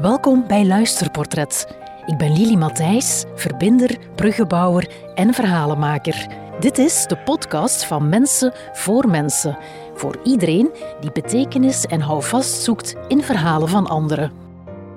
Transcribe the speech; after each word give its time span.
Welkom 0.00 0.46
bij 0.46 0.66
Luisterportret. 0.66 1.76
Ik 2.06 2.18
ben 2.18 2.32
Lili 2.32 2.56
Matthijs, 2.56 3.24
verbinder, 3.34 3.98
bruggenbouwer 4.14 4.90
en 5.14 5.34
verhalenmaker. 5.34 6.26
Dit 6.60 6.78
is 6.78 7.06
de 7.06 7.16
podcast 7.16 7.84
van 7.84 8.08
Mensen 8.08 8.52
voor 8.72 9.08
Mensen. 9.08 9.58
Voor 9.94 10.20
iedereen 10.24 10.70
die 11.00 11.12
betekenis 11.12 11.86
en 11.86 12.00
houvast 12.00 12.62
zoekt 12.62 12.96
in 13.08 13.22
verhalen 13.22 13.68
van 13.68 13.86
anderen. 13.86 14.32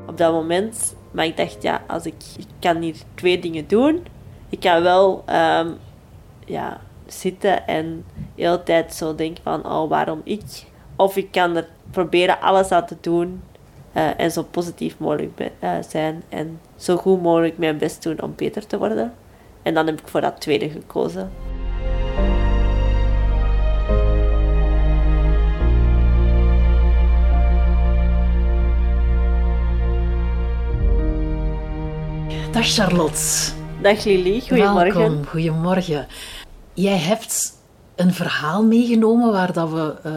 Op 0.08 0.18
dat 0.18 0.34
moment, 0.34 0.96
maar 1.12 1.26
ik 1.26 1.38
dacht, 1.38 1.62
ja, 1.62 1.82
als 1.88 2.06
ik, 2.06 2.16
kan 2.60 2.78
hier 2.82 2.96
twee 3.14 3.40
dingen 3.40 3.68
doen. 3.68 4.06
Ik 4.50 4.60
kan 4.60 4.82
wel 4.82 5.24
ehm, 5.26 5.72
ja, 6.46 6.82
zitten 7.08 7.68
en 7.68 8.06
de 8.36 8.42
hele 8.42 8.64
tijd 8.64 8.94
zo 8.94 9.16
denken 9.16 9.44
van, 9.44 9.66
oh, 9.66 9.90
waarom 9.90 10.22
ik? 10.24 10.64
Of 10.96 11.18
ik 11.18 11.32
kan 11.32 11.56
er 11.56 11.68
proberen 11.92 12.42
alles 12.42 12.72
aan 12.72 12.86
te 12.86 12.98
doen 13.02 13.42
uh, 13.94 14.20
en 14.20 14.32
zo 14.32 14.44
positief 14.44 14.98
mogelijk 14.98 15.40
uh, 15.40 15.72
zijn 15.90 16.24
en 16.30 16.60
zo 16.76 16.98
goed 16.98 17.22
mogelijk 17.22 17.58
mijn 17.58 17.78
best 17.78 18.04
doen 18.04 18.22
om 18.22 18.34
beter 18.36 18.68
te 18.68 18.78
worden. 18.78 19.14
En 19.62 19.74
dan 19.74 19.86
heb 19.86 20.00
ik 20.00 20.08
voor 20.08 20.22
dat 20.22 20.42
tweede 20.42 20.70
gekozen. 20.70 21.32
Dag 32.52 32.74
Charlotte. 32.74 33.52
Dag 33.82 34.04
Lili, 34.04 34.42
goedemorgen. 34.42 35.00
Welkom, 35.00 35.26
goedemorgen. 35.26 36.08
Jij 36.74 36.98
hebt 36.98 37.54
een 37.96 38.14
verhaal 38.14 38.64
meegenomen 38.64 39.32
waar 39.32 39.54
dat 39.54 39.70
we 39.70 39.96
uh, 40.06 40.14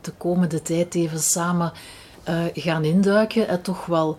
de 0.00 0.10
komende 0.10 0.62
tijd 0.62 0.94
even 0.94 1.18
samen 1.18 1.72
uh, 2.28 2.44
gaan 2.54 2.84
induiken. 2.84 3.48
En 3.48 3.62
toch 3.62 3.86
wel 3.86 4.16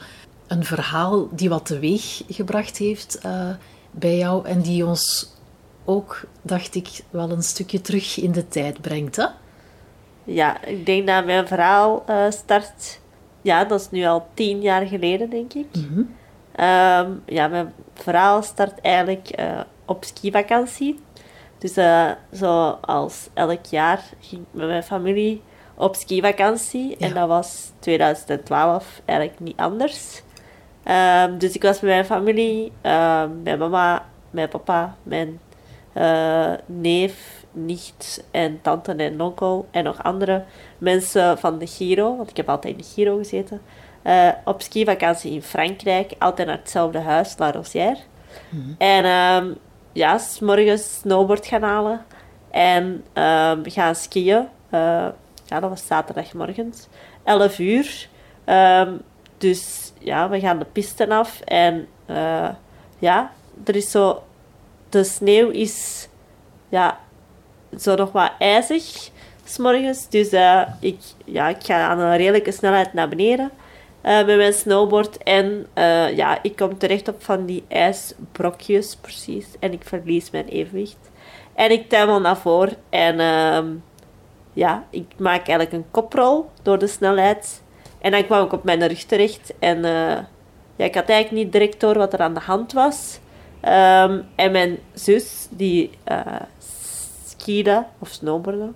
een 0.48 0.64
verhaal 0.64 1.28
die 1.32 1.50
wat 1.50 1.66
teweeg 1.66 2.22
gebracht 2.30 2.78
heeft 2.78 3.20
uh, 3.26 3.50
bij 3.92 4.18
jou 4.18 4.45
en 4.48 4.62
die 4.62 4.86
ons 4.86 5.32
ook, 5.86 6.22
dacht 6.42 6.76
ik, 6.76 6.90
wel 7.10 7.32
een 7.32 7.44
stukje 7.44 7.82
terug 7.82 8.20
in 8.20 8.32
de 8.32 8.48
tijd 8.48 8.82
brengt. 8.82 9.16
Hè? 9.16 9.26
Ja, 10.23 10.64
ik 10.64 10.86
denk 10.86 11.08
dat 11.08 11.26
mijn 11.26 11.48
verhaal 11.48 12.04
uh, 12.10 12.32
start. 12.32 13.00
Ja, 13.42 13.66
dat 13.66 13.80
is 13.80 13.90
nu 13.92 14.06
al 14.06 14.28
tien 14.34 14.62
jaar 14.62 14.86
geleden, 14.86 15.30
denk 15.30 15.54
ik. 15.54 15.66
Mm 15.72 15.88
-hmm. 15.88 16.16
um, 16.66 17.22
ja, 17.26 17.48
mijn 17.48 17.73
verhaal 17.94 18.44
start 18.44 18.82
eigenlijk 18.82 19.30
op 19.86 20.04
skivakantie. 20.04 21.00
Dus 21.64 21.78
uh, 21.78 22.12
zoals 22.32 23.30
elk 23.34 23.66
jaar 23.66 24.04
ging 24.20 24.42
ik 24.42 24.48
met 24.52 24.67
mijn 24.67 24.84
familie 24.84 25.42
op 25.76 25.96
skivakantie. 25.96 26.98
En 26.98 27.14
dat 27.14 27.28
was 27.28 27.72
2012 27.80 29.02
eigenlijk 29.06 29.40
niet 29.40 29.58
anders. 29.58 30.22
Um, 30.88 31.38
dus 31.38 31.56
ik 31.56 31.62
was 31.62 31.80
met 31.80 31.92
mijn 31.92 32.06
familie, 32.06 32.72
um, 32.82 33.42
mijn 33.44 33.58
mama, 33.58 34.06
mijn 34.30 34.50
papa, 34.50 34.96
mijn 35.04 35.40
uh, 35.98 36.52
neef, 36.66 37.44
nicht 37.52 38.24
en 38.32 38.60
tante 38.62 38.94
en 38.94 39.22
onkel 39.22 39.68
en 39.72 39.84
nog 39.84 40.04
andere 40.04 40.44
mensen 40.78 41.38
van 41.38 41.58
de 41.58 41.68
Giro, 41.68 42.18
want 42.18 42.30
ik 42.30 42.38
heb 42.38 42.50
altijd 42.50 42.74
in 42.74 42.80
de 42.80 42.88
Giro 42.94 43.18
gezeten, 43.18 43.62
uh, 44.04 44.30
op 44.46 44.62
skivakantie 44.62 45.32
in 45.32 45.42
Frankrijk, 45.42 46.14
altijd 46.20 46.48
naar 46.48 46.58
hetzelfde 46.58 47.00
huis, 47.00 47.38
La 47.38 47.52
Rosière. 47.52 47.98
-hmm. 48.50 48.76
En 48.78 49.06
um, 49.06 49.58
ja, 49.92 50.18
s 50.18 50.40
morgens 50.40 51.00
snowboard 51.00 51.46
gaan 51.46 51.62
halen 51.62 52.06
en 52.52 53.04
gaan 53.64 53.96
skiën. 53.96 54.48
Ja, 55.45 55.59
dat 55.59 55.69
was 55.69 55.88
zaterdagmorgens, 55.88 56.88
11 57.23 57.59
uur. 57.59 58.08
Um, 58.45 59.02
dus 59.38 59.94
ja, 59.99 60.30
we 60.30 60.39
gaan 60.39 60.59
de 60.59 60.66
pisten 60.66 61.11
af 61.11 61.39
en 61.39 61.88
uh, 62.09 62.49
ja, 62.99 63.31
er 63.66 63.75
is 63.75 63.91
zo, 63.91 64.23
de 64.89 65.03
sneeuw 65.03 65.49
is 65.49 66.08
ja, 66.69 66.99
zo 67.80 67.95
nog 67.95 68.11
wat 68.11 68.32
ijzig 68.39 69.09
s'morgens. 69.43 70.09
Dus 70.09 70.33
uh, 70.33 70.61
ik, 70.80 70.99
ja, 71.26 71.48
ik 71.48 71.64
ga 71.64 71.87
aan 71.87 71.99
een 71.99 72.17
redelijke 72.17 72.52
snelheid 72.52 72.93
naar 72.93 73.09
beneden 73.09 73.52
uh, 74.03 74.26
met 74.26 74.37
mijn 74.37 74.53
snowboard. 74.53 75.17
En 75.17 75.67
ja, 76.15 76.39
ik 76.42 76.55
kom 76.55 76.77
terecht 76.77 77.08
op 77.08 77.23
van 77.23 77.45
die 77.45 77.64
ijsbrokjes 77.67 78.95
precies. 78.95 79.45
En 79.59 79.73
ik 79.73 79.83
verlies 79.83 80.30
mijn 80.30 80.48
evenwicht. 80.48 81.11
En 81.53 81.71
ik 81.71 81.89
tuimel 81.89 82.20
naar 82.20 82.37
voren 82.37 82.76
en 82.89 83.20
ja, 84.53 84.86
ik 84.89 85.14
maak 85.17 85.47
eigenlijk 85.47 85.71
een 85.71 85.91
koprol 85.91 86.49
door 86.61 86.80
de 86.80 86.87
snelheid. 86.87 87.61
En 88.03 88.11
dan 88.11 88.25
kwam 88.25 88.45
ik 88.45 88.53
op 88.53 88.64
mijn 88.64 88.87
rug 88.87 89.03
terecht. 89.03 89.53
En 89.59 89.77
uh, 89.77 90.17
ja, 90.75 90.86
ik 90.86 90.95
had 90.95 91.09
eigenlijk 91.09 91.43
niet 91.43 91.52
direct 91.52 91.80
door 91.80 91.97
wat 91.97 92.14
er 92.14 92.19
aan 92.19 92.33
de 92.33 92.39
hand 92.39 92.73
was. 92.73 93.19
Um, 93.61 94.25
en 94.36 94.52
mijn 94.52 94.77
zus, 94.93 95.47
die 95.49 95.89
uh, 96.11 96.19
skiede, 97.25 97.86
of 97.99 98.09
snowboarde, 98.09 98.71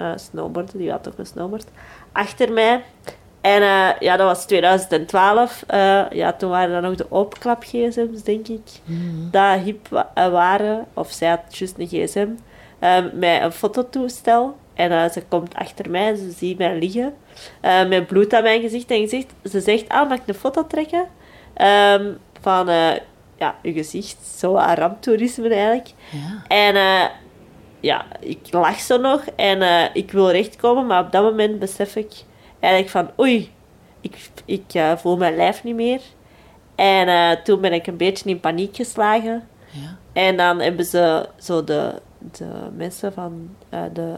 uh, 0.00 0.12
snowboarde, 0.16 0.78
die 0.78 0.90
had 0.90 1.08
ook 1.08 1.18
een 1.18 1.26
snowboard, 1.26 1.66
achter 2.12 2.52
mij. 2.52 2.82
En 3.40 3.62
ja, 4.00 4.16
dat 4.16 4.26
was 4.26 4.46
2012. 4.46 5.64
ja, 6.10 6.32
toen 6.32 6.50
waren 6.50 6.74
er 6.74 6.82
nog 6.82 6.94
de 6.94 7.10
openklap 7.10 7.62
gsm's, 7.62 8.22
denk 8.22 8.48
ik. 8.48 8.70
Mm. 8.84 9.28
Dat 9.30 9.58
hip 9.58 10.06
waren. 10.14 10.86
Of 10.94 11.10
zij 11.10 11.28
had 11.28 11.58
juist 11.58 11.78
een 11.78 11.86
gsm. 11.86 12.28
met 13.12 13.42
een 13.42 13.52
fototoestel. 13.52 14.56
En 14.80 14.90
uh, 14.90 15.08
ze 15.08 15.22
komt 15.28 15.54
achter 15.54 15.90
mij, 15.90 16.14
ze 16.14 16.30
ziet 16.30 16.58
mij 16.58 16.78
liggen. 16.78 17.14
Uh, 17.62 17.88
met 17.88 18.06
bloed 18.06 18.34
aan 18.34 18.42
mijn 18.42 18.60
gezicht. 18.60 18.90
En 18.90 19.00
gezicht. 19.00 19.32
ze 19.44 19.60
zegt, 19.60 19.88
ah, 19.88 20.08
mag 20.08 20.18
ik 20.18 20.26
een 20.26 20.34
foto 20.34 20.66
trekken? 20.66 21.04
Um, 21.98 22.18
van 22.40 22.68
uh, 22.68 22.92
ja, 23.38 23.56
uw 23.62 23.72
gezicht. 23.72 24.16
Zo 24.38 24.56
aan 24.56 24.74
ramptoerisme 24.74 25.48
eigenlijk. 25.48 25.88
Ja. 26.10 26.42
En 26.48 27.10
ja, 27.80 28.06
ik 28.20 28.38
lach 28.50 28.80
zo 28.80 28.98
nog. 28.98 29.24
En 29.36 29.90
ik 29.92 30.12
wil 30.12 30.30
rechtkomen. 30.30 30.86
Maar 30.86 31.04
op 31.04 31.12
dat 31.12 31.22
moment 31.22 31.58
besef 31.58 31.96
ik 31.96 32.12
eigenlijk 32.60 32.92
van... 32.92 33.10
Oei, 33.20 33.52
ik, 34.00 34.30
ik 34.44 34.82
voel 34.96 35.16
mijn 35.16 35.36
lijf 35.36 35.64
niet 35.64 35.74
meer. 35.74 36.00
En 36.74 37.38
toen 37.42 37.60
ben 37.60 37.72
ik 37.72 37.86
een 37.86 37.96
beetje 37.96 38.30
in 38.30 38.40
paniek 38.40 38.76
geslagen. 38.76 39.48
Ja. 39.70 39.96
En 40.12 40.36
dan 40.36 40.60
hebben 40.60 40.84
ze 40.84 41.28
zo 41.38 41.64
de, 41.64 42.00
de 42.18 42.68
mensen 42.76 43.12
van 43.12 43.56
de 43.92 44.16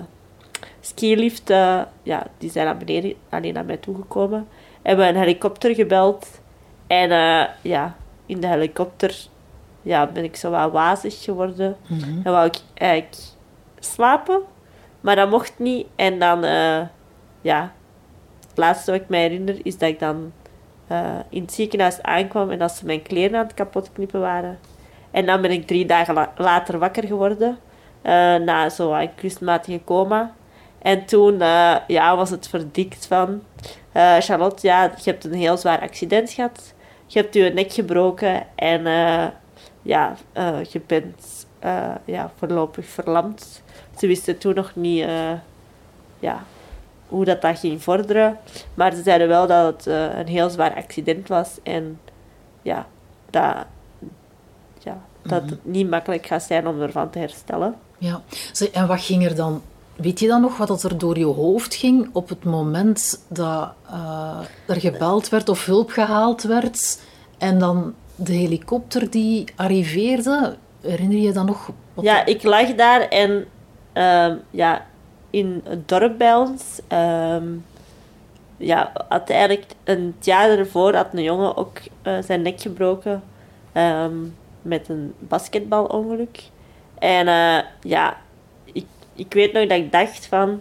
skilift, 0.81 1.51
uh, 1.51 1.83
ja, 2.03 2.27
die 2.39 2.51
zijn 2.51 2.67
naar 2.67 2.77
beneden, 2.77 3.15
alleen 3.29 3.55
naar 3.55 3.65
mij 3.65 3.77
toegekomen. 3.77 4.49
Hebben 4.83 5.09
een 5.09 5.17
helikopter 5.17 5.75
gebeld. 5.75 6.41
En 6.87 7.11
uh, 7.11 7.45
ja, 7.63 7.97
in 8.27 8.41
de 8.41 8.47
helikopter 8.47 9.17
ja, 9.83 10.07
ben 10.07 10.25
ik 10.25 10.37
zo 10.37 10.51
wat 10.51 10.73
wazig 10.73 11.23
geworden. 11.23 11.77
Mm 11.87 11.99
-hmm. 11.99 12.21
En 12.25 12.33
wou 12.33 12.47
ik 12.47 12.57
eigenlijk 12.75 13.17
slapen, 13.79 14.41
maar 15.01 15.17
dat 15.17 15.31
mocht 15.31 15.59
niet. 15.59 15.87
En 15.97 16.19
dan, 16.19 16.45
uh, 16.45 16.81
ja, 17.41 17.73
het 18.49 18.59
laatste 18.59 18.91
wat 18.91 19.01
ik 19.01 19.09
me 19.09 19.17
herinner 19.17 19.59
is 19.63 19.79
dat 19.79 19.89
ik 19.89 19.99
dan 19.99 20.33
in 21.29 21.43
het 21.43 21.53
ziekenhuis 21.53 22.03
aankwam 22.03 22.51
en 22.51 22.59
dat 22.59 22.73
ze 22.73 22.87
mijn 22.87 23.03
kleren 23.03 23.39
aan 23.39 23.45
het 23.45 23.55
kapotknippen 23.55 24.21
waren. 24.21 24.59
En 25.11 25.27
dan 25.27 25.43
ben 25.43 25.51
ik 25.51 25.67
drie 25.67 25.87
dagen 25.87 26.15
la 26.15 26.33
later 26.37 26.79
wakker 26.79 27.07
geworden. 27.07 27.59
na 28.45 28.69
zo'n 28.69 29.11
kunstmatige 29.15 29.81
coma. 29.85 30.35
En 30.83 31.05
toen 31.05 31.35
uh, 31.35 31.77
ja, 31.87 32.17
was 32.17 32.31
het 32.31 32.49
verdikt 32.49 33.07
van... 33.07 33.43
Uh, 33.97 34.17
Charlotte, 34.19 34.67
ja, 34.67 34.83
je 34.83 35.11
hebt 35.11 35.25
een 35.25 35.35
heel 35.35 35.57
zwaar 35.57 35.81
accident 35.81 36.31
gehad. 36.31 36.75
Je 37.07 37.19
hebt 37.21 37.35
je 37.35 37.51
nek 37.55 37.73
gebroken 37.73 38.47
en 38.55 38.81
uh, 38.81 39.27
ja, 39.83 40.17
je 40.71 40.81
bent 40.87 41.47
ja, 42.05 42.31
voorlopig 42.37 42.87
verlamd. 42.87 43.63
Ze 43.99 44.07
wisten 44.07 44.39
toen 44.39 44.55
nog 44.55 44.73
niet 44.75 45.07
ja, 46.19 46.45
hoe 47.09 47.25
dat, 47.25 47.43
dat 47.43 47.59
ging 47.59 47.83
vorderen. 47.83 48.39
Maar 48.75 48.95
ze 48.95 49.03
zeiden 49.03 49.29
wel 49.29 49.47
dat 49.47 49.67
het 49.67 49.87
een 50.17 50.29
heel 50.29 50.51
zwaar 50.51 50.75
accident 50.75 51.29
was. 51.29 51.59
En 51.63 52.01
ja, 52.63 52.87
dat, 53.31 53.55
ja, 54.79 55.01
dat 55.23 55.51
het 55.51 55.65
niet 55.65 55.91
makkelijk 55.91 56.27
gaat 56.27 56.43
zijn 56.43 56.67
om 56.67 56.81
ervan 56.81 57.11
te 57.11 57.19
herstellen. 57.19 57.75
Ja, 57.99 58.23
en 58.73 58.87
wat 58.87 59.01
ging 59.01 59.25
er 59.25 59.35
dan 59.35 59.63
Weet 59.97 60.21
je 60.21 60.27
dan 60.27 60.41
nog 60.41 60.57
wat 60.57 60.83
er 60.83 60.99
door 60.99 61.19
je 61.19 61.25
hoofd 61.25 61.75
ging 61.75 62.09
op 62.13 62.29
het 62.29 62.45
moment 62.45 63.25
dat 63.29 63.73
uh, 63.91 64.39
er 64.67 64.81
gebeld 64.81 65.29
werd 65.29 65.49
of 65.49 65.65
hulp 65.65 65.91
gehaald 65.91 66.43
werd 66.43 67.01
en 67.39 67.59
dan 67.59 67.95
de 68.17 68.33
helikopter 68.33 69.11
die 69.11 69.45
arriveerde? 69.57 70.57
Herinner 70.81 71.19
je 71.19 71.33
dan 71.33 71.47
nog? 71.47 71.71
Ja, 72.01 72.27
ik 72.27 72.43
lag 72.43 72.75
daar 72.75 73.01
en 73.01 73.47
uh, 73.95 74.33
ja, 74.51 74.87
in 75.31 75.61
het 75.65 75.89
dorp 75.89 76.19
bij 76.19 76.35
ons. 76.35 76.63
Uh, 76.93 77.37
ja, 78.57 78.93
had 79.09 79.31
eigenlijk 79.31 79.67
een 79.85 80.15
jaar 80.21 80.59
ervoor 80.59 80.95
had 80.95 81.09
een 81.13 81.23
jongen 81.23 81.57
ook 81.57 81.79
uh, 82.03 82.19
zijn 82.23 82.43
nek 82.43 82.61
gebroken 82.61 83.23
ehm, 83.73 84.15
met 84.63 84.89
een 84.89 85.15
basketbalongeluk. 85.19 86.43
En 86.99 87.27
uh, 87.27 87.59
ja, 87.81 88.17
ik 89.15 89.33
weet 89.33 89.53
nog 89.53 89.67
dat 89.67 89.79
ik 89.79 89.93
dacht 89.93 90.27
van... 90.27 90.61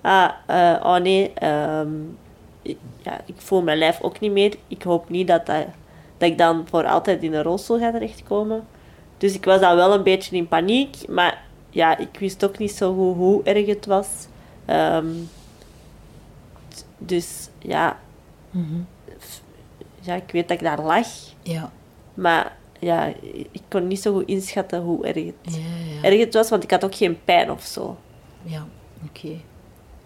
Ah, 0.00 0.30
uh, 0.50 0.80
oh 0.82 0.96
nee, 0.96 1.32
um, 1.44 2.18
ik, 2.62 2.78
ja, 3.02 3.20
ik 3.26 3.34
voel 3.36 3.62
mijn 3.62 3.78
lijf 3.78 4.00
ook 4.00 4.20
niet 4.20 4.32
meer. 4.32 4.54
Ik 4.68 4.82
hoop 4.82 5.08
niet 5.08 5.26
dat, 5.26 5.46
dat, 5.46 5.66
dat 6.18 6.28
ik 6.28 6.38
dan 6.38 6.66
voor 6.68 6.84
altijd 6.84 7.22
in 7.22 7.34
een 7.34 7.42
rolstoel 7.42 7.78
ga 7.78 7.90
terechtkomen. 7.90 8.66
Dus 9.18 9.34
ik 9.34 9.44
was 9.44 9.60
dan 9.60 9.76
wel 9.76 9.94
een 9.94 10.02
beetje 10.02 10.36
in 10.36 10.48
paniek. 10.48 11.08
Maar 11.08 11.42
ja, 11.70 11.98
ik 11.98 12.18
wist 12.18 12.44
ook 12.44 12.58
niet 12.58 12.72
zo 12.72 12.94
goed 12.94 13.16
hoe 13.16 13.42
erg 13.42 13.66
het 13.66 13.86
was. 13.86 14.08
Ehm, 14.64 15.06
dus 16.98 17.48
ja, 17.58 17.98
ja, 20.00 20.14
ik 20.14 20.30
weet 20.30 20.48
dat 20.48 20.56
ik 20.56 20.64
daar 20.64 20.80
lag. 20.80 21.06
Ja. 21.42 21.70
Maar 22.14 22.56
ja, 22.80 23.12
ik 23.32 23.62
kon 23.68 23.86
niet 23.86 24.00
zo 24.02 24.12
goed 24.12 24.26
inschatten 24.26 24.80
hoe 24.80 25.06
erg 25.06 25.24
het, 25.24 25.34
Ja, 25.54 25.58
ja. 26.02 26.08
erg 26.08 26.20
het 26.20 26.34
was. 26.34 26.50
Want 26.50 26.62
ik 26.62 26.70
had 26.70 26.84
ook 26.84 26.94
geen 26.94 27.18
pijn 27.24 27.50
of 27.50 27.62
zo. 27.62 27.96
Ja, 28.42 28.66
oké. 29.08 29.40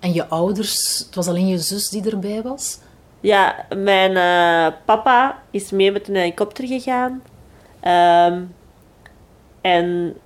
En 0.00 0.12
je 0.12 0.26
ouders, 0.28 0.98
het 1.06 1.14
was 1.14 1.28
alleen 1.28 1.46
je 1.46 1.58
zus 1.58 1.88
die 1.88 2.10
erbij 2.10 2.42
was? 2.42 2.78
Ja, 3.20 3.66
mijn 3.76 4.16
eh, 4.16 4.78
papa 4.84 5.42
is 5.50 5.70
mee 5.70 5.92
met 5.92 6.08
een 6.08 6.14
helikopter 6.16 6.66
gegaan. 6.66 7.22
Ehm, 7.80 8.42
en 9.60 10.16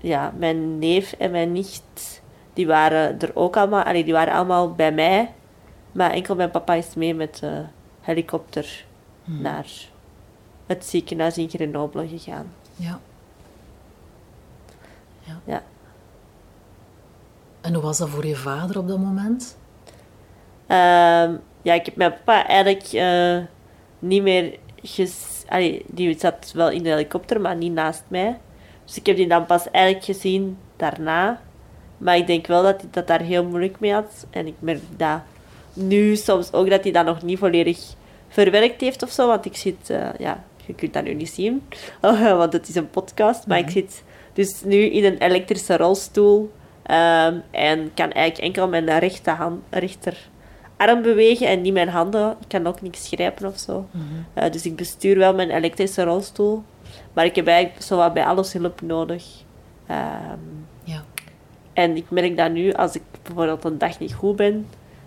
ja, 0.00 0.32
mijn 0.38 0.78
neef 0.78 1.12
en 1.12 1.30
mijn 1.30 1.52
nicht, 1.52 2.22
die 2.52 2.66
waren 2.66 3.20
er 3.20 3.30
ook 3.34 3.56
allemaal. 3.56 3.82
Allee, 3.82 4.04
die 4.04 4.12
waren 4.12 4.34
allemaal 4.34 4.72
bij 4.72 4.92
mij. 4.92 5.32
Maar 5.92 6.10
enkel 6.10 6.34
mijn 6.34 6.50
papa 6.50 6.74
is 6.74 6.94
mee 6.94 7.14
met 7.14 7.38
de 7.38 7.62
helikopter 8.00 8.84
naar 9.24 9.66
het 10.72 10.84
ziekenhuis 10.86 11.38
in 11.38 11.48
Grenoble 11.48 12.08
gegaan. 12.08 12.52
Ja. 12.76 13.00
ja. 15.20 15.40
Ja. 15.44 15.62
En 17.60 17.74
hoe 17.74 17.82
was 17.82 17.98
dat 17.98 18.08
voor 18.08 18.26
je 18.26 18.36
vader 18.36 18.78
op 18.78 18.88
dat 18.88 18.98
moment? 18.98 19.56
Ehm, 20.66 21.36
ja, 21.62 21.74
ik 21.74 21.84
heb 21.86 21.96
mijn 21.96 22.10
papa 22.12 22.46
eigenlijk 22.46 22.84
eh, 22.92 23.38
niet 23.98 24.22
meer. 24.22 24.58
Allee, 25.48 25.84
die 25.86 26.18
zat 26.18 26.52
wel 26.54 26.70
in 26.70 26.82
de 26.82 26.88
helikopter, 26.88 27.40
maar 27.40 27.56
niet 27.56 27.72
naast 27.72 28.02
mij. 28.08 28.38
Dus 28.84 28.96
ik 28.96 29.06
heb 29.06 29.16
die 29.16 29.28
dan 29.28 29.46
pas 29.46 29.70
eigenlijk 29.70 30.04
gezien 30.04 30.58
daarna. 30.76 31.40
Maar 31.98 32.16
ik 32.16 32.26
denk 32.26 32.46
wel 32.46 32.62
dat 32.62 32.80
hij 32.80 32.90
dat 32.90 33.06
daar 33.06 33.20
heel 33.20 33.44
moeilijk 33.44 33.80
mee 33.80 33.92
had. 33.92 34.26
En 34.30 34.46
ik 34.46 34.54
merk 34.58 34.80
dat 34.96 35.20
nu 35.72 36.16
soms 36.16 36.52
ook 36.52 36.70
dat 36.70 36.82
hij 36.82 36.92
dat 36.92 37.04
nog 37.04 37.22
niet 37.22 37.38
volledig 37.38 37.94
verwerkt 38.28 38.80
heeft 38.80 39.02
of 39.02 39.10
zo. 39.10 39.26
Want 39.26 39.44
ik 39.44 39.56
zit... 39.56 39.90
eh, 39.90 40.08
ja, 40.18 40.44
je 40.66 40.74
kunt 40.74 40.92
dat 40.92 41.04
nu 41.04 41.14
niet 41.14 41.30
zien, 41.30 41.62
want 42.40 42.52
het 42.52 42.68
is 42.68 42.74
een 42.74 42.90
podcast. 42.90 43.46
Maar 43.46 43.58
ik 43.58 43.70
zit 43.70 44.02
dus 44.32 44.62
nu 44.64 44.76
in 44.76 45.04
een 45.04 45.18
elektrische 45.18 45.76
rolstoel. 45.76 46.52
ehm, 46.82 47.36
en 47.50 47.90
kan 47.94 48.10
eigenlijk 48.12 48.38
enkel 48.38 48.68
mijn 48.68 48.98
rechterhand, 48.98 49.62
rechterarm 49.70 51.02
bewegen 51.02 51.46
en 51.48 51.60
niet 51.60 51.72
mijn 51.72 51.88
handen. 51.88 52.30
Ik 52.40 52.48
kan 52.48 52.66
ook 52.66 52.82
niks 52.82 53.08
grijpen 53.08 53.48
of 53.48 53.58
zo. 53.58 53.86
Eh, 54.34 54.50
dus 54.50 54.64
ik 54.66 54.76
bestuur 54.76 55.18
wel 55.18 55.34
mijn 55.34 55.50
elektrische 55.50 56.02
rolstoel. 56.02 56.62
Maar 57.12 57.24
ik 57.24 57.34
heb 57.36 57.46
eigenlijk 57.46 57.82
zo 57.82 57.96
wat 57.96 58.14
bij 58.14 58.24
alles 58.24 58.52
hulp 58.52 58.80
nodig. 58.80 59.24
Ehm, 59.86 60.38
Ja. 60.84 61.02
en 61.72 61.96
ik 61.96 62.10
merk 62.10 62.36
dat 62.36 62.52
nu, 62.52 62.72
als 62.72 62.94
ik 62.94 63.02
bijvoorbeeld 63.22 63.64
een 63.64 63.78
dag 63.78 63.98
niet 63.98 64.14
goed 64.14 64.36
ben, 64.36 64.66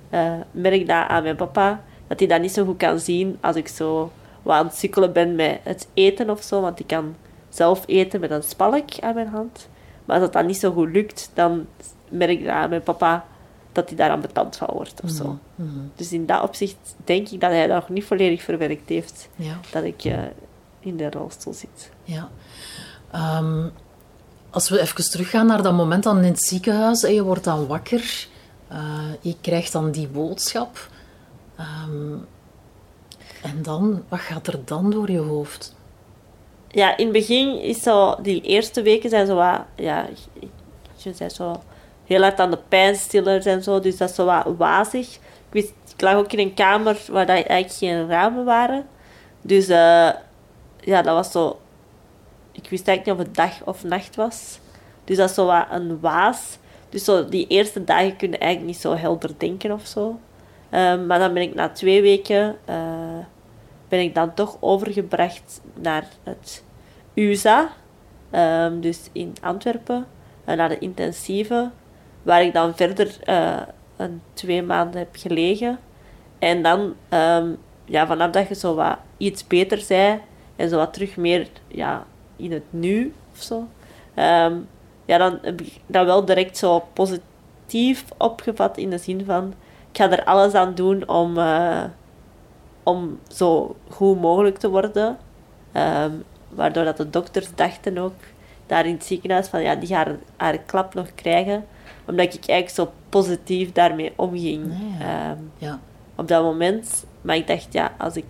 eh, 0.10 0.34
merk 0.52 0.88
dat 0.88 1.08
aan 1.08 1.24
mijn 1.24 1.36
papa, 1.36 1.82
dat 2.08 2.20
hij 2.20 2.28
dat 2.28 2.42
niet 2.42 2.52
zo 2.52 2.66
goed 2.66 2.78
kan 2.78 3.00
zien 3.00 3.38
als 3.42 3.56
ik 3.56 3.68
zo 3.68 4.12
wat 4.46 4.56
aan 4.56 4.66
het 4.66 4.76
sukkelen 4.76 5.14
ben 5.14 5.36
met 5.36 5.60
het 5.64 5.88
eten 5.94 6.30
of 6.30 6.44
zo. 6.44 6.62
Want 6.62 6.80
ik 6.80 6.88
kan 6.88 7.16
zelf 7.50 7.84
eten 7.86 8.20
met 8.20 8.32
een 8.32 8.44
spalk 8.44 9.00
aan 9.00 9.14
mijn 9.14 9.28
hand. 9.28 9.68
Maar 10.06 10.16
als 10.16 10.26
dat 10.26 10.34
dan 10.34 10.46
niet 10.46 10.58
zo 10.58 10.72
goed 10.72 10.90
lukt, 10.90 11.32
dan 11.34 11.66
merk 12.10 12.40
ik 12.40 12.48
aan 12.48 12.70
mijn 12.70 12.84
papa 12.84 13.26
dat 13.72 13.88
hij 13.88 13.98
daar 13.98 14.10
aan 14.10 14.22
betand 14.22 14.58
van 14.58 14.70
wordt 14.74 15.02
of 15.04 15.10
zo. 15.10 15.38
Dus 15.96 16.12
in 16.12 16.26
dat 16.26 16.44
opzicht 16.44 16.96
denk 17.04 17.30
ik 17.30 17.42
dat 17.42 17.52
hij 17.52 17.68
dat 17.68 17.80
nog 17.80 17.90
niet 17.90 18.06
volledig 18.06 18.42
verwerkt 18.42 18.90
heeft. 18.90 19.30
Ja. 19.36 19.60
Dat 19.72 19.84
ik 19.84 20.04
eh, 20.04 20.20
in 20.80 20.98
de 20.98 21.10
rolstoel 21.10 21.54
zit. 21.54 21.92
Ja. 22.04 22.30
Ehm, 23.12 23.68
als 24.50 24.70
we 24.70 24.80
even 24.80 25.10
teruggaan 25.10 25.46
naar 25.46 25.62
dat 25.62 25.74
moment 25.74 26.04
dan 26.04 26.18
in 26.18 26.24
het 26.24 26.42
ziekenhuis 26.42 27.04
en 27.04 27.14
je 27.14 27.24
wordt 27.24 27.44
dan 27.44 27.68
wakker, 27.68 28.28
eh, 28.68 29.14
je 29.22 29.36
krijgt 29.42 29.72
dan 29.72 29.92
die 29.92 30.08
boodschap. 30.08 30.90
Ehm, 31.56 32.14
en 33.46 33.62
dan, 33.62 34.04
wat 34.10 34.20
gaat 34.20 34.48
er 34.48 34.60
dan 34.66 34.90
door 34.90 35.12
je 35.12 35.20
hoofd? 35.20 35.76
Ja, 36.68 36.98
in 36.98 37.04
het 37.04 37.14
begin 37.14 37.62
is 37.62 37.82
zo, 37.82 38.16
die 38.22 38.42
eerste 38.42 38.82
weken 38.82 39.10
zijn 39.10 39.28
zo 39.28 39.36
wat, 39.36 39.62
ja, 39.76 40.08
je 40.96 41.14
zei 41.14 41.30
zo 41.30 41.62
heel 42.06 42.22
hard 42.22 42.40
aan 42.40 42.52
de 42.52 42.60
pijnstillers 42.68 43.46
en 43.46 43.64
zo, 43.64 43.80
dus 43.80 43.98
dat 43.98 44.10
is 44.10 44.16
zo 44.16 44.26
wat 44.26 44.46
wazig. 44.58 45.16
Ik, 45.16 45.20
wist, 45.50 45.74
ik 45.94 46.02
lag 46.02 46.16
ook 46.16 46.32
in 46.32 46.40
een 46.40 46.54
kamer 46.54 47.02
waar 47.12 47.26
dat 47.26 47.36
eigenlijk 47.36 47.72
geen 47.72 48.08
ramen 48.08 48.46
waren. 48.46 48.88
Dus 49.42 49.68
eh, 49.68 50.10
ja, 50.80 51.02
dat 51.02 51.16
was 51.16 51.32
zo, 51.32 51.60
ik 52.52 52.70
wist 52.70 52.88
eigenlijk 52.88 53.20
niet 53.20 53.28
of 53.28 53.34
het 53.34 53.36
dag 53.36 53.68
of 53.68 53.84
nacht 53.84 54.16
was. 54.16 54.60
Dus 55.04 55.18
dat 55.18 55.30
is 55.30 55.36
zo 55.36 55.46
wat 55.46 55.66
een 55.70 56.00
waas. 56.00 56.58
Dus 56.90 57.04
zo 57.04 57.30
die 57.30 57.48
eerste 57.48 57.84
dagen 57.84 58.16
kun 58.16 58.32
je 58.32 58.38
eigenlijk 58.38 58.72
niet 58.72 58.82
zo 58.82 58.96
helder 58.96 59.32
denken 59.38 59.72
of 59.72 59.86
zo. 59.86 60.20
Ehm, 60.70 61.06
maar 61.06 61.20
dan 61.20 61.34
ben 61.34 61.44
ik 61.44 61.56
na 61.56 61.70
twee 61.70 62.02
weken 62.02 62.56
eh, 62.66 62.76
ben 63.88 64.00
ik 64.00 64.16
dan 64.16 64.34
toch 64.34 64.58
overgebracht 64.60 65.62
naar 65.74 66.08
het 66.24 66.64
USA, 67.14 67.70
ehm, 68.30 68.80
dus 68.80 69.10
in 69.12 69.34
Antwerpen, 69.42 70.08
eh, 70.46 70.56
naar 70.56 70.70
de 70.70 70.80
intensieve, 70.80 71.72
waar 72.24 72.44
ik 72.44 72.54
dan 72.54 72.76
verder 72.76 73.18
eh, 73.24 73.62
een 73.96 74.22
twee 74.34 74.64
maanden 74.64 75.00
heb 75.00 75.16
gelegen. 75.16 75.80
En 76.40 76.64
dan, 76.64 76.94
ehm, 77.10 77.50
ja, 77.86 78.08
vanaf 78.08 78.32
dat 78.32 78.48
je 78.48 78.56
zo 78.56 78.76
wat 78.76 78.98
iets 79.18 79.48
beter 79.48 79.78
zei 79.78 80.22
en 80.56 80.70
zo 80.70 80.78
wat 80.78 80.94
terug 80.94 81.18
meer 81.18 81.48
ja, 81.68 82.06
in 82.36 82.52
het 82.52 82.64
nu 82.70 83.14
of 83.32 83.42
zo, 83.42 83.68
ehm, 84.14 84.56
ja, 85.06 85.18
dan 85.18 85.40
heb 85.42 85.62
ik 85.62 85.74
dat 85.86 86.06
wel 86.06 86.26
direct 86.26 86.58
zo 86.58 86.84
positief 86.94 88.06
opgevat 88.18 88.78
in 88.78 88.90
de 88.90 88.98
zin 88.98 89.26
van, 89.26 89.54
ik 89.92 89.98
ga 89.98 90.12
er 90.12 90.24
alles 90.24 90.54
aan 90.54 90.76
doen 90.76 91.08
om, 91.08 91.38
eh, 91.38 91.84
om 92.86 93.20
zo 93.28 93.76
goed 93.90 94.22
mogelijk 94.22 94.58
te 94.58 94.70
worden. 94.70 95.18
Ehm, 95.72 96.12
waardoor 96.50 96.84
dat 96.84 96.98
de 96.98 97.10
dokters 97.10 97.48
dachten 97.56 97.98
ook 97.98 98.14
daar 98.66 98.86
in 98.86 98.94
het 98.94 99.06
ziekenhuis 99.06 99.48
van 99.48 99.62
ja, 99.62 99.76
die 99.76 99.88
gaat 99.88 100.06
haar, 100.06 100.16
haar 100.38 100.58
klap 100.58 100.94
nog 100.94 101.08
krijgen. 101.16 101.66
Omdat 102.08 102.26
ik 102.34 102.48
eigenlijk 102.48 102.70
zo 102.70 102.92
positief 103.10 103.72
daarmee 103.72 104.14
omging 104.16 104.64
Ah, 104.72 105.00
ja. 105.00 105.30
ehm, 105.30 105.38
Ja. 105.58 105.80
op 106.16 106.28
dat 106.28 106.44
moment. 106.44 107.06
Maar 107.22 107.36
ik 107.36 107.48
dacht, 107.48 107.74
ja, 107.74 107.92
als 107.98 108.16
ik... 108.16 108.26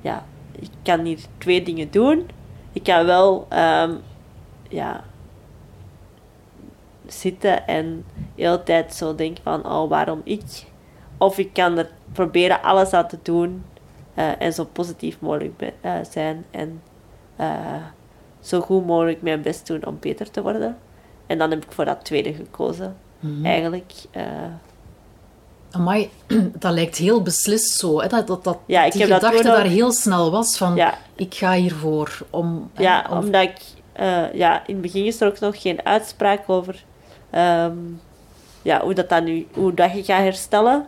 Ja, 0.00 0.24
ik 0.52 0.68
kan 0.82 1.00
hier 1.04 1.18
twee 1.38 1.62
dingen 1.62 1.90
doen. 1.90 2.28
Ik 2.72 2.82
kan 2.82 3.06
wel 3.06 3.46
ehm, 3.48 3.94
ja, 4.68 5.04
zitten 7.06 7.66
en 7.66 8.04
de 8.34 8.42
hele 8.42 8.62
tijd 8.62 8.94
zo 8.94 9.14
denken 9.14 9.42
van, 9.42 9.66
oh, 9.66 9.88
waarom 9.88 10.20
ik? 10.24 10.42
Of 11.18 11.38
ik 11.38 11.52
kan 11.52 11.78
er 11.78 11.88
proberen 12.12 12.62
alles 12.62 12.92
aan 12.92 13.08
te 13.08 13.18
doen 13.22 13.64
eh, 14.14 14.40
en 14.42 14.52
zo 14.52 14.64
positief 14.72 15.16
mogelijk 15.20 15.72
eh, 15.80 15.92
zijn 16.10 16.44
en 16.50 16.82
eh, 17.36 17.48
zo 18.40 18.60
goed 18.60 18.86
mogelijk 18.86 19.22
mijn 19.22 19.42
best 19.42 19.66
doen 19.66 19.86
om 19.86 19.96
beter 20.00 20.30
te 20.30 20.42
worden. 20.42 20.76
En 21.26 21.38
dan 21.38 21.50
heb 21.50 21.64
ik 21.64 21.72
voor 21.72 21.84
dat 21.84 22.04
tweede 22.04 22.32
gekozen. 22.34 22.96
Eigenlijk. 23.42 23.92
eh, 24.10 24.22
Amai, 25.70 26.10
dat 26.58 26.72
lijkt 26.72 26.96
heel 26.96 27.22
beslist 27.22 27.70
zo. 27.78 28.00
Hè? 28.00 28.06
Dat, 28.08 28.26
dat, 28.26 28.44
dat 28.44 28.58
Ja, 28.66 28.84
ik 28.84 28.92
die 28.92 29.00
heb 29.00 29.10
dat 29.10 29.18
gedachte 29.24 29.48
ook- 29.48 29.56
daar 29.56 29.66
heel 29.66 29.92
snel 29.92 30.30
was 30.30 30.56
van, 30.56 30.74
Ja. 30.76 30.94
ik 31.14 31.34
ga 31.34 31.52
hiervoor. 31.52 32.18
Om, 32.30 32.70
Ja, 32.76 33.06
om- 33.10 33.18
omdat 33.18 33.42
ik... 33.42 33.56
ja, 34.32 34.66
in 34.66 34.72
het 34.72 34.80
begin 34.82 35.04
is 35.04 35.20
er 35.20 35.28
ook 35.28 35.38
nog 35.40 35.60
geen 35.60 35.84
uitspraak 35.86 36.42
over 36.46 36.84
ehm, 37.30 37.76
ja, 38.62 38.80
hoe, 38.80 38.94
dat 38.94 39.08
dan 39.08 39.24
nu, 39.24 39.46
hoe 39.52 39.74
dat 39.74 39.92
je 39.92 40.04
gaat 40.04 40.22
herstellen. 40.22 40.86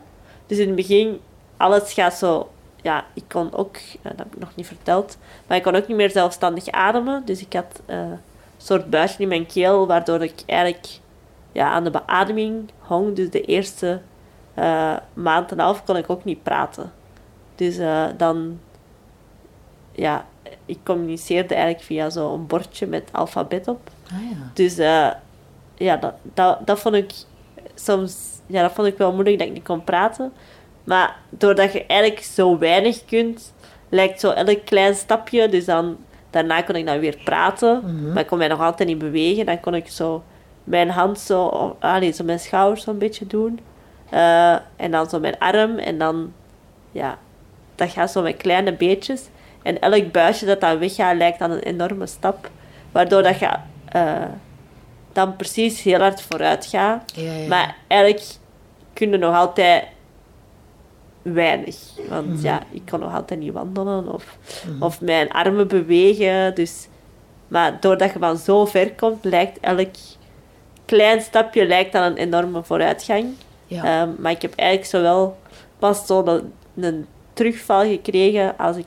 Dus 0.50 0.58
in 0.58 0.66
het 0.66 0.76
begin, 0.76 1.20
alles 1.56 1.92
gaat 1.92 2.14
zo... 2.14 2.50
Ja, 2.82 3.04
ik 3.14 3.22
kon 3.28 3.54
ook... 3.54 3.76
dat 4.02 4.12
heb 4.16 4.34
ik 4.34 4.38
nog 4.38 4.56
niet 4.56 4.66
verteld. 4.66 5.16
Maar 5.46 5.56
ik 5.56 5.62
kon 5.62 5.74
ook 5.74 5.88
niet 5.88 5.96
meer 5.96 6.10
zelfstandig 6.10 6.68
ademen. 6.68 7.22
Dus 7.24 7.40
ik 7.40 7.52
had 7.52 7.80
eh, 7.86 7.98
een 7.98 8.18
soort 8.56 8.90
buisje 8.90 9.22
in 9.22 9.28
mijn 9.28 9.46
keel, 9.46 9.86
waardoor 9.86 10.22
ik 10.22 10.42
eigenlijk 10.46 10.86
ja, 11.52 11.70
aan 11.70 11.84
de 11.84 11.90
beademing 11.90 12.70
hong. 12.78 13.16
Dus 13.16 13.30
de 13.30 13.40
eerste 13.40 14.00
eh, 14.54 14.96
maand 15.12 15.50
en 15.50 15.58
een 15.58 15.64
half 15.64 15.84
kon 15.84 15.96
ik 15.96 16.10
ook 16.10 16.24
niet 16.24 16.42
praten. 16.42 16.92
Dus 17.54 17.78
eh, 17.78 18.06
dan 18.16 18.60
ja, 19.92 20.26
ik 20.66 20.78
communiceerde 20.84 21.54
eigenlijk 21.54 21.84
via 21.84 22.10
zo'n 22.10 22.46
bordje 22.46 22.86
met 22.86 23.08
alfabet 23.12 23.68
op. 23.68 23.90
Ah, 24.06 24.30
ja. 24.30 24.50
Dus 24.54 24.76
ja, 25.74 25.96
dat, 25.96 26.14
dat, 26.22 26.66
dat 26.66 26.80
vond 26.80 26.94
ik 26.94 27.12
soms 27.74 28.29
ja, 28.50 28.62
dat 28.62 28.72
vond 28.72 28.86
ik 28.86 28.98
wel 28.98 29.12
moeilijk 29.12 29.38
dat 29.38 29.46
ik 29.46 29.52
niet 29.52 29.64
kon 29.64 29.84
praten. 29.84 30.32
Maar 30.84 31.16
doordat 31.28 31.72
je 31.72 31.86
eigenlijk 31.86 32.22
zo 32.22 32.58
weinig 32.58 33.04
kunt, 33.04 33.52
lijkt 33.88 34.20
zo 34.20 34.30
elk 34.30 34.64
klein 34.64 34.94
stapje. 34.94 35.48
Dus 35.48 35.64
dan, 35.64 35.96
daarna 36.30 36.62
kon 36.62 36.74
ik 36.74 36.86
dan 36.86 36.98
weer 36.98 37.16
praten, 37.24 38.02
maar 38.12 38.22
ik 38.22 38.26
kon 38.26 38.38
mij 38.38 38.48
nog 38.48 38.60
altijd 38.60 38.88
niet 38.88 38.98
bewegen. 38.98 39.46
Dan 39.46 39.60
kon 39.60 39.74
ik 39.74 39.88
zo 39.88 40.22
mijn 40.64 40.90
hand 40.90 41.18
zo, 41.18 41.76
allee, 41.78 42.12
zo 42.12 42.24
mijn 42.24 42.40
schouders 42.40 42.84
zo'n 42.84 42.98
beetje 42.98 43.26
doen. 43.26 43.60
Eh, 44.10 44.52
en 44.76 44.90
dan 44.90 45.08
zo 45.08 45.20
mijn 45.20 45.38
arm. 45.38 45.78
En 45.78 45.98
dan, 45.98 46.32
ja, 46.92 47.18
dat 47.74 47.90
gaat 47.90 48.10
zo 48.10 48.22
met 48.22 48.36
kleine 48.36 48.72
beetjes. 48.72 49.28
En 49.62 49.80
elk 49.80 50.12
buisje 50.12 50.46
dat 50.46 50.60
dan 50.60 50.78
weggaat, 50.78 51.16
lijkt 51.16 51.38
dan 51.38 51.50
een 51.50 51.62
enorme 51.62 52.06
stap. 52.06 52.50
Waardoor 52.92 53.22
dat 53.22 53.38
je 53.38 53.50
eh, 53.88 54.22
dan 55.12 55.36
precies 55.36 55.82
heel 55.82 55.98
hard 55.98 56.22
vooruit 56.22 56.66
gaat. 56.66 57.12
Ja, 57.14 57.32
ja. 57.32 57.48
Maar 57.48 57.76
eigenlijk 57.86 58.26
kun 58.92 59.10
je 59.10 59.16
nog 59.16 59.34
altijd 59.34 59.84
weinig. 61.22 61.76
Want 62.08 62.26
Mhm. 62.26 62.42
ja, 62.44 62.62
ik 62.70 62.82
kon 62.90 63.00
nog 63.00 63.14
altijd 63.14 63.40
niet 63.40 63.52
wandelen 63.52 64.12
of, 64.12 64.36
of 64.80 65.00
mijn 65.00 65.30
armen 65.30 65.68
bewegen. 65.68 66.54
Dus, 66.54 66.88
maar 67.48 67.80
doordat 67.80 68.12
je 68.12 68.18
van 68.18 68.36
zo 68.36 68.64
ver 68.66 68.92
komt, 68.92 69.24
lijkt 69.24 69.58
elk 69.60 69.90
klein 70.84 71.20
stapje 71.20 71.66
lijkt 71.66 71.92
dan 71.92 72.02
een 72.02 72.16
enorme 72.16 72.62
vooruitgang. 72.62 73.26
Ja. 73.66 73.84
Ehm, 73.84 74.08
maar 74.18 74.32
ik 74.32 74.42
heb 74.42 74.54
eigenlijk 74.54 74.90
zowel 74.90 75.36
pas 75.78 76.06
zo 76.06 76.24
een, 76.24 76.52
een 76.76 77.06
terugval 77.32 77.82
gekregen 77.84 78.56
als 78.58 78.76
ik 78.76 78.86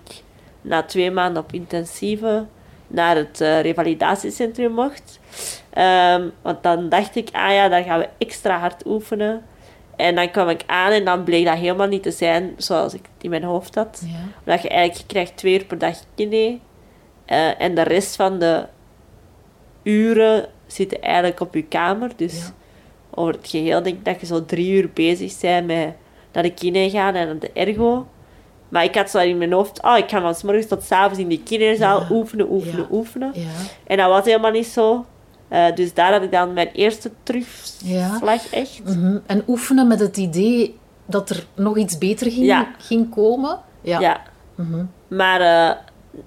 na 0.62 0.84
twee 0.84 1.12
maanden 1.12 1.44
op 1.44 1.54
intensieve 1.54 2.46
naar 2.88 3.16
het 3.16 3.42
eh, 3.42 3.62
revalidatiecentrum 3.62 4.72
mocht. 4.72 5.20
Ehm, 5.70 6.28
want 6.42 6.64
dan 6.64 6.90
dacht 6.90 7.16
ik, 7.16 7.30
ah 7.32 7.52
ja, 7.54 7.70
dan 7.70 7.84
gaan 7.84 8.00
we 8.00 8.10
extra 8.18 8.60
hard 8.60 8.86
oefenen. 8.86 9.44
En 9.96 10.16
dan 10.16 10.32
kwam 10.32 10.50
ik 10.50 10.64
aan 10.66 10.92
en 10.92 11.06
dan 11.06 11.24
bleek 11.24 11.46
dat 11.46 11.58
helemaal 11.58 11.88
niet 11.88 12.04
te 12.04 12.12
zijn 12.12 12.54
zoals 12.58 12.94
ik 12.94 13.02
het 13.14 13.24
in 13.24 13.30
mijn 13.30 13.44
hoofd 13.44 13.76
had. 13.76 14.02
ja. 14.06 14.16
Omdat 14.46 14.62
je 14.62 14.70
eigenlijk 14.70 15.08
krijgt 15.08 15.38
twee 15.38 15.54
uur 15.60 15.66
per 15.66 15.78
dag 15.78 15.96
kine. 16.16 16.60
eh, 17.26 17.62
en 17.62 17.76
de 17.76 17.82
rest 17.82 18.16
van 18.16 18.40
de 18.40 18.66
uren 19.84 20.46
zitten 20.68 21.02
eigenlijk 21.02 21.40
op 21.40 21.54
je 21.54 21.64
kamer. 21.64 22.12
Dus 22.16 22.34
Ja. 22.40 22.52
over 23.14 23.34
het 23.34 23.48
geheel 23.48 23.84
denk 23.84 23.98
ik 23.98 24.06
dat 24.06 24.20
je 24.20 24.26
zo 24.26 24.46
drie 24.46 24.72
uur 24.82 24.90
bezig 24.94 25.40
bent 25.40 25.68
met 25.68 25.94
naar 26.32 26.44
de 26.44 26.54
kine 26.54 26.90
gaan 26.90 27.16
en 27.16 27.26
naar 27.28 27.40
de 27.40 27.52
ergo. 27.54 28.08
Maar 28.70 28.84
ik 28.84 28.96
had 28.96 29.10
zo 29.10 29.18
in 29.20 29.38
mijn 29.38 29.52
hoofd, 29.54 29.82
oh, 29.84 29.98
ik 29.98 30.10
ga 30.10 30.22
van 30.22 30.36
's 30.36 30.44
morgens 30.44 30.68
tot 30.68 30.84
's 30.84 30.92
avonds 30.92 31.20
in 31.20 31.28
die 31.28 31.44
kinderzaal 31.44 32.00
Ja. 32.00 32.08
oefenen, 32.12 32.52
oefenen, 32.52 32.88
oefenen. 32.92 33.32
En 33.88 33.98
dat 33.98 34.10
was 34.10 34.26
helemaal 34.26 34.52
niet 34.52 34.66
zo. 34.68 35.06
Eh, 35.54 35.76
dus 35.76 35.94
daar 35.94 36.12
had 36.12 36.22
ik 36.22 36.32
dan 36.32 36.54
mijn 36.54 36.68
eerste 36.68 37.12
terugslag 37.24 38.52
echt. 38.52 38.82
Mhm. 38.84 39.18
En 39.26 39.44
oefenen 39.48 39.88
met 39.88 40.00
het 40.00 40.18
idee 40.18 40.78
dat 41.06 41.30
er 41.30 41.46
nog 41.56 41.78
iets 41.78 41.98
beter 41.98 42.32
ging, 42.32 42.46
Ja. 42.46 42.68
ging 42.78 43.10
komen. 43.10 43.60
Ja. 43.82 44.00
Ja. 44.00 44.22
Mhm. 44.56 44.86
Maar 45.08 45.42
eh, 45.42 45.76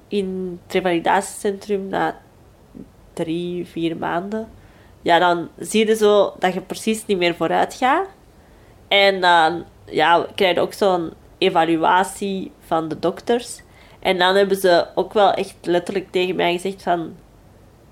in 0.09 0.61
het 0.64 0.73
revalidatiecentrum, 0.75 1.88
na 1.88 2.16
drie, 3.12 3.66
vier 3.66 3.97
maanden, 3.97 4.49
ja, 5.02 5.18
dan 5.18 5.49
zie 5.59 5.87
je 5.87 5.95
zo 5.97 6.35
dat 6.38 6.54
je 6.54 6.61
precies 6.61 7.06
niet 7.06 7.18
meer 7.18 7.35
vooruit 7.35 7.75
gaat. 7.75 8.06
En 8.88 9.21
dan 9.21 9.64
ja, 9.85 10.26
krijg 10.35 10.54
je 10.54 10.61
ook 10.61 10.73
zo'n 10.73 11.12
evaluatie 11.38 12.52
van 12.66 12.88
de 12.88 12.99
dokters. 12.99 13.62
En 14.00 14.18
dan 14.18 14.35
hebben 14.35 14.56
ze 14.56 14.87
ook 14.95 15.12
wel 15.12 15.33
echt 15.33 15.56
letterlijk 15.62 16.11
tegen 16.11 16.37
mij 16.37 16.52
gezegd 16.52 16.83
van... 16.83 17.14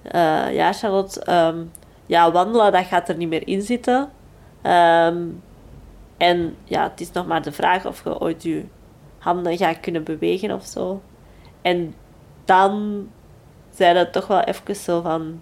eh, 0.05 0.55
ja, 0.55 0.73
Charlotte, 0.73 1.21
ehm, 1.21 1.59
ja, 2.07 2.33
wandelen, 2.33 2.73
dat 2.73 2.85
gaat 2.85 3.09
er 3.09 3.17
niet 3.17 3.29
meer 3.29 3.47
in 3.49 3.63
zitten. 3.63 4.11
Ehm, 4.63 5.23
en 6.17 6.57
ja, 6.65 6.83
het 6.83 7.01
is 7.01 7.13
nog 7.13 7.27
maar 7.27 7.43
de 7.43 7.53
vraag 7.53 7.87
of 7.87 8.05
je 8.05 8.21
ooit 8.21 8.43
je 8.43 8.65
handen 9.19 9.57
gaat 9.57 9.81
kunnen 9.81 10.05
bewegen 10.05 10.51
of 10.51 10.65
zo. 10.65 11.03
En 11.63 11.95
dan 12.45 13.07
zei 13.75 13.99
het 13.99 14.13
toch 14.13 14.27
wel 14.27 14.41
even 14.41 14.77
zo 14.77 15.01
van... 15.01 15.41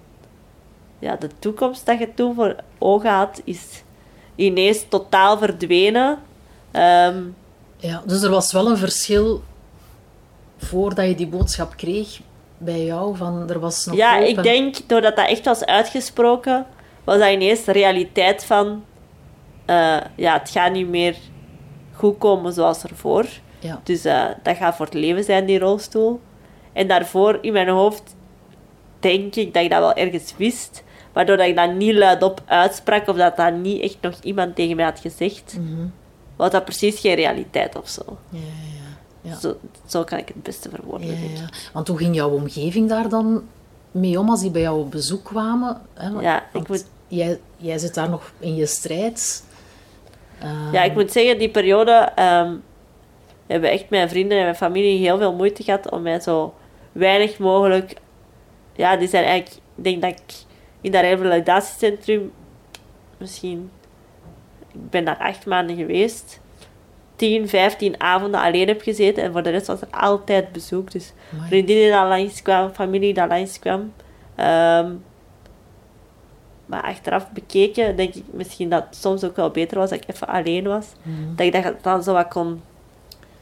Ja, 0.99 1.17
de 1.17 1.29
toekomst 1.39 1.87
dat 1.87 1.99
je 1.99 2.15
toen 2.15 2.35
voor 2.35 2.57
ogen 2.79 3.11
had, 3.11 3.41
is 3.45 3.83
ineens 4.35 4.85
totaal 4.89 5.39
verdwenen. 5.39 6.19
Ehm, 6.71 7.23
Ja, 7.77 8.03
dus 8.07 8.23
er 8.23 8.31
was 8.31 8.53
wel 8.53 8.71
een 8.71 8.77
verschil 8.77 9.43
voordat 10.57 11.07
je 11.07 11.15
die 11.15 11.27
boodschap 11.27 11.77
kreeg 11.77 12.21
bij 12.65 12.85
jou. 12.85 13.17
Van, 13.17 13.51
er 13.51 13.61
was 13.61 13.87
nog 13.87 13.97
ja, 13.97 14.17
ik 14.19 14.37
en- 14.37 14.43
denk, 14.43 14.77
doordat 14.87 15.17
dat 15.17 15.29
echt 15.29 15.45
was 15.45 15.65
uitgesproken, 15.65 16.67
was 17.05 17.19
dat 17.19 17.31
ineens 17.31 17.65
de 17.65 17.73
realiteit 17.73 18.45
van... 18.45 18.85
eh, 19.65 19.97
ja, 20.17 20.33
het 20.39 20.51
gaat 20.51 20.73
niet 20.73 20.89
meer 20.89 21.17
goed 21.95 22.19
komen 22.19 22.53
zoals 22.53 22.83
ervoor. 22.83 23.27
Ja. 23.59 23.81
Dus 23.85 24.05
eh, 24.05 24.25
dat 24.43 24.57
gaat 24.57 24.77
voor 24.77 24.85
het 24.87 24.95
leven 24.95 25.25
zijn, 25.25 25.47
die 25.47 25.59
rolstoel. 25.59 26.21
En 26.73 26.87
daarvoor 26.89 27.39
in 27.41 27.53
mijn 27.53 27.69
hoofd 27.69 28.17
denk 29.01 29.35
ik 29.35 29.55
dat 29.55 29.63
ik 29.63 29.71
dat 29.71 29.79
wel 29.79 29.95
ergens 29.95 30.35
wist. 30.37 30.85
Maar 31.13 31.27
doordat 31.27 31.47
ik 31.47 31.57
dat 31.57 31.75
niet 31.75 31.95
luidop 31.95 32.41
uitsprak 32.47 33.09
of 33.09 33.17
dat 33.17 33.37
dat 33.37 33.55
niet 33.55 33.83
echt 33.83 33.97
nog 34.01 34.15
iemand 34.23 34.55
tegen 34.55 34.77
mij 34.77 34.85
had 34.85 35.01
gezegd, 35.01 35.57
Mhm. 35.61 35.87
was 36.37 36.51
dat 36.51 36.65
precies 36.65 37.01
geen 37.01 37.15
realiteit 37.15 37.77
of 37.77 37.89
zo. 37.89 38.03
Ja, 38.29 38.39
ja, 38.39 38.72
ja. 39.23 39.39
Zo, 39.39 39.57
zo 39.87 40.05
kan 40.05 40.19
ik 40.19 40.29
het 40.29 40.43
beste 40.43 40.69
verwoorden. 40.71 41.07
Ja. 41.09 41.49
Want 41.73 41.89
hoe 41.89 41.99
ging 41.99 42.15
jouw 42.15 42.31
omgeving 42.31 42.89
daar 42.89 43.09
dan 43.09 43.43
mee 43.91 44.19
om 44.19 44.31
als 44.31 44.41
die 44.41 44.51
bij 44.51 44.63
jou 44.63 44.81
op 44.81 44.91
bezoek 44.91 45.25
kwamen? 45.25 45.81
Hè? 45.95 46.09
Ja, 46.21 46.45
ik 46.53 46.69
moet- 46.69 46.87
jij, 47.09 47.41
jij 47.57 47.79
zit 47.79 47.95
daar 47.95 48.11
nog 48.11 48.33
in 48.39 48.55
je 48.55 48.67
strijd. 48.67 49.45
Ja, 50.73 50.83
ik 50.83 50.95
moet 50.95 51.13
zeggen, 51.13 51.39
die 51.39 51.51
periode 51.51 51.93
ehm, 52.15 52.55
hebben 53.47 53.71
echt 53.71 53.91
mijn 53.91 54.09
vrienden 54.09 54.37
en 54.39 54.43
mijn 54.45 54.57
familie 54.57 54.99
heel 54.99 55.19
veel 55.19 55.35
moeite 55.35 55.63
gehad 55.63 55.91
om 55.91 56.03
mij 56.03 56.21
zo 56.21 56.55
weinig 56.93 57.39
mogelijk. 57.39 57.95
Ja, 58.77 58.97
die 58.97 59.09
zijn 59.09 59.25
eigenlijk. 59.25 59.61
Ik 59.77 59.85
denk 59.85 60.03
dat 60.03 60.11
ik 60.11 60.35
in 60.81 60.93
dat 60.93 61.01
revalidatiecentrum 61.03 62.33
misschien. 63.19 63.71
Ik 64.73 64.91
ben 64.91 65.05
daar 65.05 65.17
acht 65.19 65.47
maanden 65.47 65.77
geweest. 65.77 66.41
10, 67.23 67.49
15 67.49 68.01
avonden 68.01 68.41
alleen 68.41 68.69
heb 68.69 68.83
gezeten 68.83 69.23
en 69.23 69.33
voor 69.33 69.43
de 69.43 69.51
rest 69.51 69.67
was 69.67 69.81
er 69.81 69.89
altijd 69.91 70.53
bezoek. 70.53 70.91
Dus 70.91 71.13
Amai. 71.33 71.49
vriendinnen 71.49 71.85
die 71.85 72.09
langskwamen, 72.09 72.75
familie 72.75 73.15
die 73.15 73.27
langskwam. 73.27 73.93
Ehm 74.35 74.91
maar 76.67 76.83
achteraf 76.83 77.31
bekeken, 77.31 77.97
denk 77.97 78.15
ik 78.15 78.25
misschien 78.31 78.69
dat 78.69 78.85
het 78.85 78.97
soms 78.97 79.25
ook 79.25 79.37
wel 79.37 79.51
beter 79.51 79.79
was 79.79 79.91
dat 79.91 80.03
ik 80.03 80.15
even 80.15 80.29
alleen 80.29 80.65
was. 80.65 80.87
Mhm. 81.03 81.35
Dat 81.35 81.47
ik 81.47 81.63
dat 81.63 81.83
dan 81.83 82.03
zo 82.03 82.13
wat 82.13 82.29
kon 82.29 82.63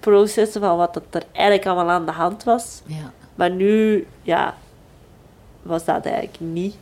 processen 0.01 0.61
van 0.61 0.77
wat 0.77 1.01
er 1.11 1.23
eigenlijk 1.33 1.67
allemaal 1.67 1.91
aan 1.91 2.07
de 2.07 2.13
hand 2.13 2.45
was. 2.45 2.83
Ja. 2.87 3.13
Maar 3.35 3.51
nu, 3.51 4.07
ja, 4.23 4.57
was 5.63 5.85
dat 5.85 6.07
eigenlijk 6.07 6.41
niet. 6.41 6.77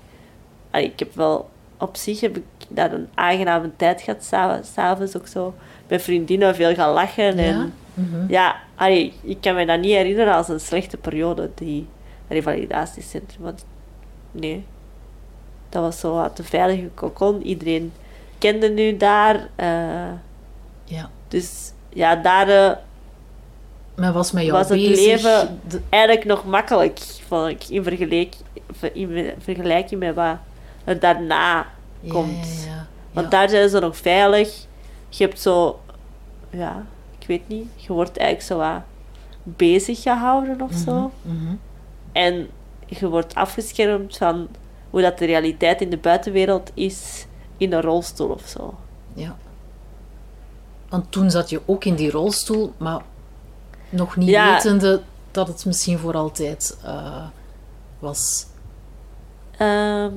Allee, 0.71 0.87
ik 0.87 0.99
heb 0.99 1.15
wel 1.15 1.49
op 1.79 1.97
zich 1.97 2.21
heb 2.21 2.37
ik 2.37 2.58
daar 2.69 2.93
een 2.93 3.09
aangename 3.15 3.71
tijd 3.77 4.05
s'ava- 4.21 4.63
s'avonds 4.63 5.17
ook 5.17 5.27
zo. 5.27 5.55
Met 5.89 6.03
vriendinnen 6.03 6.55
veel 6.55 6.75
gaan 6.75 6.93
lachen. 6.93 7.37
Ja? 7.37 7.43
En 7.43 7.73
Mhm. 7.95 8.25
ja, 8.33 8.57
allee, 8.75 9.13
ik 9.23 9.41
kan 9.41 9.55
me 9.55 9.67
dat 9.67 9.81
niet 9.81 9.93
herinneren 9.95 10.35
als 10.35 10.49
een 10.49 10.61
slechte 10.61 10.97
periode, 10.97 11.51
die 11.55 11.87
revalidatiecentrum. 12.29 13.43
Want 13.43 13.65
nee, 14.31 14.65
dat 15.69 15.83
was 15.83 16.01
zo 16.01 16.15
wat 16.15 16.39
een 16.39 16.45
veilige 16.45 16.89
kokon. 16.95 17.43
Iedereen 17.43 17.93
kende 18.39 18.69
nu 18.69 18.97
daar. 18.97 19.49
eh, 19.57 19.69
ja. 20.85 21.11
dus 21.29 21.73
ja, 21.89 22.17
daar 22.17 22.49
eh, 22.49 22.77
Men 23.95 24.13
was 24.13 24.33
met 24.33 24.43
jou 24.45 24.57
Was 24.59 24.69
het 24.69 24.79
bezig. 24.79 25.05
leven- 25.23 25.61
De- 25.69 25.81
eigenlijk 25.89 26.25
nog 26.25 26.45
makkelijk, 26.45 26.99
vond 27.29 27.49
ik, 27.49 27.65
in, 27.69 27.83
vergelijk, 27.83 28.35
in 28.93 29.33
vergelijking 29.39 30.01
met 30.01 30.15
wat 30.15 30.37
er 30.85 30.99
daarna 31.01 31.57
ja, 31.57 31.67
komt. 32.09 32.63
Ja, 32.67 32.71
ja, 32.75 32.87
Want 33.13 33.31
daar 33.31 33.49
zijn 33.49 33.69
ze 33.69 33.79
nog 33.79 33.97
veilig. 33.97 34.67
Je 35.09 35.25
hebt 35.25 35.41
zo, 35.41 35.81
ja, 36.51 36.85
ik 37.19 37.27
weet 37.27 37.49
niet, 37.49 37.67
je 37.77 37.93
wordt 37.93 38.17
eigenlijk 38.17 38.49
zo 38.49 38.57
wat 38.73 38.83
bezig 39.43 40.03
gehouden 40.03 40.61
of 40.61 40.73
zo. 40.85 41.11
Mhm. 41.23 41.55
En 42.13 42.49
je 42.87 43.09
wordt 43.09 43.35
afgeschermd 43.35 44.17
van 44.17 44.49
hoe 44.91 45.01
dat 45.03 45.19
de 45.19 45.25
realiteit 45.25 45.81
in 45.81 45.91
de 45.91 45.97
buitenwereld 45.97 46.71
is 46.75 47.27
in 47.57 47.73
een 47.73 47.81
rolstoel 47.81 48.29
of 48.29 48.47
zo. 48.47 48.75
Ja. 49.15 49.37
Want 50.89 51.13
toen 51.13 51.31
zat 51.31 51.51
je 51.51 51.61
ook 51.67 51.85
in 51.85 51.95
die 51.95 52.11
rolstoel, 52.11 52.73
maar 52.77 53.03
nog 53.89 54.17
niet 54.17 54.29
Ja. 54.29 54.53
wetende 54.53 55.01
dat 55.31 55.49
het 55.49 55.65
misschien 55.65 55.99
voor 55.99 56.15
altijd 56.15 56.79
eh, 56.85 57.27
was. 57.99 58.47
Ehm, 59.57 60.13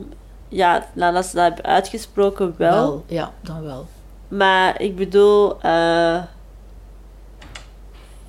ja, 0.52 0.86
nadat 0.94 1.26
ze 1.26 1.36
dat 1.36 1.44
hebben 1.46 1.66
uitgesproken 1.66 2.54
wel. 2.58 3.04
Ja, 3.08 3.32
dan 3.42 3.64
wel. 3.64 3.86
Maar 4.28 4.82
ik 4.82 4.96
bedoel, 4.96 5.62
eh, 5.62 6.22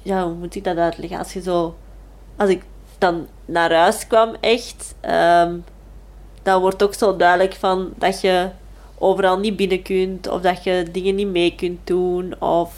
ja, 0.03 0.25
hoe 0.25 0.33
moet 0.35 0.55
ik 0.55 0.65
dat 0.65 0.77
uitleggen? 0.77 1.19
Als 1.19 1.33
je 1.33 1.43
zo, 1.43 1.77
als 2.37 2.49
ik 2.51 2.65
dan 2.99 3.27
naar 3.45 3.75
huis 3.75 4.07
kwam, 4.07 4.35
echt, 4.41 4.95
ehm, 5.01 5.55
dan 6.43 6.61
wordt 6.61 6.83
ook 6.83 6.95
zo 6.95 7.17
duidelijk 7.17 7.55
van 7.55 7.93
dat 7.97 8.21
je 8.21 8.49
overal 8.99 9.39
niet 9.39 9.57
binnen 9.57 9.83
kunt, 9.83 10.29
of 10.29 10.41
dat 10.41 10.65
je 10.65 10.87
dingen 10.93 11.15
niet 11.15 11.29
mee 11.29 11.55
kunt 11.55 11.87
doen, 11.87 12.41
of 12.41 12.75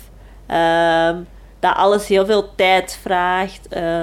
ehm, 0.47 1.17
dat 1.61 1.75
alles 1.77 2.07
heel 2.09 2.27
veel 2.27 2.55
tijd 2.55 2.99
vraagt. 3.03 3.69
eh, 3.69 4.03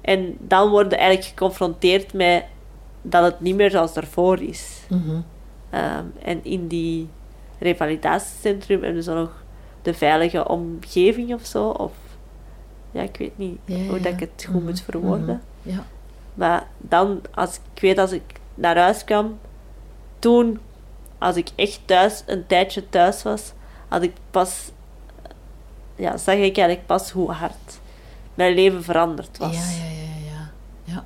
en 0.00 0.36
dan 0.40 0.70
word 0.70 0.90
je 0.90 0.96
eigenlijk 0.96 1.28
geconfronteerd 1.28 2.12
met 2.12 2.44
dat 3.06 3.24
het 3.24 3.40
niet 3.40 3.54
meer 3.56 3.70
zoals 3.70 3.94
daarvoor 3.94 4.40
is. 4.40 4.80
Mhm. 4.88 5.20
Ehm, 5.70 6.04
en 6.22 6.44
in 6.44 6.66
die 6.68 7.08
revalidatiecentrum 7.58 8.82
hebben 8.82 9.02
ze 9.02 9.12
nog 9.12 9.42
de 9.82 9.94
veilige 9.94 10.48
omgeving 10.48 11.34
of 11.34 11.44
zo. 11.44 11.68
Of, 11.68 11.92
ja, 12.90 13.02
ik 13.02 13.16
weet 13.16 13.38
niet 13.38 13.58
Ja, 13.64 13.76
hoe 13.76 14.00
dat 14.00 14.12
ik 14.12 14.20
het 14.20 14.44
goed 14.46 14.54
Mhm, 14.54 14.64
moet 14.64 14.80
verwoorden. 14.80 15.42
mhm. 15.62 15.74
Ja. 15.76 15.84
Maar 16.34 16.66
dan, 16.78 17.20
als 17.34 17.56
ik 17.74 17.80
weet 17.80 17.98
als 17.98 18.12
ik 18.12 18.22
naar 18.54 18.76
huis 18.78 19.04
kwam, 19.04 19.38
toen, 20.18 20.58
als 21.18 21.36
ik 21.36 21.48
echt 21.54 21.80
thuis, 21.84 22.22
een 22.26 22.46
tijdje 22.46 22.88
thuis 22.88 23.22
was, 23.22 23.52
had 23.88 24.02
ik 24.02 24.12
pas, 24.30 24.70
ja, 25.96 26.16
zag 26.16 26.34
ik 26.34 26.40
eigenlijk 26.56 26.86
pas 26.86 27.10
hoe 27.10 27.30
hard 27.32 27.80
mijn 28.34 28.54
leven 28.54 28.82
veranderd 28.84 29.38
was 29.38 29.54
Ja, 29.54 29.84
ja, 29.84 29.90
ja, 29.90 30.30
ja. 30.32 30.50
Ja, 30.84 31.04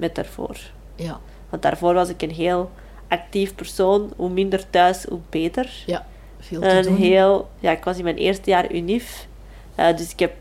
met 0.00 0.14
daarvoor. 0.14 0.56
ja. 0.94 1.20
Want 1.50 1.62
daarvoor 1.62 1.94
was 1.94 2.08
ik 2.08 2.22
een 2.22 2.30
heel 2.30 2.70
actief 3.08 3.54
persoon. 3.54 4.12
Hoe 4.16 4.30
minder 4.30 4.70
thuis, 4.70 5.04
hoe 5.04 5.18
beter. 5.30 5.82
ja. 5.86 6.06
Veel 6.38 6.60
te 6.60 6.68
Een 6.68 6.82
doen. 6.82 6.96
heel, 6.96 7.48
ja, 7.58 7.70
ik 7.70 7.84
was 7.84 7.98
in 7.98 8.04
mijn 8.04 8.16
eerste 8.16 8.50
jaar 8.50 8.72
UNIF. 8.72 9.26
Eh, 9.74 9.96
dus 9.96 10.12
ik 10.12 10.18
heb 10.18 10.32